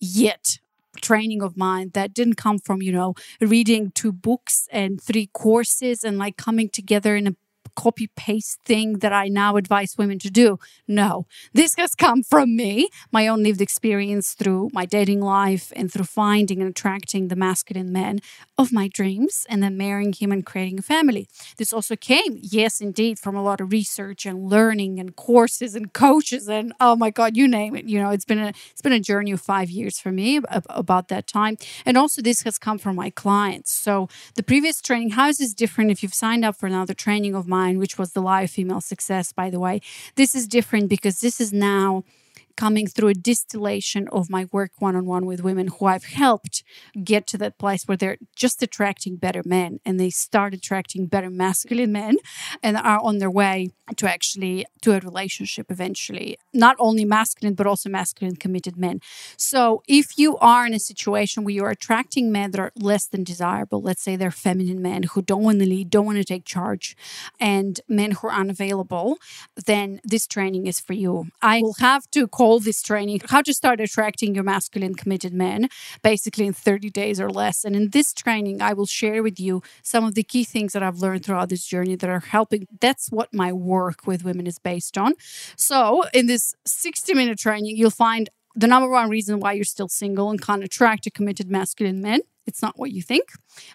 yet 0.00 0.58
training 1.00 1.42
of 1.42 1.56
mine 1.56 1.90
that 1.94 2.12
didn't 2.12 2.34
come 2.34 2.58
from 2.58 2.82
you 2.82 2.92
know 2.92 3.14
reading 3.40 3.92
two 3.94 4.12
books 4.12 4.68
and 4.72 5.00
three 5.00 5.28
courses 5.32 6.04
and 6.04 6.18
like 6.18 6.36
coming 6.36 6.68
together 6.68 7.16
in 7.16 7.26
a 7.26 7.36
copy 7.80 8.08
paste 8.14 8.58
thing 8.66 8.98
that 8.98 9.12
I 9.12 9.28
now 9.28 9.56
advise 9.56 9.96
women 9.96 10.18
to 10.18 10.30
do. 10.30 10.58
No, 10.86 11.26
this 11.54 11.74
has 11.76 11.94
come 11.94 12.22
from 12.22 12.54
me, 12.54 12.90
my 13.10 13.26
own 13.26 13.42
lived 13.42 13.62
experience 13.62 14.34
through 14.34 14.68
my 14.72 14.84
dating 14.84 15.22
life 15.22 15.72
and 15.74 15.90
through 15.90 16.04
finding 16.04 16.60
and 16.60 16.70
attracting 16.70 17.28
the 17.28 17.36
masculine 17.36 17.90
men 17.90 18.20
of 18.58 18.70
my 18.70 18.86
dreams 18.88 19.46
and 19.48 19.62
then 19.62 19.78
marrying 19.78 20.12
him 20.12 20.30
and 20.30 20.44
creating 20.44 20.78
a 20.78 20.82
family. 20.82 21.26
This 21.56 21.72
also 21.72 21.96
came, 21.96 22.38
yes, 22.42 22.80
indeed, 22.82 23.18
from 23.18 23.34
a 23.34 23.42
lot 23.42 23.60
of 23.62 23.72
research 23.72 24.26
and 24.26 24.50
learning 24.50 25.00
and 25.00 25.16
courses 25.16 25.74
and 25.74 25.92
coaches 25.92 26.48
and 26.48 26.74
oh 26.80 26.96
my 26.96 27.10
God, 27.10 27.36
you 27.36 27.48
name 27.48 27.74
it. 27.76 27.86
You 27.86 27.98
know, 28.02 28.10
it's 28.10 28.26
been 28.26 28.42
a 28.48 28.52
it's 28.72 28.82
been 28.82 28.92
a 28.92 29.00
journey 29.00 29.32
of 29.32 29.40
five 29.40 29.70
years 29.70 29.98
for 29.98 30.12
me 30.12 30.40
about 30.68 31.08
that 31.08 31.26
time. 31.26 31.56
And 31.86 31.96
also 31.96 32.20
this 32.20 32.42
has 32.42 32.58
come 32.58 32.78
from 32.78 32.96
my 32.96 33.08
clients. 33.08 33.72
So 33.72 34.08
the 34.34 34.42
previous 34.42 34.82
training, 34.82 35.10
how 35.10 35.28
is 35.28 35.38
this 35.38 35.54
different 35.54 35.90
if 35.90 36.02
you've 36.02 36.20
signed 36.24 36.44
up 36.44 36.56
for 36.56 36.66
another 36.66 36.94
training 36.94 37.34
of 37.34 37.46
mine, 37.48 37.69
which 37.78 37.98
was 37.98 38.12
the 38.12 38.22
live 38.22 38.50
female 38.50 38.80
success, 38.80 39.32
by 39.32 39.50
the 39.50 39.60
way? 39.60 39.80
This 40.16 40.34
is 40.34 40.46
different 40.46 40.88
because 40.88 41.20
this 41.20 41.40
is 41.40 41.52
now 41.52 42.04
coming 42.56 42.86
through 42.86 43.08
a 43.08 43.14
distillation 43.14 44.08
of 44.08 44.30
my 44.30 44.46
work 44.52 44.72
one 44.78 44.96
on 44.96 45.06
one 45.06 45.26
with 45.26 45.42
women 45.42 45.68
who 45.68 45.86
I've 45.86 46.04
helped 46.04 46.62
get 47.02 47.26
to 47.28 47.38
that 47.38 47.58
place 47.58 47.84
where 47.84 47.96
they're 47.96 48.18
just 48.36 48.62
attracting 48.62 49.16
better 49.16 49.42
men 49.44 49.80
and 49.84 49.98
they 49.98 50.10
start 50.10 50.54
attracting 50.54 51.06
better 51.06 51.30
masculine 51.30 51.92
men 51.92 52.16
and 52.62 52.76
are 52.76 53.00
on 53.00 53.18
their 53.18 53.30
way 53.30 53.70
to 53.96 54.08
actually 54.08 54.66
to 54.82 54.92
a 54.92 55.00
relationship 55.00 55.70
eventually. 55.70 56.38
Not 56.52 56.76
only 56.78 57.04
masculine 57.04 57.54
but 57.54 57.66
also 57.66 57.88
masculine 57.88 58.36
committed 58.36 58.76
men. 58.76 59.00
So 59.36 59.82
if 59.88 60.18
you 60.18 60.36
are 60.38 60.66
in 60.66 60.74
a 60.74 60.78
situation 60.78 61.44
where 61.44 61.54
you're 61.54 61.70
attracting 61.70 62.30
men 62.32 62.50
that 62.52 62.60
are 62.60 62.72
less 62.76 63.06
than 63.06 63.24
desirable 63.24 63.82
let's 63.82 64.02
say 64.02 64.16
they're 64.16 64.30
feminine 64.30 64.82
men 64.82 65.04
who 65.04 65.22
don't 65.22 65.42
want 65.42 65.58
to 65.60 65.66
lead 65.66 65.90
don't 65.90 66.06
want 66.06 66.18
to 66.18 66.24
take 66.24 66.44
charge 66.44 66.96
and 67.38 67.80
men 67.88 68.12
who 68.12 68.28
are 68.28 68.32
unavailable 68.32 69.18
then 69.66 70.00
this 70.04 70.26
training 70.26 70.66
is 70.66 70.80
for 70.80 70.92
you. 70.92 71.28
I 71.42 71.60
will 71.62 71.76
have 71.80 72.10
to 72.12 72.26
call 72.40 72.58
this 72.58 72.82
training 72.82 73.20
how 73.28 73.42
to 73.42 73.52
start 73.52 73.80
attracting 73.80 74.34
your 74.34 74.44
masculine 74.44 74.94
committed 74.94 75.32
men 75.46 75.68
basically 76.02 76.46
in 76.46 76.54
30 76.54 76.90
days 76.90 77.20
or 77.20 77.30
less 77.42 77.64
and 77.64 77.76
in 77.76 77.90
this 77.90 78.12
training 78.14 78.62
i 78.62 78.72
will 78.72 78.86
share 78.86 79.22
with 79.22 79.38
you 79.38 79.62
some 79.82 80.04
of 80.04 80.14
the 80.14 80.22
key 80.22 80.44
things 80.44 80.72
that 80.72 80.82
i've 80.82 81.00
learned 81.04 81.24
throughout 81.24 81.50
this 81.50 81.66
journey 81.66 81.96
that 81.96 82.10
are 82.10 82.24
helping 82.36 82.66
that's 82.80 83.10
what 83.10 83.28
my 83.32 83.52
work 83.52 84.06
with 84.06 84.24
women 84.24 84.46
is 84.46 84.58
based 84.58 84.96
on. 84.98 85.14
So, 85.56 86.04
in 86.12 86.26
this 86.26 86.54
60 86.66 87.14
minute 87.14 87.38
training, 87.38 87.76
you'll 87.76 87.90
find 87.90 88.28
the 88.56 88.66
number 88.66 88.88
one 88.88 89.08
reason 89.08 89.40
why 89.40 89.52
you're 89.52 89.64
still 89.64 89.88
single 89.88 90.30
and 90.30 90.40
can't 90.40 90.64
attract 90.64 91.06
a 91.06 91.10
committed 91.10 91.50
masculine 91.50 92.00
men. 92.00 92.20
It's 92.50 92.62
not 92.62 92.76
what 92.76 92.90
you 92.90 93.00
think. 93.00 93.26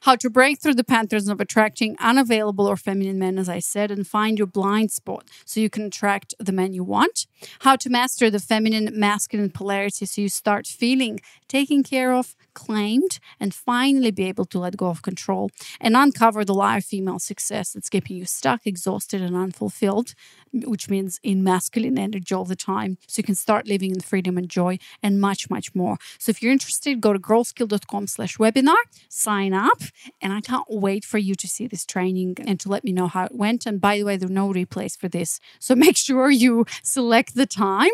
How 0.01 0.15
to 0.17 0.30
break 0.30 0.61
through 0.61 0.76
the 0.76 0.84
patterns 0.84 1.30
of 1.30 1.39
attracting 1.39 1.95
unavailable 1.99 2.67
or 2.67 2.76
feminine 2.76 3.17
men, 3.17 3.39
as 3.39 3.47
I 3.47 3.59
said, 3.59 3.89
and 3.89 4.05
find 4.05 4.38
your 4.38 4.47
blind 4.47 4.91
spot 4.91 5.30
so 5.45 5.61
you 5.61 5.69
can 5.69 5.84
attract 5.84 6.36
the 6.39 6.51
men 6.51 6.73
you 6.73 6.84
want. 6.84 7.26
How 7.59 7.78
to 7.78 7.89
master 7.89 8.30
the 8.30 8.39
feminine 8.39 8.89
masculine 8.93 9.49
polarity 9.49 10.05
so 10.05 10.21
you 10.21 10.28
start 10.28 10.67
feeling 10.67 11.21
taken 11.47 11.84
care 11.84 12.11
of, 12.13 12.36
claimed, 12.53 13.19
and 13.39 13.53
finally 13.53 14.11
be 14.11 14.26
able 14.26 14.45
to 14.45 14.59
let 14.59 14.76
go 14.76 14.88
of 14.88 15.01
control 15.01 15.49
and 15.80 15.95
uncover 15.95 16.43
the 16.43 16.53
lie 16.53 16.78
of 16.78 16.86
female 16.86 17.19
success 17.19 17.71
that's 17.71 17.89
keeping 17.89 18.17
you 18.17 18.26
stuck, 18.26 18.67
exhausted, 18.67 19.21
and 19.21 19.36
unfulfilled, 19.36 20.13
which 20.51 20.89
means 20.89 21.19
in 21.23 21.43
masculine 21.43 21.97
energy 21.97 22.36
all 22.36 22.45
the 22.45 22.55
time. 22.55 22.97
So 23.07 23.19
you 23.19 23.23
can 23.23 23.36
start 23.36 23.67
living 23.67 23.91
in 23.91 24.01
freedom 24.01 24.38
and 24.38 24.49
joy 24.49 24.80
and 25.01 25.21
much, 25.21 25.49
much 25.49 25.73
more. 25.73 25.97
So 26.19 26.30
if 26.32 26.41
you're 26.41 26.51
interested, 26.51 26.99
go 26.99 27.13
to 27.13 27.19
girlskill.com 27.19 28.07
slash 28.07 28.38
webinar, 28.38 28.64
sign 29.09 29.53
up, 29.53 29.82
and 30.22 30.34
I 30.34 30.41
can't 30.41 30.66
wait 30.70 31.03
for 31.05 31.18
you 31.18 31.36
to 31.36 31.47
see 31.47 31.68
this 31.68 31.86
training 31.86 32.36
and 32.45 32.59
to 32.59 32.70
let 32.70 32.84
me 32.84 32.91
know 32.91 33.07
how 33.07 33.26
it 33.26 33.36
went. 33.36 33.66
And 33.66 33.80
by 33.80 33.97
the 33.97 34.03
way, 34.03 34.18
there 34.18 34.30
are 34.30 34.32
no 34.32 34.51
replays 34.51 34.97
for 34.97 35.07
this. 35.07 35.39
So 35.59 35.76
make 35.86 35.97
sure 35.97 36.30
you 36.30 36.66
select 36.84 37.36
the 37.36 37.45
time 37.45 37.91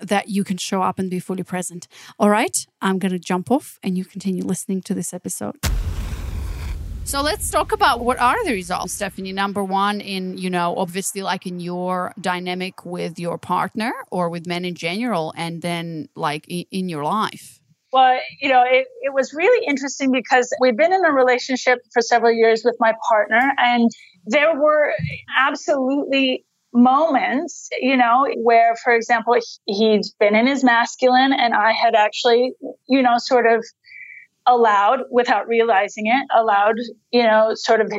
that 0.00 0.28
you 0.28 0.44
can 0.44 0.56
show 0.56 0.82
up 0.82 0.98
and 0.98 1.10
be 1.10 1.20
fully 1.20 1.42
present. 1.42 1.88
All 2.18 2.30
right, 2.30 2.66
I'm 2.80 2.98
going 2.98 3.12
to 3.12 3.18
jump 3.18 3.50
off 3.50 3.78
and 3.82 3.96
you 3.96 4.04
continue 4.04 4.44
listening 4.44 4.82
to 4.82 4.94
this 4.94 5.12
episode. 5.14 5.56
So 7.06 7.20
let's 7.20 7.50
talk 7.50 7.72
about 7.72 8.00
what 8.00 8.18
are 8.18 8.42
the 8.44 8.52
results, 8.52 8.94
Stephanie. 8.94 9.32
Number 9.32 9.62
one, 9.62 10.00
in, 10.00 10.38
you 10.38 10.48
know, 10.48 10.74
obviously 10.74 11.20
like 11.20 11.46
in 11.46 11.60
your 11.60 12.14
dynamic 12.18 12.86
with 12.86 13.18
your 13.18 13.36
partner 13.36 13.92
or 14.10 14.30
with 14.30 14.46
men 14.46 14.64
in 14.64 14.74
general, 14.74 15.34
and 15.36 15.60
then 15.60 16.08
like 16.16 16.46
in, 16.48 16.64
in 16.70 16.88
your 16.88 17.04
life. 17.04 17.60
Well, 17.94 18.18
you 18.40 18.48
know, 18.48 18.64
it, 18.66 18.88
it 19.02 19.14
was 19.14 19.32
really 19.32 19.64
interesting 19.68 20.10
because 20.10 20.52
we've 20.60 20.76
been 20.76 20.92
in 20.92 21.04
a 21.04 21.12
relationship 21.12 21.78
for 21.92 22.02
several 22.02 22.32
years 22.32 22.62
with 22.64 22.74
my 22.80 22.92
partner, 23.08 23.52
and 23.56 23.88
there 24.26 24.60
were 24.60 24.92
absolutely 25.38 26.44
moments, 26.72 27.68
you 27.78 27.96
know, 27.96 28.26
where, 28.42 28.74
for 28.82 28.92
example, 28.92 29.36
he'd 29.66 30.02
been 30.18 30.34
in 30.34 30.48
his 30.48 30.64
masculine, 30.64 31.32
and 31.32 31.54
I 31.54 31.70
had 31.70 31.94
actually, 31.94 32.54
you 32.88 33.00
know, 33.00 33.14
sort 33.18 33.46
of 33.46 33.64
allowed 34.46 35.00
without 35.10 35.46
realizing 35.48 36.06
it 36.06 36.26
allowed 36.36 36.76
you 37.12 37.22
know 37.22 37.52
sort 37.54 37.80
of 37.80 37.90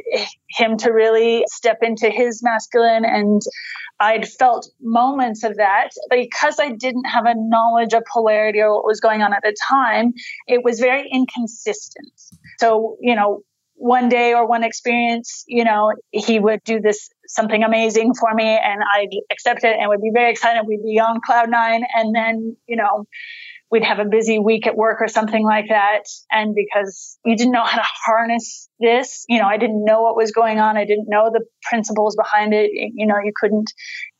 him 0.49 0.77
to 0.77 0.91
really 0.91 1.43
step 1.47 1.79
into 1.81 2.09
his 2.09 2.43
masculine 2.43 3.03
and 3.03 3.41
i'd 3.99 4.27
felt 4.27 4.69
moments 4.81 5.43
of 5.43 5.55
that 5.57 5.89
because 6.09 6.59
i 6.59 6.69
didn't 6.69 7.05
have 7.05 7.25
a 7.25 7.35
knowledge 7.35 7.93
of 7.93 8.03
polarity 8.11 8.59
or 8.59 8.75
what 8.75 8.85
was 8.85 8.99
going 8.99 9.21
on 9.21 9.33
at 9.33 9.41
the 9.43 9.55
time 9.67 10.13
it 10.47 10.63
was 10.63 10.79
very 10.79 11.09
inconsistent 11.11 12.11
so 12.59 12.97
you 12.99 13.15
know 13.15 13.41
one 13.75 14.09
day 14.09 14.33
or 14.33 14.47
one 14.47 14.63
experience, 14.63 15.43
you 15.47 15.63
know, 15.63 15.93
he 16.11 16.39
would 16.39 16.63
do 16.63 16.79
this 16.79 17.09
something 17.27 17.63
amazing 17.63 18.13
for 18.13 18.33
me 18.33 18.45
and 18.45 18.81
I'd 18.93 19.09
accept 19.31 19.63
it 19.63 19.75
and 19.79 19.89
would 19.89 20.01
be 20.01 20.11
very 20.13 20.31
excited. 20.31 20.65
We'd 20.65 20.83
be 20.83 20.99
on 20.99 21.19
cloud 21.25 21.49
nine. 21.49 21.83
And 21.95 22.15
then, 22.15 22.55
you 22.67 22.75
know, 22.75 23.05
we'd 23.71 23.83
have 23.83 23.99
a 23.99 24.05
busy 24.05 24.37
week 24.37 24.67
at 24.67 24.75
work 24.75 25.01
or 25.01 25.07
something 25.07 25.43
like 25.43 25.65
that. 25.69 26.03
And 26.31 26.55
because 26.55 27.17
you 27.25 27.35
didn't 27.35 27.51
know 27.51 27.63
how 27.63 27.77
to 27.77 27.87
harness 28.05 28.69
this, 28.79 29.25
you 29.27 29.39
know, 29.39 29.47
I 29.47 29.57
didn't 29.57 29.83
know 29.83 30.01
what 30.01 30.15
was 30.15 30.31
going 30.31 30.59
on. 30.59 30.77
I 30.77 30.85
didn't 30.85 31.07
know 31.07 31.31
the 31.33 31.43
principles 31.63 32.15
behind 32.15 32.53
it. 32.53 32.69
You 32.71 33.07
know, 33.07 33.15
you 33.23 33.31
couldn't, 33.35 33.71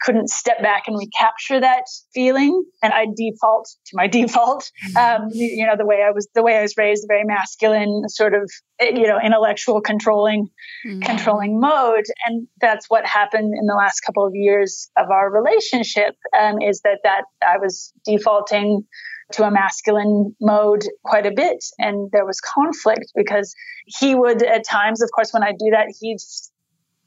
couldn't 0.02 0.30
step 0.30 0.62
back 0.62 0.84
and 0.88 0.98
recapture 0.98 1.60
that 1.60 1.84
feeling. 2.14 2.64
And 2.82 2.92
I 2.92 3.06
default 3.16 3.70
to 3.86 3.92
my 3.94 4.08
default. 4.20 4.72
Um, 4.98 5.30
you 5.32 5.66
know, 5.66 5.76
the 5.78 5.86
way 5.86 6.04
I 6.06 6.12
was, 6.12 6.28
the 6.34 6.44
way 6.44 6.58
I 6.58 6.62
was 6.64 6.74
raised, 6.76 7.06
very 7.08 7.24
masculine, 7.24 8.04
sort 8.08 8.34
of, 8.34 8.50
you 8.82 9.08
know, 9.08 9.20
intellectual 9.24 9.80
controlling, 9.80 10.50
mm-hmm. 10.88 11.02
controlling 11.02 11.60
mode. 11.60 12.06
And 12.26 12.48
that's 12.62 12.90
what 12.90 13.06
happened 13.06 13.54
in 13.58 13.68
the 13.68 13.76
last 13.76 14.00
couple 14.00 14.26
of 14.26 14.34
years 14.34 14.90
of 14.98 15.12
our 15.12 15.32
relationship, 15.32 16.16
um, 16.38 16.62
is 16.62 16.82
that, 16.82 17.00
that 17.04 17.26
I 17.48 17.58
was 17.60 17.94
defaulting 18.06 18.86
to 19.34 19.44
a 19.44 19.52
masculine 19.52 20.36
mode 20.40 20.84
quite 21.04 21.26
a 21.26 21.32
bit. 21.32 21.64
And 21.80 22.10
there 22.12 22.26
was 22.26 22.40
conflict 22.40 23.12
because 23.16 23.54
he 23.86 24.16
would, 24.16 24.44
at 24.44 24.66
times, 24.66 25.02
of 25.02 25.10
course, 25.14 25.34
when 25.34 25.44
I 25.44 25.52
do 25.52 25.72
that, 25.72 25.94
he'd 26.00 26.20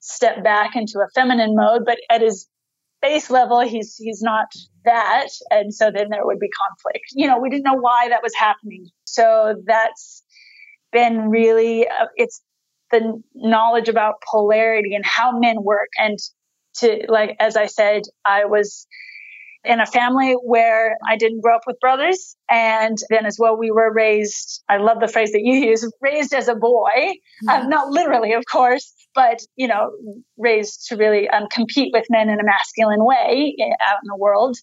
step 0.01 0.43
back 0.43 0.75
into 0.75 0.99
a 0.99 1.09
feminine 1.15 1.55
mode, 1.55 1.83
but 1.85 1.99
at 2.11 2.21
his 2.21 2.49
base 3.01 3.31
level, 3.31 3.61
he's, 3.61 3.97
he's 3.97 4.21
not 4.23 4.47
that. 4.85 5.29
And 5.51 5.73
so 5.73 5.91
then 5.95 6.09
there 6.11 6.27
would 6.27 6.41
be 6.41 6.49
conflict. 6.49 7.07
You 7.13 7.29
know, 7.29 7.39
we 7.39 7.51
didn't 7.51 7.65
know 7.65 7.79
why 7.79 8.09
that 8.09 8.23
was 8.23 8.35
happening. 8.35 8.89
So 9.05 9.55
that's 9.67 10.25
been 10.93 11.29
really, 11.29 11.87
uh, 11.87 12.07
it's 12.17 12.43
the 12.91 13.23
knowledge 13.35 13.89
about 13.89 14.15
polarity 14.29 14.95
and 14.95 15.05
how 15.05 15.39
men 15.39 15.63
work. 15.63 15.91
And 15.99 16.19
to, 16.79 17.05
like, 17.09 17.37
as 17.39 17.57
I 17.57 17.67
said, 17.67 18.03
I 18.25 18.47
was 18.47 18.87
in 19.69 19.81
a 19.81 19.87
family 19.87 20.33
where 20.33 20.97
I 21.07 21.17
didn't 21.17 21.43
grow 21.43 21.55
up 21.55 21.63
with 21.67 21.79
brothers. 21.79 22.35
And 22.51 22.97
then 23.11 23.27
as 23.27 23.37
well, 23.39 23.57
we 23.57 23.71
were 23.71 23.93
raised, 23.93 24.65
I 24.69 24.79
love 24.79 24.99
the 24.99 25.09
phrase 25.09 25.31
that 25.33 25.43
you 25.43 25.57
use, 25.57 25.87
raised 26.01 26.33
as 26.33 26.49
a 26.49 26.55
boy, 26.55 26.89
mm-hmm. 26.97 27.49
um, 27.51 27.69
not 27.69 27.89
literally, 27.89 28.33
of 28.33 28.45
course, 28.51 28.95
but, 29.15 29.41
you 29.57 29.69
know, 29.69 29.91
raised 30.39 30.87
to 30.89 30.97
really 30.97 31.29
um, 31.29 31.49
compete 31.53 31.91
with 31.93 32.07
men 32.09 32.31
in 32.31 32.41
a 32.41 32.45
masculine 32.45 33.05
way 33.05 33.55
eh, 33.61 33.65
out 33.65 33.99
in 34.03 34.09
the 34.09 34.17
world. 34.17 34.57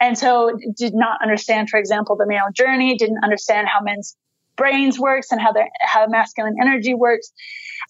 And 0.00 0.16
so 0.16 0.56
did 0.76 0.94
not 0.94 1.20
understand, 1.22 1.68
for 1.68 1.78
example, 1.78 2.16
the 2.16 2.26
male 2.26 2.48
journey, 2.54 2.96
didn't 2.96 3.22
understand 3.22 3.68
how 3.68 3.82
men's 3.82 4.16
brains 4.56 4.98
works 4.98 5.30
and 5.30 5.40
how 5.40 5.52
their, 5.52 5.68
how 5.82 6.06
masculine 6.06 6.56
energy 6.60 6.94
works. 6.94 7.30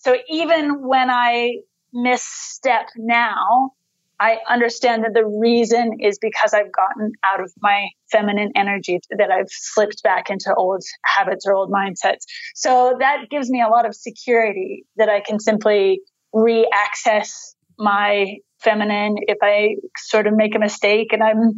So 0.00 0.16
even 0.28 0.86
when 0.86 1.08
I 1.08 1.58
misstep 1.92 2.88
now, 2.96 3.72
I 4.20 4.38
understand 4.48 5.04
that 5.04 5.14
the 5.14 5.24
reason 5.24 5.98
is 6.00 6.18
because 6.20 6.52
I've 6.52 6.72
gotten 6.72 7.12
out 7.24 7.40
of 7.40 7.52
my 7.60 7.88
feminine 8.10 8.50
energy, 8.56 8.98
that 9.16 9.30
I've 9.30 9.48
slipped 9.48 10.02
back 10.02 10.28
into 10.30 10.52
old 10.54 10.82
habits 11.04 11.46
or 11.46 11.54
old 11.54 11.70
mindsets. 11.70 12.22
So 12.54 12.96
that 12.98 13.26
gives 13.30 13.48
me 13.48 13.62
a 13.62 13.68
lot 13.68 13.86
of 13.86 13.94
security 13.94 14.84
that 14.96 15.08
I 15.08 15.20
can 15.20 15.38
simply 15.38 16.00
re-access 16.32 17.54
my 17.78 18.36
feminine 18.60 19.16
if 19.18 19.38
I 19.40 19.76
sort 19.96 20.26
of 20.26 20.34
make 20.34 20.56
a 20.56 20.58
mistake 20.58 21.12
and 21.12 21.22
I'm, 21.22 21.52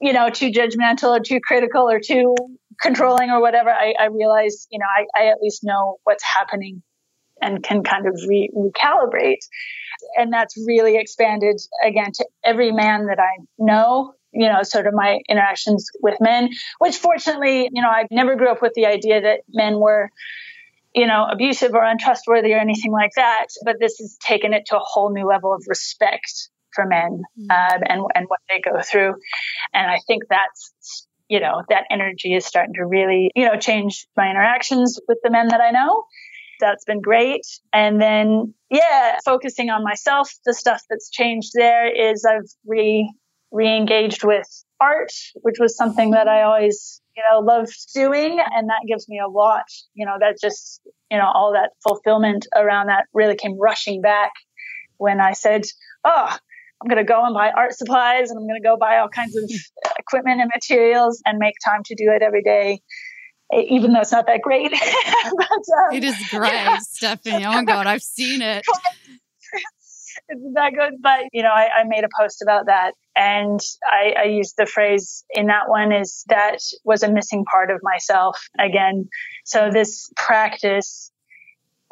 you 0.00 0.14
know, 0.14 0.30
too 0.30 0.50
judgmental 0.50 1.18
or 1.18 1.20
too 1.20 1.40
critical 1.46 1.82
or 1.82 2.00
too 2.00 2.34
controlling 2.80 3.30
or 3.30 3.40
whatever. 3.42 3.70
I, 3.70 3.94
I 3.98 4.06
realize, 4.06 4.66
you 4.70 4.78
know, 4.78 4.86
I, 4.86 5.22
I 5.22 5.26
at 5.28 5.38
least 5.42 5.60
know 5.64 5.96
what's 6.04 6.24
happening 6.24 6.82
and 7.40 7.62
can 7.62 7.82
kind 7.82 8.06
of 8.06 8.14
re- 8.28 8.50
recalibrate. 8.54 9.44
And 10.16 10.32
that's 10.32 10.56
really 10.66 10.96
expanded 10.96 11.60
again 11.84 12.12
to 12.14 12.26
every 12.44 12.72
man 12.72 13.06
that 13.06 13.18
I 13.18 13.44
know, 13.58 14.14
you 14.32 14.48
know, 14.48 14.62
sort 14.62 14.86
of 14.86 14.94
my 14.94 15.20
interactions 15.28 15.88
with 16.02 16.16
men, 16.20 16.50
which 16.78 16.96
fortunately, 16.96 17.68
you 17.72 17.82
know, 17.82 17.88
I 17.88 18.06
never 18.10 18.36
grew 18.36 18.50
up 18.50 18.62
with 18.62 18.72
the 18.74 18.86
idea 18.86 19.22
that 19.22 19.40
men 19.48 19.78
were, 19.78 20.10
you 20.94 21.06
know, 21.06 21.26
abusive 21.30 21.74
or 21.74 21.82
untrustworthy 21.82 22.52
or 22.52 22.58
anything 22.58 22.92
like 22.92 23.12
that. 23.16 23.46
But 23.64 23.76
this 23.80 23.98
has 23.98 24.16
taken 24.22 24.52
it 24.52 24.64
to 24.66 24.76
a 24.76 24.82
whole 24.82 25.12
new 25.12 25.26
level 25.26 25.52
of 25.54 25.64
respect 25.66 26.50
for 26.74 26.86
men 26.86 27.22
mm. 27.38 27.50
um, 27.50 27.82
and, 27.86 28.02
and 28.14 28.26
what 28.28 28.40
they 28.48 28.60
go 28.60 28.80
through. 28.82 29.14
And 29.72 29.90
I 29.90 29.98
think 30.06 30.24
that's, 30.28 31.06
you 31.28 31.40
know, 31.40 31.62
that 31.70 31.84
energy 31.90 32.34
is 32.34 32.46
starting 32.46 32.74
to 32.74 32.84
really, 32.84 33.30
you 33.34 33.46
know, 33.46 33.58
change 33.58 34.06
my 34.16 34.30
interactions 34.30 35.00
with 35.08 35.18
the 35.24 35.30
men 35.30 35.48
that 35.48 35.60
I 35.60 35.70
know. 35.70 36.04
That's 36.60 36.84
been 36.84 37.00
great. 37.00 37.42
And 37.72 38.00
then, 38.00 38.54
yeah, 38.70 39.18
focusing 39.24 39.70
on 39.70 39.84
myself, 39.84 40.30
the 40.44 40.54
stuff 40.54 40.82
that's 40.88 41.10
changed 41.10 41.52
there 41.54 41.88
is 41.88 42.24
I've 42.24 42.50
re, 42.66 43.12
re-engaged 43.52 44.24
with 44.24 44.46
art, 44.80 45.12
which 45.42 45.56
was 45.58 45.76
something 45.76 46.10
that 46.12 46.28
I 46.28 46.42
always, 46.42 47.00
you 47.16 47.22
know, 47.30 47.40
loved 47.40 47.74
doing. 47.94 48.38
And 48.38 48.68
that 48.68 48.86
gives 48.86 49.08
me 49.08 49.20
a 49.24 49.28
lot, 49.28 49.64
you 49.94 50.06
know, 50.06 50.16
that 50.20 50.38
just, 50.40 50.80
you 51.10 51.18
know, 51.18 51.30
all 51.32 51.52
that 51.52 51.70
fulfillment 51.86 52.46
around 52.54 52.88
that 52.88 53.06
really 53.12 53.36
came 53.36 53.58
rushing 53.58 54.00
back 54.00 54.32
when 54.98 55.20
I 55.20 55.32
said, 55.32 55.62
Oh, 56.04 56.36
I'm 56.80 56.88
going 56.88 57.04
to 57.04 57.10
go 57.10 57.24
and 57.24 57.34
buy 57.34 57.50
art 57.50 57.74
supplies 57.74 58.30
and 58.30 58.38
I'm 58.38 58.46
going 58.46 58.60
to 58.60 58.66
go 58.66 58.76
buy 58.76 58.98
all 58.98 59.08
kinds 59.08 59.36
of 59.36 59.44
hmm. 59.48 59.90
equipment 59.98 60.40
and 60.40 60.50
materials 60.54 61.22
and 61.24 61.38
make 61.38 61.54
time 61.64 61.82
to 61.86 61.94
do 61.94 62.10
it 62.10 62.22
every 62.22 62.42
day 62.42 62.80
even 63.52 63.92
though 63.92 64.00
it's 64.00 64.12
not 64.12 64.26
that 64.26 64.42
great. 64.42 64.70
but, 65.36 65.50
um, 65.50 65.94
it 65.94 66.04
is 66.04 66.16
great, 66.30 66.52
yeah. 66.52 66.78
Stephanie. 66.78 67.44
Oh 67.44 67.52
my 67.52 67.64
God, 67.64 67.86
I've 67.86 68.02
seen 68.02 68.42
it. 68.42 68.64
it's 70.28 70.42
that 70.54 70.72
good. 70.74 70.94
But, 71.00 71.26
you 71.32 71.42
know, 71.42 71.50
I, 71.50 71.68
I, 71.80 71.84
made 71.84 72.04
a 72.04 72.08
post 72.18 72.42
about 72.42 72.66
that 72.66 72.94
and 73.14 73.60
I, 73.86 74.14
I 74.18 74.24
used 74.24 74.54
the 74.58 74.66
phrase 74.66 75.24
in 75.30 75.46
that 75.46 75.68
one 75.68 75.92
is 75.92 76.24
that 76.28 76.58
was 76.84 77.02
a 77.02 77.10
missing 77.10 77.44
part 77.44 77.70
of 77.70 77.80
myself 77.82 78.38
again. 78.58 79.08
So 79.44 79.70
this 79.70 80.10
practice, 80.16 81.12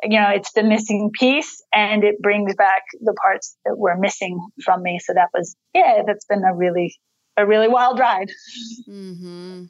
you 0.03 0.21
know, 0.21 0.31
it's 0.31 0.53
the 0.53 0.65
missing 0.65 1.11
piece 1.19 1.63
and 1.73 2.03
it 2.05 2.21
brings 2.21 2.55
back 2.57 2.83
the 3.01 3.15
parts 3.23 3.57
that 3.65 3.77
were 3.77 3.97
missing 3.97 4.39
from 4.65 4.83
me. 4.83 4.99
So 5.03 5.15
that 5.15 5.29
was, 5.33 5.57
yeah, 5.73 6.03
that's 6.07 6.25
been 6.25 6.45
a 6.45 6.55
really 6.55 6.97
a 7.37 7.47
really 7.47 7.69
wild 7.69 7.99
ride. 7.99 8.31
Mm-hmm. 8.89 9.65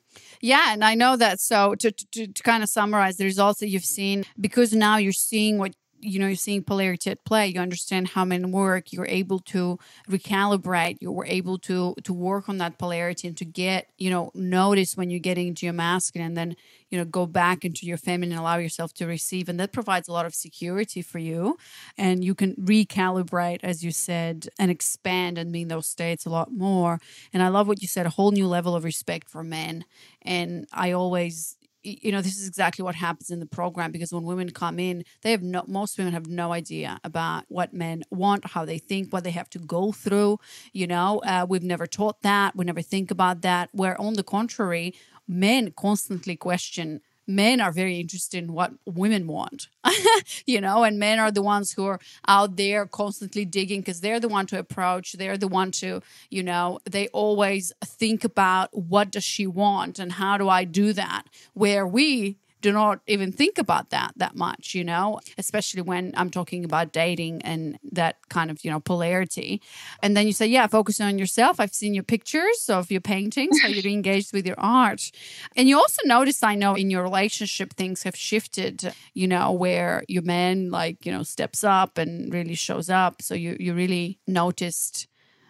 Yeah, 0.44 0.74
and 0.74 0.84
I 0.84 0.94
know 0.94 1.16
that. 1.16 1.40
So 1.40 1.74
to, 1.76 1.90
to, 1.90 2.26
to 2.26 2.42
kind 2.42 2.62
of 2.62 2.68
summarize 2.68 3.16
the 3.16 3.24
results 3.24 3.60
that 3.60 3.68
you've 3.70 3.82
seen, 3.82 4.24
because 4.38 4.74
now 4.74 4.98
you're 4.98 5.10
seeing 5.10 5.56
what 5.56 5.72
you 6.04 6.18
know 6.18 6.26
you're 6.26 6.36
seeing 6.36 6.62
polarity 6.62 7.10
at 7.10 7.24
play 7.24 7.46
you 7.48 7.60
understand 7.60 8.08
how 8.08 8.24
men 8.24 8.50
work 8.50 8.92
you're 8.92 9.06
able 9.06 9.38
to 9.38 9.78
recalibrate 10.08 10.96
you 11.00 11.10
were 11.10 11.26
able 11.26 11.58
to 11.58 11.94
to 12.04 12.12
work 12.12 12.48
on 12.48 12.58
that 12.58 12.78
polarity 12.78 13.28
and 13.28 13.36
to 13.36 13.44
get 13.44 13.88
you 13.98 14.10
know 14.10 14.30
notice 14.34 14.96
when 14.96 15.10
you're 15.10 15.20
getting 15.20 15.48
into 15.48 15.66
your 15.66 15.72
masculine 15.72 16.28
and 16.28 16.36
then 16.36 16.56
you 16.94 16.98
know 16.98 17.04
go 17.04 17.26
back 17.26 17.64
into 17.64 17.86
your 17.86 17.96
feminine 17.96 18.32
and 18.32 18.40
allow 18.40 18.56
yourself 18.56 18.94
to 18.94 19.04
receive. 19.04 19.48
And 19.48 19.58
that 19.58 19.72
provides 19.72 20.08
a 20.08 20.12
lot 20.12 20.26
of 20.26 20.34
security 20.34 21.02
for 21.02 21.18
you. 21.18 21.56
And 21.98 22.24
you 22.24 22.34
can 22.36 22.54
recalibrate 22.54 23.60
as 23.64 23.82
you 23.82 23.90
said 23.90 24.48
and 24.60 24.70
expand 24.70 25.36
and 25.36 25.52
be 25.52 25.62
in 25.62 25.68
those 25.68 25.88
states 25.88 26.24
a 26.24 26.30
lot 26.30 26.52
more. 26.52 27.00
And 27.32 27.42
i 27.42 27.48
love 27.48 27.66
what 27.66 27.82
you 27.82 27.88
said 27.88 28.06
a 28.06 28.10
whole 28.10 28.30
new 28.30 28.46
level 28.46 28.76
of 28.76 28.84
respect 28.84 29.28
for 29.28 29.42
men. 29.42 29.84
And 30.22 30.66
i 30.72 30.92
always 30.92 31.56
you 31.84 32.10
know 32.10 32.20
this 32.22 32.38
is 32.38 32.48
exactly 32.48 32.82
what 32.82 32.94
happens 32.94 33.30
in 33.30 33.40
the 33.40 33.46
program 33.46 33.92
because 33.92 34.12
when 34.12 34.24
women 34.24 34.50
come 34.50 34.78
in 34.78 35.04
they 35.22 35.30
have 35.30 35.42
no 35.42 35.62
most 35.68 35.98
women 35.98 36.12
have 36.12 36.26
no 36.26 36.52
idea 36.52 36.98
about 37.04 37.44
what 37.48 37.72
men 37.72 38.02
want 38.10 38.46
how 38.46 38.64
they 38.64 38.78
think 38.78 39.12
what 39.12 39.22
they 39.22 39.30
have 39.30 39.50
to 39.50 39.58
go 39.58 39.92
through 39.92 40.38
you 40.72 40.86
know 40.86 41.20
uh, 41.26 41.46
we've 41.48 41.62
never 41.62 41.86
taught 41.86 42.20
that 42.22 42.56
we 42.56 42.64
never 42.64 42.82
think 42.82 43.10
about 43.10 43.42
that. 43.42 43.68
Where 43.72 44.00
on 44.00 44.14
the 44.14 44.22
contrary 44.22 44.94
men 45.26 45.72
constantly 45.76 46.36
question 46.36 47.00
men 47.26 47.60
are 47.60 47.72
very 47.72 47.98
interested 47.98 48.42
in 48.42 48.52
what 48.52 48.72
women 48.84 49.26
want 49.26 49.68
you 50.46 50.60
know 50.60 50.84
and 50.84 50.98
men 50.98 51.18
are 51.18 51.30
the 51.30 51.42
ones 51.42 51.72
who 51.72 51.86
are 51.86 52.00
out 52.28 52.56
there 52.56 52.86
constantly 52.86 53.44
digging 53.44 53.80
because 53.80 54.00
they're 54.00 54.20
the 54.20 54.28
one 54.28 54.46
to 54.46 54.58
approach 54.58 55.12
they're 55.14 55.38
the 55.38 55.48
one 55.48 55.70
to 55.70 56.02
you 56.30 56.42
know 56.42 56.78
they 56.84 57.08
always 57.08 57.72
think 57.84 58.24
about 58.24 58.68
what 58.76 59.10
does 59.10 59.24
she 59.24 59.46
want 59.46 59.98
and 59.98 60.12
how 60.12 60.36
do 60.36 60.48
i 60.48 60.64
do 60.64 60.92
that? 60.92 61.24
Where 61.54 61.86
we 61.86 62.36
do 62.64 62.72
not 62.72 63.00
even 63.06 63.30
think 63.30 63.58
about 63.58 63.90
that 63.90 64.14
that 64.16 64.34
much, 64.34 64.74
you 64.74 64.82
know, 64.82 65.20
especially 65.36 65.82
when 65.82 66.14
I'm 66.16 66.30
talking 66.30 66.64
about 66.64 66.94
dating 66.94 67.42
and 67.42 67.78
that 67.92 68.16
kind 68.30 68.50
of, 68.50 68.64
you 68.64 68.70
know, 68.70 68.80
polarity. 68.80 69.60
And 70.02 70.16
then 70.16 70.26
you 70.26 70.32
say, 70.32 70.46
yeah, 70.46 70.66
focus 70.66 70.98
on 70.98 71.18
yourself. 71.18 71.60
I've 71.60 71.74
seen 71.74 71.92
your 71.92 72.04
pictures 72.04 72.70
of 72.70 72.90
your 72.90 73.02
paintings, 73.02 73.60
how 73.60 73.68
you're 73.68 73.92
engaged 73.92 74.32
with 74.32 74.46
your 74.46 74.58
art. 74.58 75.12
And 75.56 75.68
you 75.68 75.76
also 75.76 76.00
notice, 76.06 76.42
I 76.42 76.54
know, 76.54 76.74
in 76.74 76.88
your 76.88 77.02
relationship, 77.02 77.74
things 77.74 78.04
have 78.04 78.16
shifted, 78.16 78.94
you 79.12 79.28
know, 79.28 79.52
where 79.52 80.02
your 80.08 80.22
man, 80.22 80.70
like, 80.70 81.04
you 81.04 81.12
know, 81.12 81.22
steps 81.22 81.64
up 81.64 81.98
and 81.98 82.32
really 82.32 82.54
shows 82.54 82.88
up. 82.88 83.20
So 83.20 83.34
you, 83.34 83.58
you 83.60 83.74
really 83.74 84.20
noticed 84.26 85.06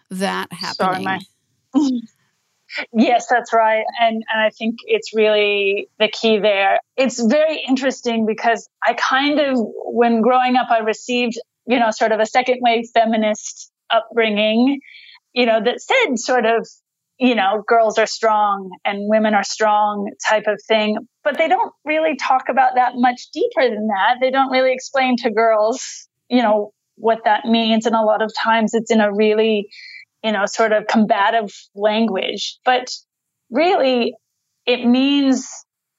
that 0.09 0.51
happening. 0.51 1.21
Sorry, 1.73 2.01
Yes, 2.93 3.27
that's 3.29 3.53
right. 3.53 3.83
And, 3.99 4.23
and 4.31 4.41
I 4.41 4.49
think 4.49 4.77
it's 4.85 5.13
really 5.13 5.89
the 5.99 6.07
key 6.07 6.39
there. 6.39 6.79
It's 6.97 7.23
very 7.23 7.63
interesting 7.67 8.25
because 8.25 8.67
I 8.85 8.93
kind 8.93 9.39
of, 9.39 9.57
when 9.57 10.21
growing 10.21 10.55
up, 10.55 10.67
I 10.69 10.79
received, 10.79 11.39
you 11.65 11.79
know, 11.79 11.91
sort 11.91 12.11
of 12.11 12.19
a 12.19 12.25
second 12.25 12.59
wave 12.61 12.85
feminist 12.93 13.71
upbringing, 13.89 14.79
you 15.33 15.45
know, 15.45 15.61
that 15.63 15.81
said 15.81 16.17
sort 16.17 16.45
of, 16.45 16.67
you 17.17 17.35
know, 17.35 17.63
girls 17.65 17.97
are 17.97 18.07
strong 18.07 18.69
and 18.83 19.09
women 19.09 19.33
are 19.33 19.43
strong 19.43 20.11
type 20.27 20.47
of 20.47 20.59
thing. 20.67 20.97
But 21.23 21.37
they 21.37 21.47
don't 21.47 21.71
really 21.85 22.17
talk 22.17 22.49
about 22.49 22.75
that 22.75 22.93
much 22.95 23.29
deeper 23.33 23.69
than 23.69 23.87
that. 23.87 24.15
They 24.19 24.31
don't 24.31 24.51
really 24.51 24.73
explain 24.73 25.15
to 25.17 25.31
girls, 25.31 26.07
you 26.29 26.41
know, 26.41 26.73
what 26.97 27.19
that 27.25 27.45
means. 27.45 27.85
And 27.85 27.95
a 27.95 28.01
lot 28.01 28.21
of 28.21 28.33
times 28.37 28.73
it's 28.73 28.91
in 28.91 28.99
a 28.99 29.13
really, 29.13 29.69
you 30.25 30.31
know, 30.31 30.47
sort 30.47 30.71
of 30.71 30.87
combative 30.87 31.53
language, 31.75 32.57
but 32.65 32.89
really 33.51 34.15
it 34.65 34.83
means 34.83 35.47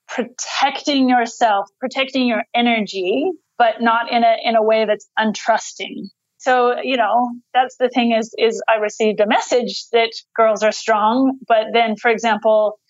protecting 0.09 1.09
yourself, 1.09 1.69
protecting 1.79 2.27
your 2.27 2.43
energy, 2.53 3.31
but 3.57 3.81
not 3.81 4.11
in 4.11 4.25
a, 4.25 4.37
in 4.43 4.57
a 4.57 4.63
way 4.65 4.85
that's 4.85 5.09
untrusting. 5.17 6.09
So, 6.39 6.75
you 6.83 6.97
know, 6.97 7.31
that's 7.55 7.77
the 7.77 7.89
thing 7.89 8.13
is, 8.19 8.35
is 8.37 8.61
I 8.69 8.79
received 8.79 9.21
a 9.21 9.29
message 9.29 9.85
that 9.93 10.11
girls 10.35 10.65
are 10.65 10.73
strong, 10.73 11.39
but 11.47 11.67
then, 11.73 11.95
for 11.95 12.11
example, 12.11 12.81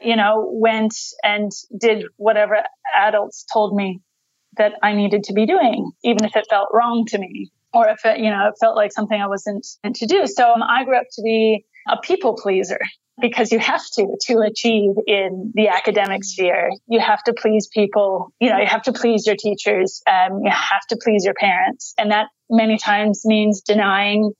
you 0.00 0.16
know, 0.16 0.48
went 0.50 0.94
and 1.22 1.52
did 1.80 2.04
whatever 2.16 2.64
adults 2.96 3.44
told 3.52 3.76
me 3.76 4.00
that 4.56 4.72
I 4.82 4.94
needed 4.94 5.22
to 5.24 5.34
be 5.34 5.46
doing, 5.46 5.92
even 6.02 6.24
if 6.24 6.34
it 6.34 6.48
felt 6.50 6.70
wrong 6.72 7.04
to 7.10 7.18
me 7.18 7.52
or 7.72 7.88
if 7.88 8.04
it, 8.04 8.18
you 8.18 8.30
know, 8.30 8.48
it 8.48 8.54
felt 8.60 8.76
like 8.76 8.92
something 8.92 9.20
I 9.20 9.26
wasn't 9.26 9.66
meant 9.84 9.96
to 9.96 10.06
do. 10.06 10.26
So 10.26 10.52
um, 10.52 10.62
I 10.62 10.84
grew 10.84 10.96
up 10.96 11.06
to 11.12 11.22
be 11.22 11.64
a 11.88 11.96
people 11.98 12.36
pleaser 12.36 12.80
because 13.20 13.52
you 13.52 13.58
have 13.58 13.82
to 13.94 14.16
to 14.28 14.38
achieve 14.40 14.92
in 15.06 15.52
the 15.54 15.68
academic 15.68 16.24
sphere. 16.24 16.70
You 16.88 17.00
have 17.00 17.22
to 17.24 17.34
please 17.34 17.68
people. 17.72 18.32
You 18.40 18.50
know, 18.50 18.58
you 18.58 18.66
have 18.66 18.82
to 18.82 18.92
please 18.92 19.26
your 19.26 19.36
teachers. 19.36 20.02
Um, 20.10 20.40
you 20.42 20.50
have 20.50 20.86
to 20.88 20.98
please 21.02 21.24
your 21.24 21.34
parents, 21.34 21.94
and 21.98 22.10
that 22.10 22.26
many 22.48 22.78
times 22.78 23.22
means 23.24 23.60
denying 23.60 24.32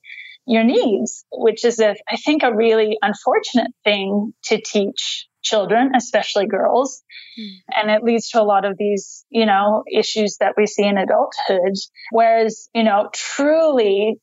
your 0.47 0.63
needs, 0.63 1.23
which 1.31 1.63
is, 1.63 1.79
a, 1.79 1.95
I 2.09 2.17
think, 2.17 2.43
a 2.43 2.53
really 2.53 2.97
unfortunate 3.01 3.71
thing 3.83 4.33
to 4.45 4.59
teach 4.59 5.27
children, 5.41 5.91
especially 5.95 6.47
girls. 6.47 7.03
Mm. 7.39 7.55
And 7.75 7.91
it 7.91 8.03
leads 8.03 8.29
to 8.29 8.41
a 8.41 8.43
lot 8.43 8.65
of 8.65 8.77
these, 8.77 9.25
you 9.29 9.45
know, 9.45 9.83
issues 9.91 10.37
that 10.39 10.53
we 10.57 10.65
see 10.65 10.85
in 10.85 10.97
adulthood. 10.97 11.73
Whereas, 12.11 12.69
you 12.73 12.83
know, 12.83 13.09
truly 13.13 14.15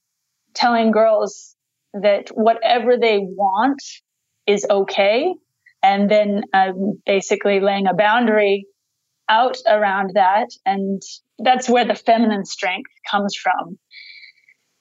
telling 0.55 0.91
girls 0.91 1.55
that 1.95 2.29
whatever 2.29 2.97
they 2.97 3.19
want 3.19 3.83
is 4.47 4.66
okay. 4.69 5.35
And 5.83 6.11
then 6.11 6.43
um, 6.53 7.01
basically 7.07 7.61
laying 7.61 7.87
a 7.87 7.95
boundary 7.95 8.66
out 9.29 9.57
around 9.66 10.12
that. 10.14 10.49
And 10.64 11.01
that's 11.39 11.69
where 11.69 11.85
the 11.85 11.95
feminine 11.95 12.45
strength 12.45 12.91
comes 13.11 13.37
from. 13.37 13.79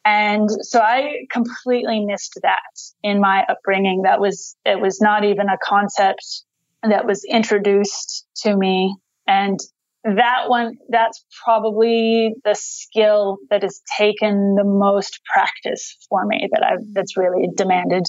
And 0.09 0.49
so 0.61 0.79
I 0.79 1.25
completely 1.29 1.99
missed 1.99 2.39
that 2.41 2.61
in 3.03 3.19
my 3.19 3.43
upbringing. 3.49 4.03
That 4.03 4.21
was, 4.21 4.55
it 4.63 4.79
was 4.79 5.01
not 5.01 5.25
even 5.25 5.49
a 5.49 5.57
concept 5.61 6.43
that 6.81 7.05
was 7.05 7.25
introduced 7.25 8.25
to 8.43 8.55
me. 8.55 8.95
And 9.27 9.59
that 10.05 10.43
one, 10.47 10.77
that's 10.87 11.25
probably 11.43 12.33
the 12.45 12.55
skill 12.55 13.39
that 13.49 13.63
has 13.63 13.81
taken 13.97 14.55
the 14.55 14.63
most 14.63 15.19
practice 15.25 15.97
for 16.09 16.25
me 16.25 16.47
that 16.53 16.63
I've, 16.63 16.93
that's 16.93 17.17
really 17.17 17.49
demanded 17.53 18.05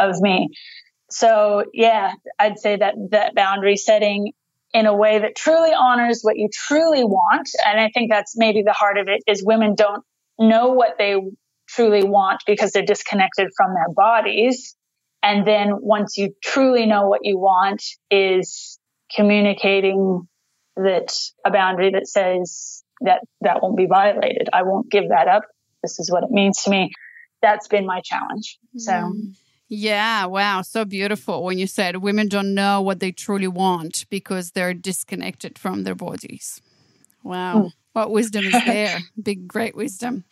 of 0.00 0.20
me. 0.20 0.48
So 1.12 1.62
yeah, 1.72 2.14
I'd 2.40 2.58
say 2.58 2.74
that 2.74 2.94
that 3.12 3.36
boundary 3.36 3.76
setting 3.76 4.32
in 4.74 4.86
a 4.86 4.96
way 4.96 5.20
that 5.20 5.36
truly 5.36 5.70
honors 5.72 6.22
what 6.22 6.36
you 6.36 6.48
truly 6.52 7.04
want. 7.04 7.48
And 7.64 7.80
I 7.80 7.88
think 7.94 8.10
that's 8.10 8.36
maybe 8.36 8.64
the 8.66 8.72
heart 8.72 8.98
of 8.98 9.06
it 9.06 9.22
is 9.28 9.44
women 9.46 9.76
don't 9.76 10.02
know 10.38 10.68
what 10.68 10.96
they 10.98 11.16
truly 11.68 12.04
want 12.04 12.42
because 12.46 12.72
they're 12.72 12.84
disconnected 12.84 13.48
from 13.56 13.74
their 13.74 13.92
bodies. 13.94 14.74
And 15.22 15.46
then 15.46 15.70
once 15.80 16.16
you 16.16 16.34
truly 16.42 16.86
know 16.86 17.08
what 17.08 17.20
you 17.22 17.38
want 17.38 17.82
is 18.10 18.78
communicating 19.14 20.28
that 20.76 21.14
a 21.44 21.50
boundary 21.50 21.90
that 21.92 22.06
says 22.06 22.84
that 23.00 23.20
that 23.40 23.62
won't 23.62 23.76
be 23.76 23.86
violated. 23.86 24.48
I 24.52 24.62
won't 24.62 24.90
give 24.90 25.08
that 25.08 25.28
up. 25.28 25.42
This 25.82 25.98
is 25.98 26.10
what 26.10 26.22
it 26.22 26.30
means 26.30 26.62
to 26.62 26.70
me. 26.70 26.90
That's 27.42 27.68
been 27.68 27.86
my 27.86 28.00
challenge. 28.04 28.58
So. 28.76 28.92
Mm. 28.92 29.34
Yeah, 29.68 30.26
wow, 30.26 30.62
so 30.62 30.84
beautiful 30.84 31.42
when 31.42 31.58
you 31.58 31.66
said 31.66 31.96
women 31.96 32.28
don't 32.28 32.54
know 32.54 32.80
what 32.80 33.00
they 33.00 33.10
truly 33.10 33.48
want 33.48 34.06
because 34.10 34.52
they're 34.52 34.72
disconnected 34.72 35.58
from 35.58 35.82
their 35.82 35.96
bodies. 35.96 36.60
Wow, 37.24 37.56
mm. 37.56 37.72
What 37.96 38.10
wisdom 38.10 38.44
is 38.44 38.52
there? 38.66 38.98
Big, 39.20 39.48
great 39.48 39.74
wisdom. 39.74 40.24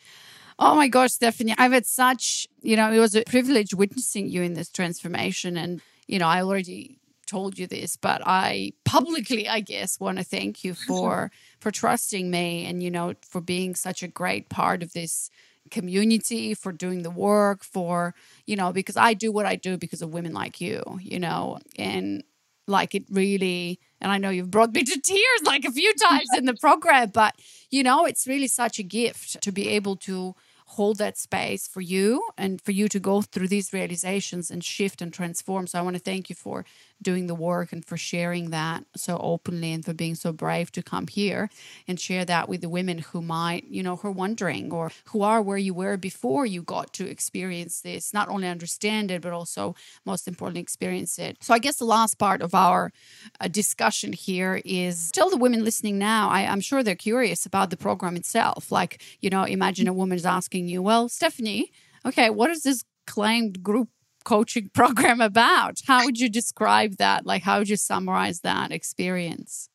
Oh 0.59 0.75
my 0.77 0.87
gosh, 0.87 1.13
Stephanie, 1.13 1.55
I've 1.59 1.73
had 1.73 1.87
such, 1.87 2.47
you 2.63 2.77
know, 2.77 2.93
it 2.93 2.99
was 3.01 3.17
a 3.17 3.25
privilege 3.25 3.75
witnessing 3.75 4.29
you 4.29 4.43
in 4.43 4.53
this 4.53 4.69
transformation. 4.69 5.57
And, 5.57 5.81
you 6.07 6.19
know, 6.19 6.29
I 6.29 6.43
already 6.43 6.99
told 7.27 7.59
you 7.59 7.67
this, 7.67 7.97
but 7.97 8.21
I 8.25 8.73
publicly, 8.85 9.49
I 9.49 9.61
guess, 9.61 9.99
want 9.99 10.19
to 10.19 10.25
thank 10.25 10.63
you 10.63 10.75
for 10.89 11.33
for 11.59 11.71
trusting 11.71 12.31
me 12.31 12.67
and, 12.67 12.83
you 12.83 12.91
know, 12.91 13.15
for 13.29 13.41
being 13.41 13.75
such 13.75 14.03
a 14.03 14.09
great 14.09 14.49
part 14.51 14.83
of 14.83 14.93
this 14.93 15.31
community, 15.71 16.53
for 16.53 16.71
doing 16.71 17.03
the 17.03 17.11
work, 17.11 17.65
for, 17.65 18.15
you 18.47 18.55
know, 18.55 18.73
because 18.73 18.99
I 18.99 19.15
do 19.15 19.33
what 19.33 19.47
I 19.47 19.57
do 19.57 19.79
because 19.79 20.03
of 20.03 20.13
women 20.13 20.35
like 20.35 20.61
you, 20.61 20.83
you 21.01 21.19
know, 21.19 21.59
and 21.79 22.23
like 22.69 22.95
it 22.95 23.05
really 23.11 23.81
and 24.01 24.11
i 24.13 24.19
know 24.19 24.31
you've 24.31 24.51
brought 24.51 24.73
me 24.73 24.83
to 24.83 25.01
tears 25.01 25.41
like 25.45 25.65
a 25.65 25.71
few 25.73 25.93
times 25.95 26.29
in 26.37 26.45
the 26.45 26.55
program 26.55 27.11
but 27.11 27.35
you 27.71 27.83
know 27.83 28.05
it's 28.05 28.27
really 28.27 28.49
such 28.49 28.79
a 28.79 28.83
gift 28.83 29.41
to 29.43 29.53
be 29.53 29.69
able 29.69 29.97
to 29.97 30.35
hold 30.67 30.99
that 30.99 31.17
space 31.17 31.69
for 31.69 31.81
you 31.81 32.23
and 32.37 32.61
for 32.61 32.73
you 32.73 32.89
to 32.89 32.99
go 32.99 33.23
through 33.23 33.49
these 33.49 33.73
realizations 33.73 34.51
and 34.51 34.65
shift 34.65 35.01
and 35.01 35.13
transform. 35.13 35.67
So 35.67 35.79
I 35.79 35.83
want 35.83 35.97
to 35.97 36.03
thank 36.03 36.29
you 36.29 36.35
for 36.35 36.65
doing 37.05 37.29
the 37.29 37.35
work 37.35 37.73
and 37.73 37.85
for 37.85 37.97
sharing 37.97 38.51
that 38.51 38.85
so 38.97 39.17
openly 39.19 39.73
and 39.73 39.85
for 39.85 39.95
being 39.95 40.17
so 40.17 40.33
brave 40.33 40.73
to 40.73 40.83
come 40.83 41.07
here 41.07 41.49
and 41.87 42.01
share 42.01 42.25
that 42.25 42.49
with 42.49 42.61
the 42.61 42.69
women 42.69 42.99
who 42.99 43.23
might, 43.23 43.65
you 43.69 43.83
know, 43.83 43.97
who 43.97 44.09
are 44.09 44.13
wondering 44.13 44.73
or 44.73 44.91
who 45.07 45.23
are 45.23 45.41
where 45.41 45.59
you 45.59 45.73
were 45.73 45.97
before 45.97 46.45
you 46.45 46.63
got 46.63 46.93
to 46.95 47.09
experience 47.09 47.83
this, 47.83 48.13
not 48.13 48.29
only 48.29 48.49
understand 48.49 49.11
it, 49.11 49.23
but 49.23 49.33
also 49.33 49.77
most 50.05 50.27
importantly, 50.27 50.61
experience 50.61 51.19
it. 51.19 51.37
So 51.41 51.55
I 51.55 51.61
guess 51.61 51.77
the 51.77 51.85
last 51.85 52.19
part 52.19 52.43
of 52.43 52.55
our 52.55 52.93
uh, 53.41 53.49
discussion 53.49 54.13
here 54.13 54.61
is 54.65 55.13
tell 55.13 55.31
the 55.31 55.37
women 55.37 55.63
listening 55.63 55.99
now, 55.99 56.29
I, 56.29 56.47
I'm 56.47 56.61
sure 56.61 56.83
they're 56.83 56.97
curious 56.97 57.47
about 57.47 57.71
the 57.71 57.77
program 57.77 58.17
itself. 58.17 58.73
Like, 58.73 59.03
you 59.21 59.31
know, 59.31 59.45
imagine 59.45 59.87
a 59.87 59.93
woman 59.93 60.17
is 60.17 60.27
asking 60.27 60.69
you, 60.69 60.83
well, 60.83 61.09
Stephanie, 61.09 61.71
okay, 62.05 62.31
what 62.31 62.51
is 62.51 62.63
this 62.63 62.85
Claimed 63.07 63.63
group 63.63 63.89
coaching 64.25 64.71
program 64.75 65.21
about? 65.21 65.79
How 65.87 66.05
would 66.05 66.19
you 66.19 66.29
describe 66.29 66.97
that? 66.97 67.27
Like, 67.27 67.43
how 67.43 67.59
would 67.59 67.69
you 67.69 67.77
summarize 67.77 68.41
that 68.41 68.73
experience? 68.73 69.69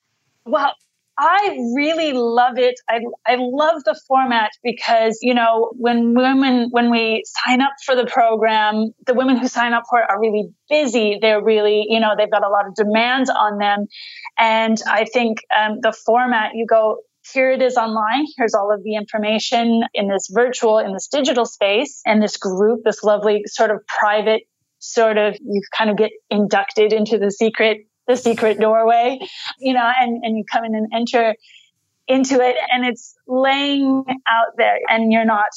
Well, 0.45 0.73
I 1.21 1.57
really 1.75 2.13
love 2.13 2.57
it. 2.57 2.79
I, 2.89 3.01
I 3.27 3.35
love 3.37 3.83
the 3.83 3.99
format 4.07 4.51
because, 4.63 5.19
you 5.21 5.33
know, 5.33 5.69
when 5.75 6.13
women, 6.13 6.69
when 6.71 6.89
we 6.89 7.23
sign 7.25 7.61
up 7.61 7.73
for 7.85 7.93
the 7.93 8.05
program, 8.05 8.93
the 9.05 9.13
women 9.13 9.35
who 9.35 9.49
sign 9.49 9.73
up 9.73 9.83
for 9.89 9.99
it 9.99 10.05
are 10.09 10.17
really 10.17 10.49
busy. 10.69 11.19
They're 11.21 11.43
really, 11.43 11.85
you 11.89 11.99
know, 11.99 12.13
they've 12.17 12.31
got 12.31 12.45
a 12.45 12.49
lot 12.49 12.67
of 12.67 12.75
demands 12.75 13.29
on 13.29 13.57
them. 13.57 13.87
And 14.37 14.77
I 14.87 15.03
think 15.03 15.39
um, 15.53 15.79
the 15.81 15.91
format, 15.91 16.51
you 16.55 16.65
go, 16.65 16.99
here 17.31 17.51
it 17.51 17.61
is 17.61 17.75
online. 17.77 18.25
Here's 18.37 18.53
all 18.53 18.73
of 18.73 18.83
the 18.83 18.95
information 18.95 19.83
in 19.93 20.07
this 20.07 20.27
virtual, 20.31 20.79
in 20.79 20.93
this 20.93 21.07
digital 21.07 21.45
space. 21.45 22.01
And 22.05 22.21
this 22.21 22.37
group, 22.37 22.81
this 22.83 23.03
lovely 23.03 23.43
sort 23.45 23.71
of 23.71 23.85
private 23.87 24.43
sort 24.79 25.17
of, 25.17 25.35
you 25.35 25.61
kind 25.77 25.89
of 25.89 25.97
get 25.97 26.11
inducted 26.29 26.93
into 26.93 27.17
the 27.17 27.31
secret, 27.31 27.79
the 28.07 28.15
secret 28.15 28.59
doorway, 28.59 29.19
you 29.59 29.73
know, 29.73 29.91
and, 29.99 30.23
and 30.23 30.37
you 30.37 30.43
come 30.51 30.65
in 30.65 30.75
and 30.75 30.87
enter 30.93 31.35
into 32.07 32.41
it. 32.41 32.55
And 32.71 32.85
it's 32.85 33.15
laying 33.27 34.03
out 34.27 34.53
there. 34.57 34.79
And 34.87 35.11
you're 35.11 35.25
not 35.25 35.49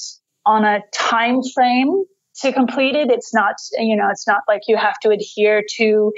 on 0.44 0.64
a 0.64 0.80
time 0.92 1.40
frame 1.54 2.04
to 2.42 2.52
complete 2.52 2.94
it. 2.94 3.10
It's 3.10 3.34
not, 3.34 3.56
you 3.78 3.96
know, 3.96 4.08
it's 4.10 4.26
not 4.26 4.42
like 4.46 4.62
you 4.68 4.76
have 4.76 4.98
to 5.00 5.10
adhere 5.10 5.62
to, 5.76 6.12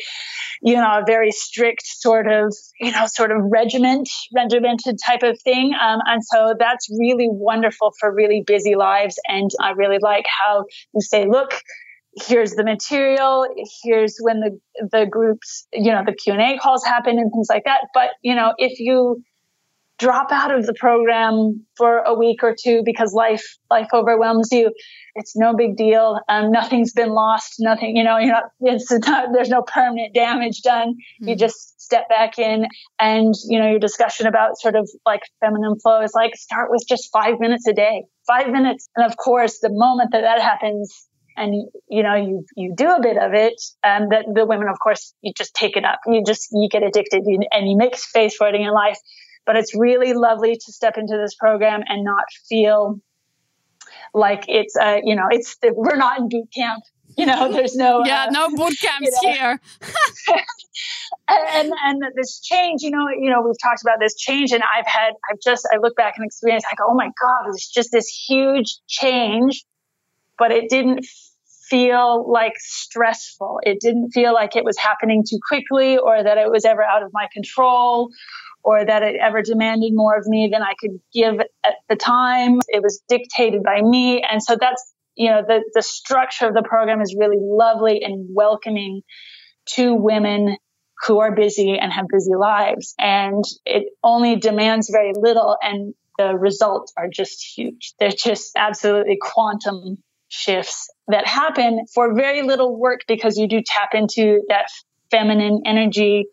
you 0.63 0.75
know, 0.75 1.01
a 1.01 1.05
very 1.07 1.31
strict 1.31 1.87
sort 1.87 2.27
of, 2.27 2.55
you 2.81 2.93
know, 2.93 3.07
sort 3.07 3.31
of 3.31 3.39
regiment, 3.43 4.09
regimented 4.35 4.99
type 5.05 5.23
of 5.23 5.41
thing. 5.43 5.73
Um, 5.75 6.01
and 6.07 6.25
so 6.25 6.55
that's 6.59 6.89
really 6.99 7.29
wonderful 7.31 7.93
for 7.99 8.13
really 8.13 8.43
busy 8.47 8.75
lives. 8.75 9.19
And 9.27 9.51
I 9.61 9.71
really 9.71 9.99
like 10.01 10.27
how 10.27 10.65
you 10.95 11.01
say, 11.01 11.27
look, 11.27 11.55
here's 12.29 12.53
the 12.53 12.63
material 12.63 13.45
here's 13.83 14.19
when 14.21 14.39
the 14.39 14.61
the 14.93 15.05
groups 15.05 15.67
you 15.73 15.91
know 15.91 16.03
the 16.07 16.15
q&a 16.15 16.57
calls 16.59 16.85
happen 16.85 17.19
and 17.19 17.33
things 17.33 17.49
like 17.51 17.65
that 17.65 17.89
but 17.93 18.11
you 18.23 18.37
know 18.37 18.55
if 18.57 18.79
you 18.79 19.21
drop 19.99 20.33
out 20.33 20.53
of 20.53 20.67
the 20.67 20.75
program 20.75 21.65
for 21.77 21.99
a 21.99 22.15
week 22.15 22.43
or 22.43 22.55
two 22.61 22.83
because 22.85 23.13
life 23.13 23.45
life 23.71 23.89
overwhelms 23.93 24.49
you. 24.51 24.73
It's 25.15 25.37
no 25.37 25.55
big 25.55 25.77
deal. 25.77 26.19
Um, 26.29 26.51
nothing's 26.51 26.93
been 26.93 27.11
lost. 27.11 27.55
Nothing 27.59 27.97
you 27.97 28.05
know 28.05 28.19
you're 28.19 28.33
not 28.33 28.45
it's 28.61 28.91
not 29.07 29.29
there's 29.33 29.49
no 29.49 29.63
permanent 29.63 30.15
damage 30.15 30.63
done. 30.63 30.91
Mm-hmm. 30.95 31.29
you 31.29 31.37
just 31.37 31.81
step 31.81 32.09
back 32.09 32.39
in 32.39 32.67
and 32.99 33.35
you 33.49 33.59
know 33.59 33.71
your 33.71 33.79
discussion 33.79 34.27
about 34.27 34.59
sort 34.59 34.75
of 34.75 34.89
like 35.07 35.23
feminine 35.41 35.79
flow 35.79 36.03
is 36.03 36.13
like 36.15 36.35
start 36.35 36.71
with 36.71 36.85
just 36.89 37.11
five 37.13 37.39
minutes 37.39 37.67
a 37.69 37.73
day. 37.73 38.05
Five 38.27 38.51
minutes. 38.51 38.89
And 38.97 39.07
of 39.07 39.17
course 39.17 39.61
the 39.61 39.71
moment 39.71 40.11
that 40.13 40.23
that 40.23 40.41
happens 40.41 41.09
and 41.37 41.55
you 41.89 42.03
know 42.03 42.17
you 42.17 42.45
you 42.57 42.75
do 42.77 42.89
a 42.89 43.01
bit 43.01 43.17
of 43.17 43.33
it 43.33 43.61
and 43.83 44.11
the, 44.11 44.25
the 44.35 44.47
women 44.47 44.69
of 44.69 44.79
course 44.81 45.15
you 45.21 45.33
just 45.37 45.55
take 45.55 45.77
it 45.77 45.85
up. 45.85 46.01
You 46.07 46.25
just 46.27 46.49
you 46.53 46.69
get 46.69 46.83
addicted. 46.83 47.23
You, 47.27 47.41
and 47.53 47.71
you 47.71 47.77
make 47.77 47.97
space 47.97 48.35
for 48.35 48.49
it 48.49 48.57
in 48.57 48.63
your 48.63 48.75
life 48.75 48.99
but 49.47 49.57
it's 49.57 49.75
really 49.75 50.15
lovely 50.15 50.55
to 50.55 50.73
step 50.73 50.97
into 50.97 51.17
this 51.17 51.35
program 51.35 51.83
and 51.87 52.05
not 52.05 52.25
feel 52.49 53.01
like 54.13 54.45
it's 54.49 54.77
uh 54.77 54.99
you 55.03 55.15
know 55.15 55.27
it's 55.31 55.57
we're 55.75 55.97
not 55.97 56.19
in 56.19 56.29
boot 56.29 56.49
camp 56.55 56.83
you 57.19 57.27
know 57.27 57.53
there's 57.53 57.77
no 57.77 58.05
yeah 58.05 58.27
uh, 58.29 58.31
no 58.31 58.49
boot 58.51 58.75
camps 58.81 59.19
you 59.23 59.29
know. 59.29 59.35
here 59.35 59.61
and 61.29 61.73
and 61.85 62.03
this 62.17 62.41
change 62.41 62.83
you 62.83 62.91
know 62.91 63.07
you 63.09 63.31
know 63.31 63.43
we've 63.43 63.57
talked 63.63 63.83
about 63.83 63.99
this 64.01 64.15
change 64.17 64.53
and 64.53 64.63
i've 64.77 64.87
had 64.87 65.13
i've 65.31 65.39
just 65.45 65.69
i 65.73 65.77
look 65.79 65.95
back 65.97 66.15
and 66.17 66.25
experience 66.25 66.65
i 66.71 66.75
go 66.75 66.85
oh 66.89 66.95
my 66.95 67.11
god 67.21 67.49
it's 67.49 67.71
just 67.71 67.91
this 67.93 68.09
huge 68.09 68.79
change 68.89 69.65
but 70.39 70.51
it 70.51 70.69
didn't 70.69 71.07
feel 71.69 72.31
like 72.31 72.53
stressful. 72.59 73.59
It 73.63 73.81
didn't 73.81 74.11
feel 74.11 74.35
like 74.35 74.57
it 74.57 74.65
was 74.65 74.79
happening 74.79 75.25
too 75.29 75.39
quickly 75.49 75.97
or 75.97 76.23
that 76.23 76.39
it 76.39 76.51
was 76.51 76.65
ever 76.65 76.83
out 76.83 77.03
of 77.03 77.11
my 77.13 77.29
control 77.33 78.11
or 78.65 78.85
that 78.85 79.03
it 79.03 79.17
ever 79.21 79.43
demanded 79.43 79.93
more 79.95 80.17
of 80.17 80.27
me 80.27 80.49
than 80.51 80.63
I 80.63 80.73
could 80.81 80.99
give 81.13 81.39
at 81.63 81.75
the 81.89 81.97
time. 81.97 82.59
It 82.69 82.83
was 82.83 83.03
dictated 83.09 83.63
by 83.63 83.83
me. 83.83 84.23
And 84.29 84.43
so 84.43 84.57
that's, 84.59 84.93
you 85.15 85.31
know, 85.31 85.43
the, 85.47 85.63
the 85.75 85.83
structure 85.83 86.47
of 86.47 86.55
the 86.55 86.63
program 86.63 87.03
is 87.03 87.15
really 87.17 87.37
lovely 87.39 88.03
and 88.03 88.27
welcoming 88.33 89.03
to 89.67 89.95
women 89.95 90.57
who 91.07 91.21
are 91.21 91.35
busy 91.35 91.77
and 91.79 91.93
have 91.93 92.07
busy 92.11 92.35
lives. 92.35 92.95
And 92.99 93.45
it 93.67 93.85
only 94.03 94.37
demands 94.37 94.89
very 94.91 95.13
little 95.15 95.57
and 95.63 95.95
the 96.17 96.35
results 96.35 96.93
are 96.97 97.09
just 97.09 97.45
huge. 97.57 97.93
They're 97.99 98.11
just 98.11 98.53
absolutely 98.57 99.19
quantum 99.21 99.99
shifts 100.29 100.89
that 101.09 101.27
happen 101.27 101.85
for 101.93 102.15
very 102.15 102.43
little 102.43 102.79
work 102.79 103.01
because 103.07 103.37
you 103.37 103.47
do 103.47 103.61
tap 103.65 103.91
into 103.93 104.41
that 104.49 104.67
feminine 105.11 105.63
energy, 105.67 106.25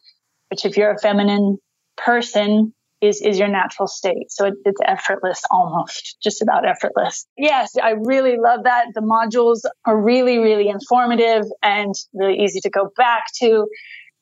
which 0.50 0.66
if 0.66 0.78
you're 0.78 0.92
a 0.92 1.00
feminine 1.00 1.58
person 2.06 2.74
is, 3.02 3.22
is 3.22 3.40
your 3.40 3.48
natural 3.48 3.88
state. 3.88 4.30
So 4.30 4.46
it, 4.46 4.54
it's 4.64 4.80
effortless 4.86 5.42
almost, 5.50 6.18
just 6.22 6.42
about 6.42 6.68
effortless. 6.68 7.26
Yes, 7.38 7.76
I 7.82 7.92
really 7.92 8.38
love 8.38 8.66
that. 8.66 8.86
The 8.94 9.02
modules 9.02 9.62
are 9.86 10.00
really, 10.00 10.38
really 10.38 10.70
informative 10.70 11.46
and 11.64 11.96
really 12.14 12.40
easy 12.40 12.60
to 12.62 12.70
go 12.70 12.92
back 12.96 13.24
to. 13.40 13.66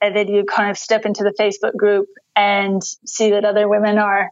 And 0.01 0.15
then 0.15 0.30
you 0.30 0.45
kind 0.45 0.71
of 0.71 0.77
step 0.77 1.05
into 1.05 1.23
the 1.23 1.34
Facebook 1.38 1.75
group 1.75 2.07
and 2.36 2.82
see 3.05 3.32
that 3.32 3.43
other 3.43 3.67
women 3.67 3.97
are 3.97 4.30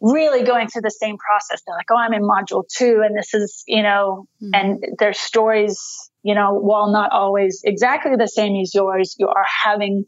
really 0.00 0.44
going 0.44 0.68
through 0.68 0.82
the 0.82 0.90
same 0.90 1.16
process. 1.16 1.62
They're 1.66 1.74
like, 1.74 1.90
oh, 1.90 1.96
I'm 1.96 2.12
in 2.12 2.22
module 2.22 2.64
two, 2.68 3.02
and 3.04 3.16
this 3.16 3.34
is, 3.34 3.64
you 3.66 3.82
know, 3.82 4.26
mm-hmm. 4.42 4.50
and 4.54 4.84
their 4.98 5.14
stories, 5.14 5.80
you 6.22 6.34
know, 6.34 6.52
while 6.54 6.92
not 6.92 7.10
always 7.10 7.62
exactly 7.64 8.12
the 8.16 8.28
same 8.28 8.60
as 8.60 8.74
yours, 8.74 9.16
you 9.18 9.28
are 9.28 9.46
having 9.64 10.04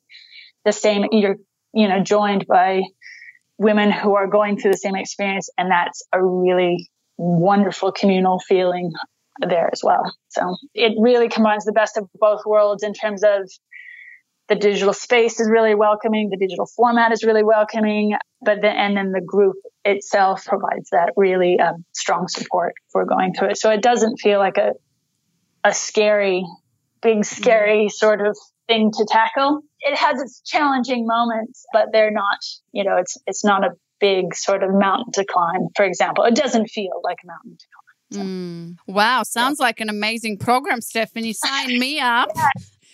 the 0.64 0.72
same, 0.72 1.06
you're, 1.10 1.36
you 1.72 1.88
know, 1.88 2.02
joined 2.02 2.46
by 2.46 2.82
women 3.58 3.90
who 3.90 4.14
are 4.14 4.26
going 4.26 4.58
through 4.58 4.72
the 4.72 4.78
same 4.78 4.96
experience. 4.96 5.50
And 5.58 5.70
that's 5.70 6.02
a 6.12 6.22
really 6.22 6.88
wonderful 7.16 7.92
communal 7.92 8.40
feeling 8.48 8.92
there 9.40 9.68
as 9.72 9.82
well. 9.84 10.02
So 10.28 10.56
it 10.74 10.94
really 10.98 11.28
combines 11.28 11.64
the 11.64 11.72
best 11.72 11.96
of 11.96 12.08
both 12.14 12.40
worlds 12.46 12.82
in 12.82 12.94
terms 12.94 13.22
of 13.22 13.50
the 14.48 14.56
digital 14.56 14.92
space 14.92 15.38
is 15.38 15.48
really 15.48 15.74
welcoming. 15.74 16.28
The 16.28 16.36
digital 16.36 16.66
format 16.66 17.12
is 17.12 17.22
really 17.22 17.44
welcoming. 17.44 18.14
But 18.42 18.62
then, 18.62 18.76
and 18.76 18.96
then 18.96 19.12
the 19.12 19.20
group 19.20 19.56
itself 19.84 20.44
provides 20.44 20.90
that 20.90 21.12
really 21.16 21.60
um, 21.60 21.84
strong 21.92 22.26
support 22.28 22.74
for 22.90 23.04
going 23.04 23.32
through 23.32 23.50
it. 23.50 23.58
So 23.58 23.70
it 23.70 23.80
doesn't 23.80 24.16
feel 24.16 24.38
like 24.38 24.56
a, 24.56 24.72
a 25.62 25.72
scary, 25.72 26.44
big, 27.02 27.24
scary 27.24 27.88
sort 27.88 28.20
of 28.26 28.36
thing 28.66 28.90
to 28.92 29.06
tackle. 29.08 29.60
It 29.80 29.96
has 29.96 30.20
its 30.20 30.40
challenging 30.44 31.06
moments, 31.06 31.64
but 31.72 31.86
they're 31.92 32.10
not, 32.10 32.38
you 32.72 32.84
know, 32.84 32.96
it's, 32.96 33.16
it's 33.26 33.44
not 33.44 33.64
a 33.64 33.70
big 34.00 34.34
sort 34.34 34.62
of 34.62 34.70
mountain 34.72 35.12
to 35.12 35.24
climb, 35.24 35.68
for 35.76 35.84
example. 35.84 36.24
It 36.24 36.34
doesn't 36.34 36.68
feel 36.68 37.00
like 37.02 37.18
a 37.24 37.26
mountain 37.26 37.56
to 37.58 37.66
climb. 37.72 37.80
So. 38.12 38.20
Mm. 38.20 38.76
Wow, 38.92 39.22
sounds 39.22 39.58
yeah. 39.60 39.66
like 39.66 39.80
an 39.80 39.88
amazing 39.88 40.38
program, 40.38 40.80
Stephanie. 40.80 41.32
Sign 41.32 41.78
me 41.78 42.00
up. 42.00 42.28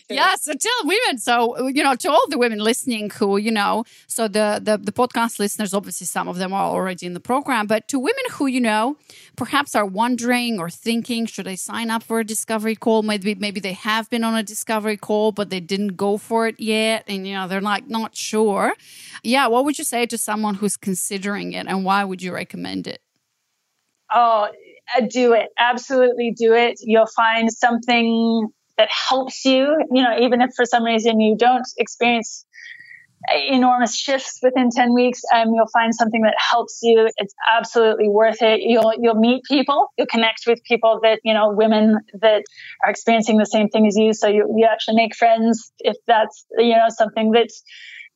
Yeah. 0.08 0.34
So 0.36 0.52
tell 0.52 0.72
women. 0.84 1.18
So 1.18 1.68
you 1.68 1.82
know, 1.82 1.94
to 1.96 2.10
all 2.10 2.24
the 2.28 2.38
women 2.38 2.58
listening 2.58 3.10
who 3.10 3.36
you 3.36 3.50
know, 3.50 3.84
so 4.06 4.28
the, 4.28 4.60
the 4.62 4.78
the 4.78 4.92
podcast 4.92 5.38
listeners, 5.38 5.74
obviously 5.74 6.06
some 6.06 6.28
of 6.28 6.36
them 6.36 6.52
are 6.52 6.70
already 6.70 7.06
in 7.06 7.14
the 7.14 7.20
program, 7.20 7.66
but 7.66 7.88
to 7.88 7.98
women 7.98 8.22
who 8.32 8.46
you 8.46 8.60
know, 8.60 8.96
perhaps 9.36 9.74
are 9.74 9.86
wondering 9.86 10.58
or 10.58 10.70
thinking, 10.70 11.26
should 11.26 11.48
I 11.48 11.54
sign 11.54 11.90
up 11.90 12.02
for 12.02 12.20
a 12.20 12.24
discovery 12.24 12.76
call? 12.76 13.02
Maybe 13.02 13.34
maybe 13.34 13.60
they 13.60 13.72
have 13.72 14.08
been 14.10 14.24
on 14.24 14.34
a 14.34 14.42
discovery 14.42 14.96
call, 14.96 15.32
but 15.32 15.50
they 15.50 15.60
didn't 15.60 15.96
go 15.96 16.18
for 16.18 16.46
it 16.46 16.58
yet, 16.58 17.04
and 17.08 17.26
you 17.26 17.34
know 17.34 17.48
they're 17.48 17.60
like 17.60 17.88
not 17.88 18.16
sure. 18.16 18.74
Yeah, 19.22 19.48
what 19.48 19.64
would 19.64 19.78
you 19.78 19.84
say 19.84 20.06
to 20.06 20.18
someone 20.18 20.54
who's 20.54 20.76
considering 20.76 21.52
it, 21.52 21.66
and 21.66 21.84
why 21.84 22.04
would 22.04 22.22
you 22.22 22.32
recommend 22.32 22.86
it? 22.86 23.00
Oh, 24.12 24.48
uh, 24.96 25.00
do 25.00 25.32
it. 25.32 25.48
Absolutely 25.58 26.30
do 26.30 26.52
it. 26.52 26.78
You'll 26.82 27.08
find 27.08 27.52
something 27.52 28.52
that 28.78 28.88
helps 28.90 29.44
you, 29.44 29.76
you 29.90 30.02
know, 30.02 30.18
even 30.20 30.40
if 30.40 30.50
for 30.54 30.64
some 30.64 30.84
reason 30.84 31.20
you 31.20 31.36
don't 31.36 31.66
experience 31.78 32.44
enormous 33.50 33.96
shifts 33.96 34.38
within 34.42 34.70
10 34.70 34.94
weeks 34.94 35.22
um, 35.34 35.48
you'll 35.52 35.68
find 35.72 35.94
something 35.94 36.22
that 36.22 36.34
helps 36.38 36.80
you. 36.82 37.08
It's 37.16 37.34
absolutely 37.52 38.08
worth 38.08 38.42
it. 38.42 38.60
You'll 38.62 38.92
you'll 38.98 39.16
meet 39.16 39.42
people. 39.44 39.88
You'll 39.96 40.06
connect 40.06 40.42
with 40.46 40.62
people 40.64 41.00
that 41.02 41.20
you 41.24 41.34
know 41.34 41.50
women 41.50 41.98
that 42.20 42.44
are 42.84 42.90
experiencing 42.90 43.38
the 43.38 43.46
same 43.46 43.68
thing 43.68 43.86
as 43.86 43.96
you. 43.96 44.12
So 44.12 44.28
you, 44.28 44.54
you 44.56 44.68
actually 44.70 44.96
make 44.96 45.16
friends 45.16 45.72
if 45.78 45.96
that's 46.06 46.46
you 46.58 46.76
know 46.76 46.88
something 46.88 47.32
that 47.32 47.48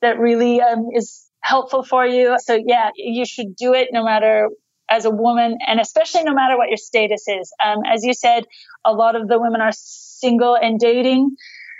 that 0.02 0.18
really 0.18 0.60
um, 0.60 0.88
is 0.94 1.28
helpful 1.42 1.82
for 1.82 2.06
you. 2.06 2.36
So 2.38 2.58
yeah 2.64 2.90
you 2.94 3.24
should 3.24 3.56
do 3.56 3.74
it 3.74 3.88
no 3.92 4.04
matter 4.04 4.48
as 4.90 5.04
a 5.04 5.10
woman 5.10 5.56
and 5.66 5.80
especially 5.80 6.24
no 6.24 6.34
matter 6.34 6.58
what 6.58 6.68
your 6.68 6.76
status 6.76 7.24
is 7.28 7.52
um, 7.64 7.78
as 7.86 8.04
you 8.04 8.12
said 8.12 8.44
a 8.84 8.92
lot 8.92 9.16
of 9.16 9.28
the 9.28 9.40
women 9.40 9.60
are 9.60 9.72
single 9.72 10.56
and 10.56 10.78
dating. 10.78 11.34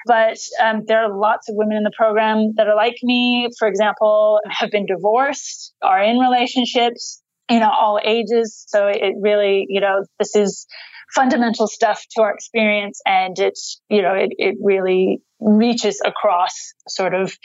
But 0.06 0.38
um, 0.62 0.82
there 0.86 1.04
are 1.04 1.14
lots 1.14 1.50
of 1.50 1.56
women 1.56 1.76
in 1.76 1.82
the 1.82 1.92
program 1.94 2.54
that 2.56 2.66
are 2.66 2.76
like 2.76 2.96
me, 3.02 3.50
for 3.58 3.68
example, 3.68 4.40
have 4.48 4.70
been 4.70 4.86
divorced, 4.86 5.74
are 5.82 6.02
in 6.02 6.18
relationships, 6.18 7.22
you 7.50 7.60
know, 7.60 7.70
all 7.70 8.00
ages. 8.02 8.64
So 8.68 8.86
it 8.86 9.14
really, 9.20 9.66
you 9.68 9.80
know, 9.80 10.04
this 10.18 10.34
is 10.34 10.66
fundamental 11.14 11.66
stuff 11.66 12.02
to 12.12 12.22
our 12.22 12.32
experience 12.32 13.00
and 13.04 13.38
it's, 13.38 13.80
you 13.90 14.00
know, 14.00 14.14
it, 14.14 14.30
it 14.38 14.56
really 14.62 15.20
reaches 15.38 16.00
across 16.04 16.72
sort 16.88 17.12
of 17.12 17.36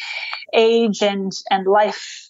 age 0.53 1.01
and, 1.01 1.32
and 1.49 1.68
life 1.68 2.24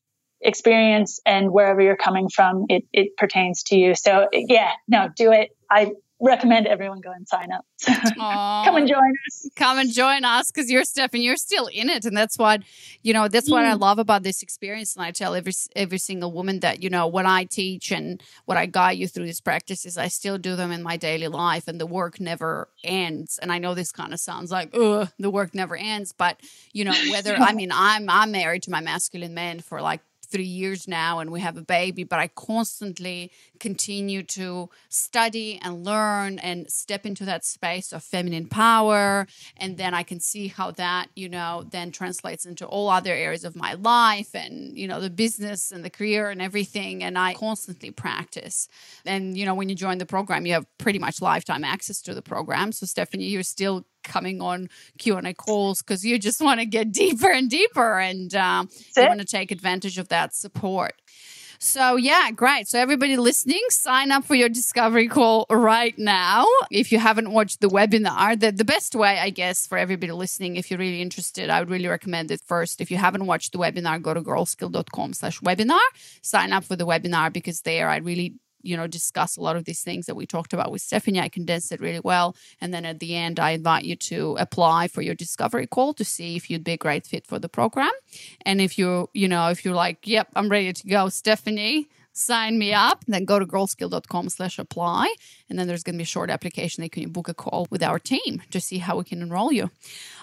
experience 0.46 1.20
and 1.26 1.52
wherever 1.52 1.82
you're 1.82 1.98
coming 1.98 2.30
from, 2.30 2.66
it, 2.70 2.86
it 2.94 3.18
pertains 3.18 3.64
to 3.64 3.78
you. 3.78 3.96
So 3.96 4.28
yeah, 4.32 4.72
no, 4.88 5.10
do 5.16 5.32
it. 5.32 5.50
I 5.70 5.92
recommend 6.20 6.66
everyone 6.66 7.02
go 7.02 7.12
and 7.12 7.28
sign 7.28 7.52
up. 7.52 7.66
come 8.16 8.76
and 8.76 8.88
join 8.88 9.12
us. 9.28 9.50
Come 9.56 9.78
and 9.80 9.92
join 9.92 10.24
us 10.24 10.52
because 10.52 10.72
you're 10.72 10.84
Stephanie. 10.84 11.24
You're 11.24 11.38
still 11.38 11.68
in 11.68 11.90
it, 11.90 12.06
and 12.06 12.16
that's 12.16 12.38
what 12.38 12.62
you 13.04 13.14
know. 13.14 13.28
That's 13.28 13.50
what 13.50 13.64
mm. 13.64 13.70
I 13.70 13.74
love 13.74 14.00
about 14.00 14.24
this 14.24 14.42
experience. 14.42 14.96
And 14.96 15.04
I 15.04 15.12
tell 15.12 15.36
every 15.36 15.54
every 15.76 15.98
single 15.98 16.32
woman 16.32 16.62
that 16.62 16.82
you 16.82 16.90
know 16.90 17.08
what 17.08 17.26
I 17.26 17.44
teach 17.44 17.92
and 17.92 18.22
what 18.46 18.58
I 18.58 18.66
guide 18.66 18.98
you 18.98 19.08
through 19.08 19.26
these 19.26 19.42
practices, 19.42 19.98
I 19.98 20.08
still 20.08 20.38
do 20.38 20.56
them 20.56 20.72
in 20.72 20.84
my 20.84 20.98
daily 20.98 21.28
life, 21.28 21.68
and 21.68 21.80
the 21.80 21.88
work 21.88 22.20
never 22.20 22.70
ends. 22.84 23.38
And 23.42 23.52
I 23.52 23.60
know 23.60 23.74
this 23.74 23.92
kind 23.92 24.14
of 24.14 24.20
sounds 24.20 24.52
like, 24.52 24.76
ugh, 24.76 25.10
the 25.20 25.30
work 25.30 25.54
never 25.54 25.76
ends, 25.76 26.12
but 26.12 26.40
you 26.72 26.86
know 26.86 26.96
whether 27.12 27.36
I 27.36 27.54
mean 27.60 27.72
I'm 27.74 28.10
I'm 28.10 28.32
married 28.32 28.64
to 28.64 28.72
my 28.72 28.82
masculine 28.82 29.34
man 29.34 29.60
for 29.60 29.82
like 29.82 30.02
three 30.26 30.44
years 30.44 30.88
now 30.88 31.20
and 31.20 31.32
we 31.32 31.40
have 31.42 31.58
a 31.58 31.62
baby, 31.62 32.04
but 32.04 32.20
I 32.20 32.28
constantly 32.28 33.32
continue 33.60 34.24
to 34.24 34.70
study 34.90 35.60
and 35.64 35.86
learn 35.86 36.40
and 36.40 36.70
step 36.70 37.06
into 37.06 37.26
that 37.26 37.46
space 37.46 37.94
of 37.94 38.04
feminine 38.04 38.48
power. 38.48 39.28
And 39.58 39.78
then 39.78 39.94
I 39.94 40.04
can 40.04 40.20
see 40.20 40.48
how 40.48 40.72
that, 40.72 41.08
you 41.16 41.30
know, 41.30 41.66
then 41.70 41.92
translates 41.92 42.46
into 42.46 42.66
all 42.66 42.90
other 42.90 43.14
areas 43.14 43.44
of 43.44 43.56
my 43.56 43.74
life 43.74 44.34
and, 44.34 44.78
you 44.78 44.88
know, 44.88 45.00
the 45.00 45.10
business 45.10 45.72
and 45.72 45.84
the 45.84 45.90
career 45.90 46.30
and 46.30 46.42
everything. 46.42 47.04
And 47.04 47.18
I 47.18 47.34
constantly 47.34 47.92
practice. 47.92 48.68
And, 49.06 49.38
you 49.38 49.46
know, 49.46 49.56
when 49.56 49.70
you 49.70 49.76
join 49.76 49.98
the 49.98 50.06
program, 50.06 50.46
you 50.46 50.54
have 50.54 50.66
pretty 50.78 51.00
much 51.00 51.22
lifetime 51.22 51.64
access 51.64 52.02
to 52.04 52.14
the 52.14 52.22
program. 52.22 52.72
So, 52.72 52.86
Stephanie, 52.86 53.26
you're 53.26 53.44
still 53.44 53.86
coming 54.06 54.42
on 54.42 54.70
Q&A 54.98 55.34
calls 55.34 55.82
because 55.82 56.06
you 56.06 56.18
just 56.18 56.42
want 56.42 56.60
to 56.60 56.66
get 56.66 56.92
deeper 56.92 57.30
and 57.30 57.50
deeper 57.50 58.00
and 58.00 58.34
um, 58.36 58.70
you 58.96 59.04
want 59.06 59.20
to 59.20 59.26
take 59.26 59.52
advantage 59.52 59.98
of 59.98 60.08
that 60.10 60.34
support. 60.34 60.94
So, 61.60 61.96
yeah, 61.96 62.32
great. 62.32 62.68
So, 62.68 62.80
everybody 62.80 63.18
listening, 63.18 63.62
sign 63.70 64.12
up 64.12 64.26
for 64.26 64.36
your 64.36 64.50
discovery 64.50 65.08
call 65.08 65.46
right 65.50 65.98
now. 65.98 66.46
If 66.70 66.92
you 66.92 67.00
haven't 67.00 67.32
watched 67.32 67.62
the 67.62 67.70
webinar, 67.70 68.40
the, 68.40 68.52
the 68.52 68.66
best 68.66 68.96
way, 68.96 69.20
I 69.20 69.30
guess, 69.30 69.66
for 69.66 69.78
everybody 69.78 70.12
listening, 70.12 70.58
if 70.58 70.70
you're 70.70 70.80
really 70.80 71.02
interested, 71.02 71.50
I 71.50 71.60
would 71.60 71.70
really 71.70 71.88
recommend 71.88 72.32
it 72.32 72.42
first. 72.46 72.82
If 72.82 72.92
you 72.92 72.98
haven't 72.98 73.26
watched 73.26 73.54
the 73.54 73.58
webinar, 73.58 74.02
go 74.02 74.14
to 74.14 74.22
girlskill.com 74.22 75.14
slash 75.14 75.40
webinar, 75.42 75.80
sign 76.22 76.54
up 76.54 76.66
for 76.66 76.76
the 76.76 76.86
webinar 76.86 77.32
because 77.32 77.62
there 77.62 77.90
I 77.90 77.98
really 77.98 78.36
you 78.66 78.76
know, 78.76 78.88
discuss 78.88 79.38
a 79.38 79.42
lot 79.42 79.56
of 79.56 79.66
these 79.66 79.82
things 79.82 80.06
that 80.06 80.16
we 80.16 80.26
talked 80.26 80.54
about 80.54 80.72
with 80.72 80.82
Stephanie. 80.82 81.20
I 81.20 81.30
condensed 81.30 81.72
it 81.72 81.80
really 81.80 82.02
well. 82.04 82.36
And 82.60 82.74
then 82.74 82.86
at 82.86 83.00
the 83.00 83.16
end, 83.16 83.40
I 83.40 83.52
invite 83.52 83.86
you 83.86 83.96
to 83.96 84.36
apply 84.40 84.88
for 84.88 85.02
your 85.02 85.16
discovery 85.16 85.68
call 85.68 85.94
to 85.96 86.06
see 86.06 86.36
if 86.36 86.50
you'd 86.50 86.64
be 86.64 86.74
a 86.74 86.78
great 86.78 87.06
fit 87.06 87.26
for 87.28 87.40
the 87.40 87.50
program. 87.50 87.92
And 88.46 88.62
if 88.62 88.78
you, 88.78 89.10
you 89.14 89.28
know, 89.28 89.50
if 89.50 89.64
you're 89.64 89.76
like, 89.76 90.08
yep, 90.08 90.30
I'm 90.36 90.50
ready 90.50 90.74
to 90.74 90.88
go, 90.88 91.10
Stephanie, 91.10 91.90
sign 92.18 92.58
me 92.58 92.74
up, 92.74 93.04
then 93.08 93.26
go 93.26 93.40
to 93.40 93.46
girlskill.com 93.46 94.30
slash 94.30 94.58
apply. 94.58 95.14
And 95.50 95.60
then 95.60 95.68
there's 95.68 95.84
going 95.84 95.96
to 95.96 95.98
be 95.98 96.04
a 96.04 96.08
short 96.08 96.30
application 96.30 96.82
that 96.82 96.92
can 96.92 97.10
book 97.10 97.28
a 97.28 97.34
call 97.34 97.68
with 97.70 97.84
our 97.84 98.00
team 98.00 98.42
to 98.52 98.60
see 98.60 98.80
how 98.80 98.98
we 98.98 99.04
can 99.04 99.22
enroll 99.22 99.52
you. 99.52 99.70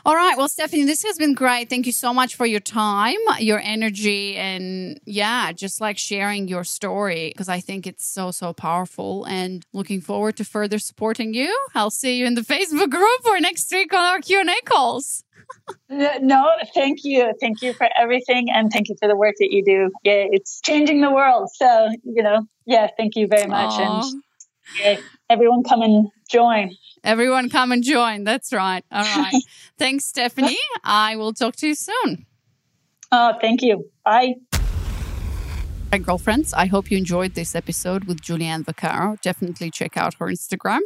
All 0.04 0.14
right. 0.14 0.36
Well, 0.36 0.48
Stephanie, 0.48 0.84
this 0.84 1.04
has 1.04 1.16
been 1.16 1.34
great. 1.34 1.68
Thank 1.68 1.86
you 1.86 1.92
so 1.92 2.12
much 2.12 2.34
for 2.34 2.46
your 2.46 2.60
time, 2.60 3.18
your 3.38 3.60
energy, 3.60 4.36
and 4.36 4.98
yeah, 5.04 5.52
just 5.52 5.80
like 5.80 5.98
sharing 5.98 6.48
your 6.48 6.64
story 6.64 7.28
because 7.28 7.48
I 7.48 7.60
think 7.60 7.86
it's 7.86 8.04
so, 8.04 8.30
so 8.30 8.52
powerful 8.52 9.24
and 9.26 9.64
looking 9.72 10.00
forward 10.00 10.36
to 10.38 10.44
further 10.44 10.78
supporting 10.78 11.34
you. 11.34 11.56
I'll 11.74 11.90
see 11.90 12.16
you 12.16 12.26
in 12.26 12.34
the 12.34 12.40
Facebook 12.40 12.90
group 12.90 13.26
or 13.26 13.38
next 13.38 13.70
week 13.70 13.92
on 13.92 14.00
our 14.00 14.20
Q&A 14.20 14.60
calls 14.64 15.24
no, 15.88 16.50
thank 16.74 17.00
you. 17.04 17.32
Thank 17.40 17.62
you 17.62 17.74
for 17.74 17.88
everything. 17.96 18.48
And 18.50 18.70
thank 18.72 18.88
you 18.88 18.96
for 18.98 19.08
the 19.08 19.16
work 19.16 19.34
that 19.38 19.52
you 19.52 19.64
do. 19.64 19.90
Yeah, 20.04 20.24
it's 20.30 20.60
changing 20.60 21.00
the 21.00 21.10
world. 21.10 21.48
So, 21.54 21.90
you 22.04 22.22
know, 22.22 22.46
yeah, 22.66 22.88
thank 22.96 23.16
you 23.16 23.26
very 23.26 23.46
much. 23.46 23.70
Aww. 23.70 24.04
And 24.04 24.22
yeah, 24.78 24.96
everyone 25.28 25.62
come 25.62 25.82
and 25.82 26.08
join. 26.30 26.76
Everyone 27.04 27.50
come 27.50 27.72
and 27.72 27.82
join. 27.82 28.24
That's 28.24 28.52
right. 28.52 28.84
All 28.90 29.02
right. 29.02 29.42
Thanks, 29.78 30.04
Stephanie. 30.04 30.58
I 30.84 31.16
will 31.16 31.32
talk 31.32 31.56
to 31.56 31.68
you 31.68 31.74
soon. 31.74 32.26
Oh, 33.10 33.34
thank 33.40 33.62
you. 33.62 33.90
Bye. 34.04 34.36
Hi, 35.92 35.98
girlfriends. 35.98 36.54
I 36.54 36.64
hope 36.68 36.90
you 36.90 36.96
enjoyed 36.96 37.34
this 37.34 37.54
episode 37.54 38.04
with 38.04 38.22
Julianne 38.22 38.64
Vaccaro. 38.64 39.20
Definitely 39.20 39.70
check 39.70 39.94
out 39.98 40.14
her 40.14 40.26
Instagram 40.28 40.80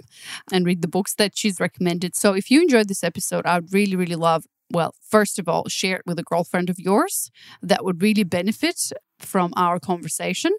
and 0.50 0.66
read 0.66 0.82
the 0.82 0.88
books 0.88 1.14
that 1.14 1.38
she's 1.38 1.60
recommended. 1.60 2.16
So, 2.16 2.32
if 2.32 2.50
you 2.50 2.60
enjoyed 2.60 2.88
this 2.88 3.04
episode, 3.04 3.46
I 3.46 3.60
would 3.60 3.72
really, 3.72 3.94
really 3.94 4.16
love 4.16 4.46
well, 4.68 4.96
first 5.00 5.38
of 5.38 5.48
all, 5.48 5.68
share 5.68 5.98
it 5.98 6.02
with 6.06 6.18
a 6.18 6.24
girlfriend 6.24 6.68
of 6.70 6.80
yours 6.80 7.30
that 7.62 7.84
would 7.84 8.02
really 8.02 8.24
benefit 8.24 8.90
from 9.20 9.52
our 9.56 9.78
conversation. 9.78 10.52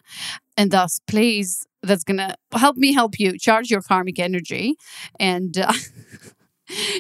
And 0.55 0.71
thus, 0.71 1.01
please, 1.07 1.67
that's 1.83 2.05
going 2.05 2.19
to 2.19 2.33
help 2.53 2.77
me 2.77 2.93
help 2.93 3.19
you 3.19 3.37
charge 3.37 3.69
your 3.69 3.81
karmic 3.81 4.17
energy 4.17 4.75
and 5.19 5.57
uh, 5.57 5.73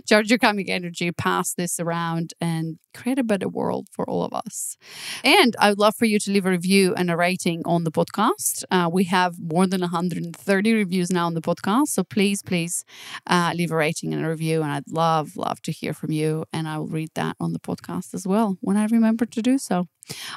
charge 0.07 0.29
your 0.29 0.39
karmic 0.39 0.69
energy, 0.69 1.11
pass 1.11 1.53
this 1.53 1.79
around, 1.79 2.33
and 2.39 2.77
create 2.93 3.19
a 3.19 3.23
better 3.23 3.47
world 3.47 3.87
for 3.91 4.09
all 4.09 4.23
of 4.23 4.33
us. 4.33 4.77
And 5.23 5.55
I 5.59 5.69
would 5.69 5.79
love 5.79 5.95
for 5.95 6.05
you 6.05 6.19
to 6.19 6.31
leave 6.31 6.45
a 6.45 6.51
review 6.51 6.93
and 6.95 7.11
a 7.11 7.17
rating 7.17 7.61
on 7.65 7.83
the 7.83 7.91
podcast. 7.91 8.63
Uh, 8.71 8.89
we 8.91 9.05
have 9.05 9.39
more 9.39 9.67
than 9.67 9.81
130 9.81 10.73
reviews 10.73 11.11
now 11.11 11.25
on 11.25 11.33
the 11.33 11.41
podcast. 11.41 11.87
So 11.87 12.03
please, 12.03 12.41
please 12.41 12.83
uh, 13.27 13.53
leave 13.55 13.71
a 13.71 13.75
rating 13.75 14.13
and 14.13 14.25
a 14.25 14.29
review. 14.29 14.61
And 14.61 14.71
I'd 14.71 14.89
love, 14.89 15.37
love 15.37 15.61
to 15.63 15.71
hear 15.71 15.93
from 15.93 16.11
you. 16.11 16.45
And 16.51 16.67
I 16.67 16.77
will 16.79 16.87
read 16.87 17.09
that 17.15 17.35
on 17.39 17.53
the 17.53 17.59
podcast 17.59 18.13
as 18.13 18.27
well 18.27 18.57
when 18.61 18.77
I 18.77 18.85
remember 18.85 19.25
to 19.25 19.41
do 19.41 19.57
so. 19.57 19.87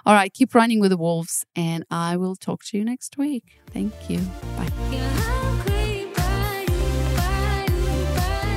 All 0.05 0.14
right, 0.14 0.33
keep 0.33 0.55
running 0.55 0.81
with 0.81 0.91
the 0.91 0.97
wolves, 0.97 1.47
and 1.55 1.85
I 1.91 2.16
will 2.16 2.35
talk 2.35 2.64
to 2.64 2.78
you 2.78 2.85
next 2.85 3.16
week. 3.16 3.61
Thank 3.72 4.11
you. 4.11 4.18
Bye. 4.57 5.76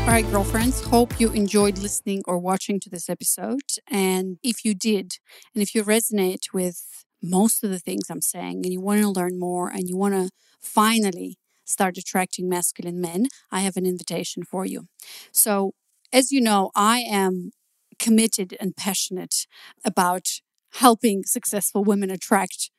All 0.03 0.09
right, 0.09 0.29
girlfriends, 0.31 0.81
hope 0.81 1.17
you 1.17 1.31
enjoyed 1.31 1.77
listening 1.77 2.23
or 2.27 2.37
watching 2.37 2.77
to 2.81 2.89
this 2.89 3.09
episode. 3.09 3.61
And 3.89 4.37
if 4.43 4.65
you 4.65 4.75
did, 4.75 5.13
and 5.55 5.63
if 5.63 5.73
you 5.73 5.81
resonate 5.81 6.53
with 6.53 7.05
most 7.21 7.63
of 7.63 7.69
the 7.69 7.79
things 7.79 8.09
I'm 8.09 8.21
saying 8.21 8.63
and 8.63 8.73
you 8.73 8.81
want 8.81 9.01
to 9.01 9.09
learn 9.09 9.39
more 9.39 9.69
and 9.69 9.87
you 9.87 9.95
want 9.95 10.13
to 10.13 10.29
finally 10.59 11.37
start 11.63 11.97
attracting 11.97 12.49
masculine 12.49 12.99
men, 12.99 13.27
I 13.49 13.61
have 13.61 13.77
an 13.77 13.85
invitation 13.85 14.43
for 14.43 14.65
you. 14.65 14.87
So, 15.31 15.71
as 16.11 16.33
you 16.33 16.41
know, 16.41 16.71
I 16.75 16.99
am 16.99 17.51
committed 17.97 18.57
and 18.59 18.75
passionate 18.75 19.47
about 19.85 20.41
helping 20.73 21.23
successful 21.23 21.85
women 21.85 22.11
attract 22.11 22.69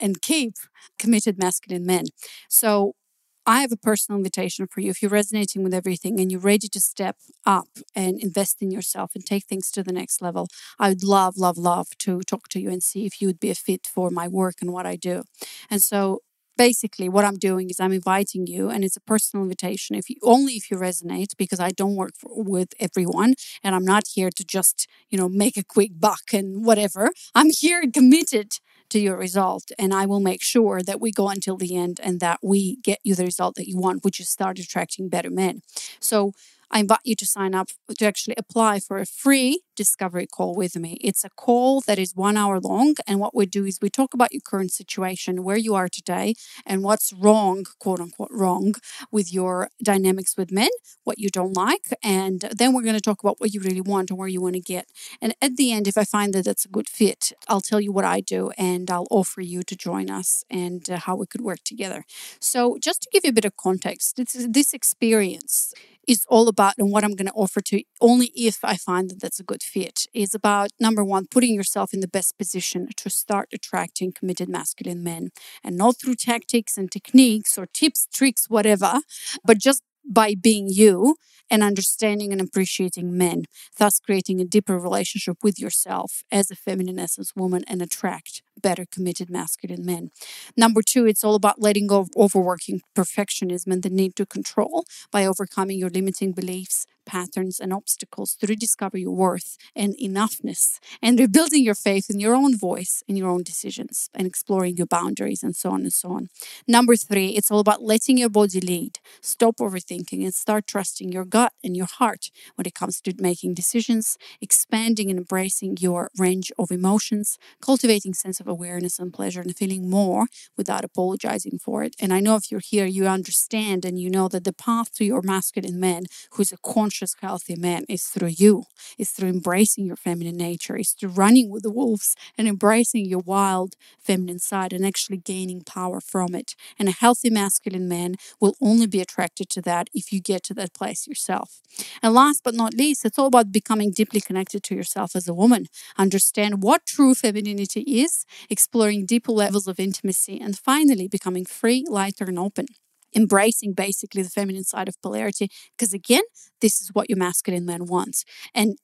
and 0.00 0.20
keep 0.20 0.54
committed 0.98 1.38
masculine 1.38 1.86
men. 1.86 2.06
So, 2.48 2.96
I 3.44 3.60
have 3.60 3.72
a 3.72 3.76
personal 3.76 4.18
invitation 4.18 4.66
for 4.68 4.80
you. 4.80 4.90
If 4.90 5.02
you're 5.02 5.10
resonating 5.10 5.64
with 5.64 5.74
everything 5.74 6.20
and 6.20 6.30
you're 6.30 6.40
ready 6.40 6.68
to 6.68 6.80
step 6.80 7.16
up 7.44 7.68
and 7.94 8.20
invest 8.20 8.62
in 8.62 8.70
yourself 8.70 9.12
and 9.14 9.24
take 9.24 9.46
things 9.46 9.70
to 9.72 9.82
the 9.82 9.92
next 9.92 10.22
level, 10.22 10.48
I 10.78 10.90
would 10.90 11.02
love, 11.02 11.36
love, 11.36 11.58
love 11.58 11.88
to 12.00 12.20
talk 12.20 12.48
to 12.50 12.60
you 12.60 12.70
and 12.70 12.82
see 12.82 13.04
if 13.04 13.20
you 13.20 13.26
would 13.26 13.40
be 13.40 13.50
a 13.50 13.56
fit 13.56 13.86
for 13.92 14.10
my 14.10 14.28
work 14.28 14.56
and 14.60 14.72
what 14.72 14.86
I 14.86 14.94
do. 14.94 15.24
And 15.70 15.82
so 15.82 16.20
basically 16.56 17.08
what 17.08 17.24
I'm 17.24 17.38
doing 17.38 17.70
is 17.70 17.80
I'm 17.80 17.92
inviting 17.92 18.46
you 18.46 18.68
and 18.70 18.84
it's 18.84 18.96
a 18.96 19.00
personal 19.00 19.42
invitation 19.42 19.96
if 19.96 20.10
you 20.10 20.16
only 20.22 20.52
if 20.52 20.70
you 20.70 20.76
resonate 20.76 21.36
because 21.36 21.58
I 21.58 21.70
don't 21.70 21.96
work 21.96 22.12
for, 22.16 22.30
with 22.42 22.74
everyone 22.78 23.34
and 23.64 23.74
I'm 23.74 23.84
not 23.84 24.04
here 24.14 24.30
to 24.36 24.44
just, 24.44 24.86
you 25.10 25.18
know, 25.18 25.28
make 25.28 25.56
a 25.56 25.64
quick 25.64 25.92
buck 25.98 26.32
and 26.32 26.64
whatever. 26.64 27.10
I'm 27.34 27.50
here 27.50 27.82
committed 27.92 28.52
to 28.92 29.00
your 29.00 29.16
result. 29.16 29.72
And 29.78 29.92
I 29.92 30.06
will 30.06 30.20
make 30.20 30.42
sure 30.42 30.82
that 30.82 31.00
we 31.00 31.10
go 31.10 31.28
until 31.28 31.56
the 31.56 31.76
end 31.76 31.98
and 32.02 32.20
that 32.20 32.40
we 32.42 32.76
get 32.76 33.00
you 33.02 33.14
the 33.14 33.24
result 33.24 33.54
that 33.56 33.68
you 33.68 33.78
want, 33.78 34.04
which 34.04 34.20
is 34.20 34.28
start 34.28 34.58
attracting 34.58 35.08
better 35.08 35.30
men. 35.30 35.62
So 35.98 36.32
I 36.72 36.80
invite 36.80 37.00
you 37.04 37.14
to 37.16 37.26
sign 37.26 37.54
up 37.54 37.68
to 37.98 38.06
actually 38.06 38.34
apply 38.38 38.80
for 38.80 38.98
a 38.98 39.06
free 39.06 39.60
discovery 39.76 40.26
call 40.26 40.54
with 40.54 40.76
me. 40.76 40.98
It's 41.00 41.24
a 41.24 41.30
call 41.30 41.80
that 41.82 41.98
is 41.98 42.16
one 42.16 42.36
hour 42.36 42.60
long. 42.60 42.94
And 43.06 43.20
what 43.20 43.34
we 43.34 43.46
do 43.46 43.64
is 43.64 43.78
we 43.80 43.90
talk 43.90 44.14
about 44.14 44.32
your 44.32 44.40
current 44.40 44.72
situation, 44.72 45.44
where 45.44 45.56
you 45.56 45.74
are 45.74 45.88
today, 45.88 46.34
and 46.66 46.82
what's 46.82 47.12
wrong, 47.12 47.64
quote 47.78 48.00
unquote, 48.00 48.30
wrong 48.32 48.74
with 49.10 49.32
your 49.32 49.68
dynamics 49.82 50.36
with 50.36 50.50
men, 50.50 50.70
what 51.04 51.18
you 51.18 51.28
don't 51.28 51.54
like. 51.54 51.92
And 52.02 52.40
then 52.56 52.72
we're 52.72 52.82
going 52.82 52.94
to 52.94 53.00
talk 53.00 53.22
about 53.22 53.40
what 53.40 53.52
you 53.52 53.60
really 53.60 53.80
want 53.80 54.10
and 54.10 54.18
where 54.18 54.28
you 54.28 54.40
want 54.40 54.54
to 54.54 54.60
get. 54.60 54.86
And 55.20 55.34
at 55.42 55.56
the 55.56 55.72
end, 55.72 55.88
if 55.88 55.98
I 55.98 56.04
find 56.04 56.32
that 56.34 56.44
that's 56.44 56.64
a 56.64 56.68
good 56.68 56.88
fit, 56.88 57.32
I'll 57.48 57.60
tell 57.60 57.80
you 57.80 57.92
what 57.92 58.04
I 58.04 58.20
do 58.20 58.50
and 58.56 58.90
I'll 58.90 59.08
offer 59.10 59.40
you 59.40 59.62
to 59.62 59.76
join 59.76 60.10
us 60.10 60.44
and 60.50 60.88
uh, 60.88 60.98
how 60.98 61.16
we 61.16 61.26
could 61.26 61.40
work 61.42 61.60
together. 61.64 62.04
So, 62.40 62.78
just 62.80 63.02
to 63.02 63.08
give 63.12 63.24
you 63.24 63.30
a 63.30 63.34
bit 63.34 63.44
of 63.44 63.56
context, 63.56 64.16
this, 64.16 64.46
this 64.48 64.72
experience 64.72 65.74
is 66.08 66.24
all 66.28 66.48
about 66.48 66.74
and 66.78 66.90
what 66.90 67.04
I'm 67.04 67.14
going 67.14 67.26
to 67.26 67.32
offer 67.32 67.60
to 67.60 67.82
only 68.00 68.26
if 68.34 68.58
I 68.64 68.76
find 68.76 69.08
that 69.10 69.20
that's 69.20 69.40
a 69.40 69.44
good 69.44 69.62
fit 69.62 70.06
is 70.12 70.34
about 70.34 70.70
number 70.80 71.04
one, 71.04 71.26
putting 71.30 71.54
yourself 71.54 71.94
in 71.94 72.00
the 72.00 72.08
best 72.08 72.36
position 72.38 72.88
to 72.96 73.10
start 73.10 73.48
attracting 73.52 74.12
committed 74.12 74.48
masculine 74.48 75.02
men. 75.02 75.30
And 75.62 75.76
not 75.76 75.96
through 76.00 76.16
tactics 76.16 76.76
and 76.76 76.90
techniques 76.90 77.56
or 77.56 77.66
tips, 77.66 78.06
tricks, 78.12 78.46
whatever, 78.48 79.00
but 79.44 79.58
just 79.58 79.82
by 80.04 80.34
being 80.34 80.68
you 80.68 81.16
and 81.52 81.62
understanding 81.62 82.32
and 82.32 82.40
appreciating 82.40 83.16
men, 83.16 83.44
thus 83.78 84.00
creating 84.00 84.40
a 84.40 84.44
deeper 84.46 84.78
relationship 84.78 85.36
with 85.42 85.60
yourself 85.60 86.24
as 86.32 86.50
a 86.50 86.56
feminine 86.56 86.98
essence 86.98 87.36
woman 87.36 87.62
and 87.68 87.82
attract 87.82 88.42
better 88.60 88.86
committed 88.90 89.28
masculine 89.28 89.84
men. 89.84 90.10
Number 90.56 90.80
two, 90.82 91.04
it's 91.06 91.22
all 91.24 91.34
about 91.34 91.60
letting 91.60 91.86
go 91.86 92.00
of 92.00 92.10
overworking 92.16 92.80
perfectionism 92.96 93.70
and 93.72 93.82
the 93.82 93.90
need 93.90 94.16
to 94.16 94.24
control 94.24 94.84
by 95.10 95.26
overcoming 95.26 95.78
your 95.78 95.90
limiting 95.90 96.32
beliefs, 96.32 96.86
patterns, 97.04 97.58
and 97.58 97.72
obstacles 97.72 98.34
to 98.36 98.46
rediscover 98.46 98.96
your 98.96 99.14
worth 99.14 99.56
and 99.74 99.94
enoughness 100.00 100.78
and 101.02 101.18
rebuilding 101.18 101.64
your 101.64 101.74
faith 101.74 102.08
in 102.08 102.20
your 102.20 102.34
own 102.34 102.56
voice 102.56 103.02
and 103.08 103.18
your 103.18 103.28
own 103.28 103.42
decisions 103.42 104.08
and 104.14 104.26
exploring 104.26 104.76
your 104.76 104.86
boundaries 104.86 105.42
and 105.42 105.56
so 105.56 105.70
on 105.70 105.80
and 105.82 105.92
so 105.92 106.12
on. 106.12 106.28
Number 106.68 106.94
three, 106.94 107.30
it's 107.30 107.50
all 107.50 107.58
about 107.58 107.82
letting 107.82 108.18
your 108.18 108.28
body 108.30 108.60
lead, 108.60 108.98
stop 109.20 109.56
overthinking, 109.56 110.22
and 110.22 110.34
start 110.34 110.66
trusting 110.66 111.10
your 111.12 111.24
gut 111.24 111.41
and 111.62 111.76
your 111.76 111.86
heart 111.86 112.30
when 112.54 112.66
it 112.66 112.74
comes 112.74 113.00
to 113.00 113.14
making 113.18 113.54
decisions, 113.54 114.16
expanding 114.40 115.10
and 115.10 115.18
embracing 115.18 115.76
your 115.80 116.10
range 116.18 116.50
of 116.58 116.70
emotions, 116.70 117.38
cultivating 117.60 118.14
sense 118.14 118.40
of 118.40 118.48
awareness 118.48 118.98
and 118.98 119.12
pleasure, 119.12 119.40
and 119.40 119.56
feeling 119.56 119.88
more 119.88 120.26
without 120.56 120.84
apologizing 120.84 121.58
for 121.58 121.82
it. 121.82 121.94
And 122.00 122.12
I 122.12 122.20
know 122.20 122.36
if 122.36 122.50
you're 122.50 122.60
here, 122.60 122.86
you 122.86 123.06
understand 123.06 123.84
and 123.84 123.98
you 123.98 124.10
know 124.10 124.28
that 124.28 124.44
the 124.44 124.52
path 124.52 124.92
to 124.94 125.04
your 125.04 125.22
masculine 125.22 125.80
man 125.80 126.04
who's 126.32 126.52
a 126.52 126.58
conscious, 126.58 127.14
healthy 127.20 127.56
man 127.56 127.84
is 127.88 128.04
through 128.04 128.34
you, 128.36 128.64
is 128.98 129.10
through 129.10 129.28
embracing 129.28 129.86
your 129.86 129.96
feminine 129.96 130.36
nature, 130.36 130.76
is 130.76 130.92
through 130.92 131.10
running 131.10 131.50
with 131.50 131.62
the 131.62 131.70
wolves 131.70 132.14
and 132.36 132.48
embracing 132.48 133.06
your 133.06 133.20
wild 133.20 133.74
feminine 134.00 134.38
side 134.38 134.72
and 134.72 134.84
actually 134.84 135.18
gaining 135.18 135.62
power 135.62 136.00
from 136.00 136.34
it. 136.34 136.54
And 136.78 136.88
a 136.88 136.92
healthy 136.92 137.30
masculine 137.30 137.88
man 137.88 138.16
will 138.40 138.56
only 138.60 138.86
be 138.86 139.00
attracted 139.00 139.48
to 139.50 139.62
that 139.62 139.88
if 139.94 140.12
you 140.12 140.20
get 140.20 140.42
to 140.44 140.54
that 140.54 140.74
place 140.74 141.06
yourself. 141.22 141.60
And 142.02 142.14
last 142.14 142.42
but 142.44 142.54
not 142.54 142.74
least, 142.74 143.04
it's 143.04 143.18
all 143.18 143.26
about 143.26 143.52
becoming 143.52 143.90
deeply 143.90 144.20
connected 144.20 144.62
to 144.64 144.74
yourself 144.74 145.14
as 145.14 145.28
a 145.28 145.34
woman. 145.34 145.66
Understand 145.96 146.62
what 146.62 146.86
true 146.86 147.14
femininity 147.14 147.80
is, 147.80 148.24
exploring 148.50 149.06
deeper 149.06 149.32
levels 149.32 149.68
of 149.68 149.78
intimacy, 149.80 150.40
and 150.40 150.58
finally 150.58 151.08
becoming 151.08 151.44
free, 151.44 151.84
lighter, 151.88 152.24
and 152.24 152.38
open 152.38 152.66
embracing 153.14 153.74
basically 153.74 154.22
the 154.22 154.30
feminine 154.30 154.64
side 154.64 154.88
of 154.88 155.00
polarity 155.02 155.50
because 155.76 155.92
again 155.92 156.22
this 156.62 156.80
is 156.80 156.88
what 156.94 157.10
your 157.10 157.18
masculine 157.18 157.66
man 157.66 157.84
wants 157.84 158.24
and 158.54 158.78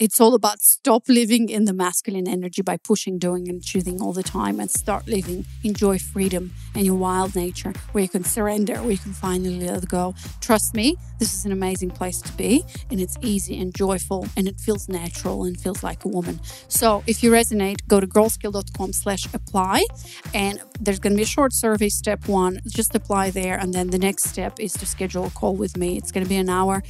it's 0.00 0.18
all 0.18 0.34
about 0.34 0.60
stop 0.60 1.02
living 1.08 1.50
in 1.50 1.66
the 1.66 1.74
masculine 1.74 2.26
energy 2.26 2.62
by 2.62 2.78
pushing, 2.78 3.18
doing, 3.18 3.50
and 3.50 3.62
choosing 3.62 4.00
all 4.00 4.14
the 4.14 4.22
time 4.22 4.58
and 4.58 4.70
start 4.70 5.06
living, 5.06 5.44
enjoy 5.62 5.98
freedom 5.98 6.52
and 6.74 6.86
your 6.86 6.94
wild 6.94 7.36
nature 7.36 7.74
where 7.92 8.02
you 8.02 8.08
can 8.08 8.24
surrender, 8.24 8.76
where 8.76 8.92
you 8.92 8.98
can 8.98 9.12
finally 9.12 9.60
let 9.60 9.86
go. 9.88 10.14
Trust 10.40 10.74
me, 10.74 10.96
this 11.18 11.34
is 11.34 11.44
an 11.44 11.52
amazing 11.52 11.90
place 11.90 12.22
to 12.22 12.32
be 12.32 12.64
and 12.90 12.98
it's 12.98 13.18
easy 13.20 13.60
and 13.60 13.74
joyful 13.74 14.26
and 14.38 14.48
it 14.48 14.58
feels 14.58 14.88
natural 14.88 15.44
and 15.44 15.60
feels 15.60 15.82
like 15.82 16.02
a 16.06 16.08
woman. 16.08 16.40
So 16.68 17.04
if 17.06 17.22
you 17.22 17.30
resonate, 17.30 17.86
go 17.86 18.00
to 18.00 18.06
girlskill.com 18.06 18.94
slash 18.94 19.26
apply 19.34 19.84
and 20.32 20.62
there's 20.80 20.98
going 20.98 21.12
to 21.12 21.16
be 21.18 21.24
a 21.24 21.26
short 21.26 21.52
survey, 21.52 21.90
step 21.90 22.26
one, 22.26 22.60
just 22.66 22.94
apply 22.94 23.30
there. 23.30 23.58
And 23.58 23.74
then 23.74 23.90
the 23.90 23.98
next 23.98 24.24
step 24.24 24.58
is 24.58 24.72
to 24.74 24.86
schedule 24.86 25.26
a 25.26 25.30
call 25.30 25.54
with 25.56 25.76
me. 25.76 25.98
It's 25.98 26.10
going 26.10 26.24
to 26.24 26.28
be 26.28 26.36
an 26.36 26.48
hour 26.48 26.82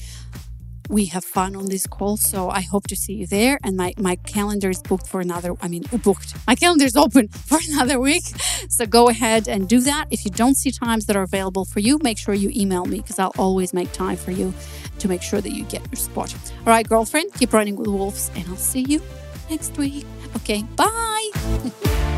we 0.90 1.06
have 1.06 1.24
fun 1.24 1.54
on 1.54 1.66
this 1.66 1.86
call. 1.86 2.16
So 2.16 2.50
I 2.50 2.60
hope 2.60 2.86
to 2.88 2.96
see 2.96 3.14
you 3.14 3.26
there. 3.26 3.58
And 3.62 3.76
my, 3.76 3.94
my 3.96 4.16
calendar 4.16 4.68
is 4.68 4.82
booked 4.82 5.06
for 5.06 5.20
another, 5.20 5.54
I 5.62 5.68
mean, 5.68 5.84
booked. 6.02 6.34
My 6.46 6.56
calendar 6.56 6.84
is 6.84 6.96
open 6.96 7.28
for 7.48 7.58
another 7.70 7.98
week. 8.00 8.24
So 8.68 8.84
go 8.86 9.08
ahead 9.08 9.48
and 9.48 9.68
do 9.68 9.80
that. 9.80 10.06
If 10.10 10.24
you 10.24 10.30
don't 10.30 10.56
see 10.56 10.72
times 10.72 11.06
that 11.06 11.16
are 11.16 11.22
available 11.22 11.64
for 11.64 11.80
you, 11.80 11.98
make 12.02 12.18
sure 12.18 12.34
you 12.34 12.50
email 12.54 12.84
me 12.84 12.98
because 12.98 13.18
I'll 13.18 13.34
always 13.38 13.72
make 13.72 13.92
time 13.92 14.16
for 14.16 14.32
you 14.32 14.52
to 14.98 15.08
make 15.08 15.22
sure 15.22 15.40
that 15.40 15.52
you 15.52 15.64
get 15.64 15.82
your 15.90 15.96
spot. 15.96 16.34
All 16.60 16.66
right, 16.66 16.86
girlfriend, 16.86 17.32
keep 17.34 17.52
running 17.52 17.76
with 17.76 17.86
wolves 17.86 18.30
and 18.34 18.46
I'll 18.48 18.56
see 18.56 18.82
you 18.82 19.00
next 19.48 19.78
week. 19.78 20.04
Okay, 20.36 20.64
bye. 20.76 21.30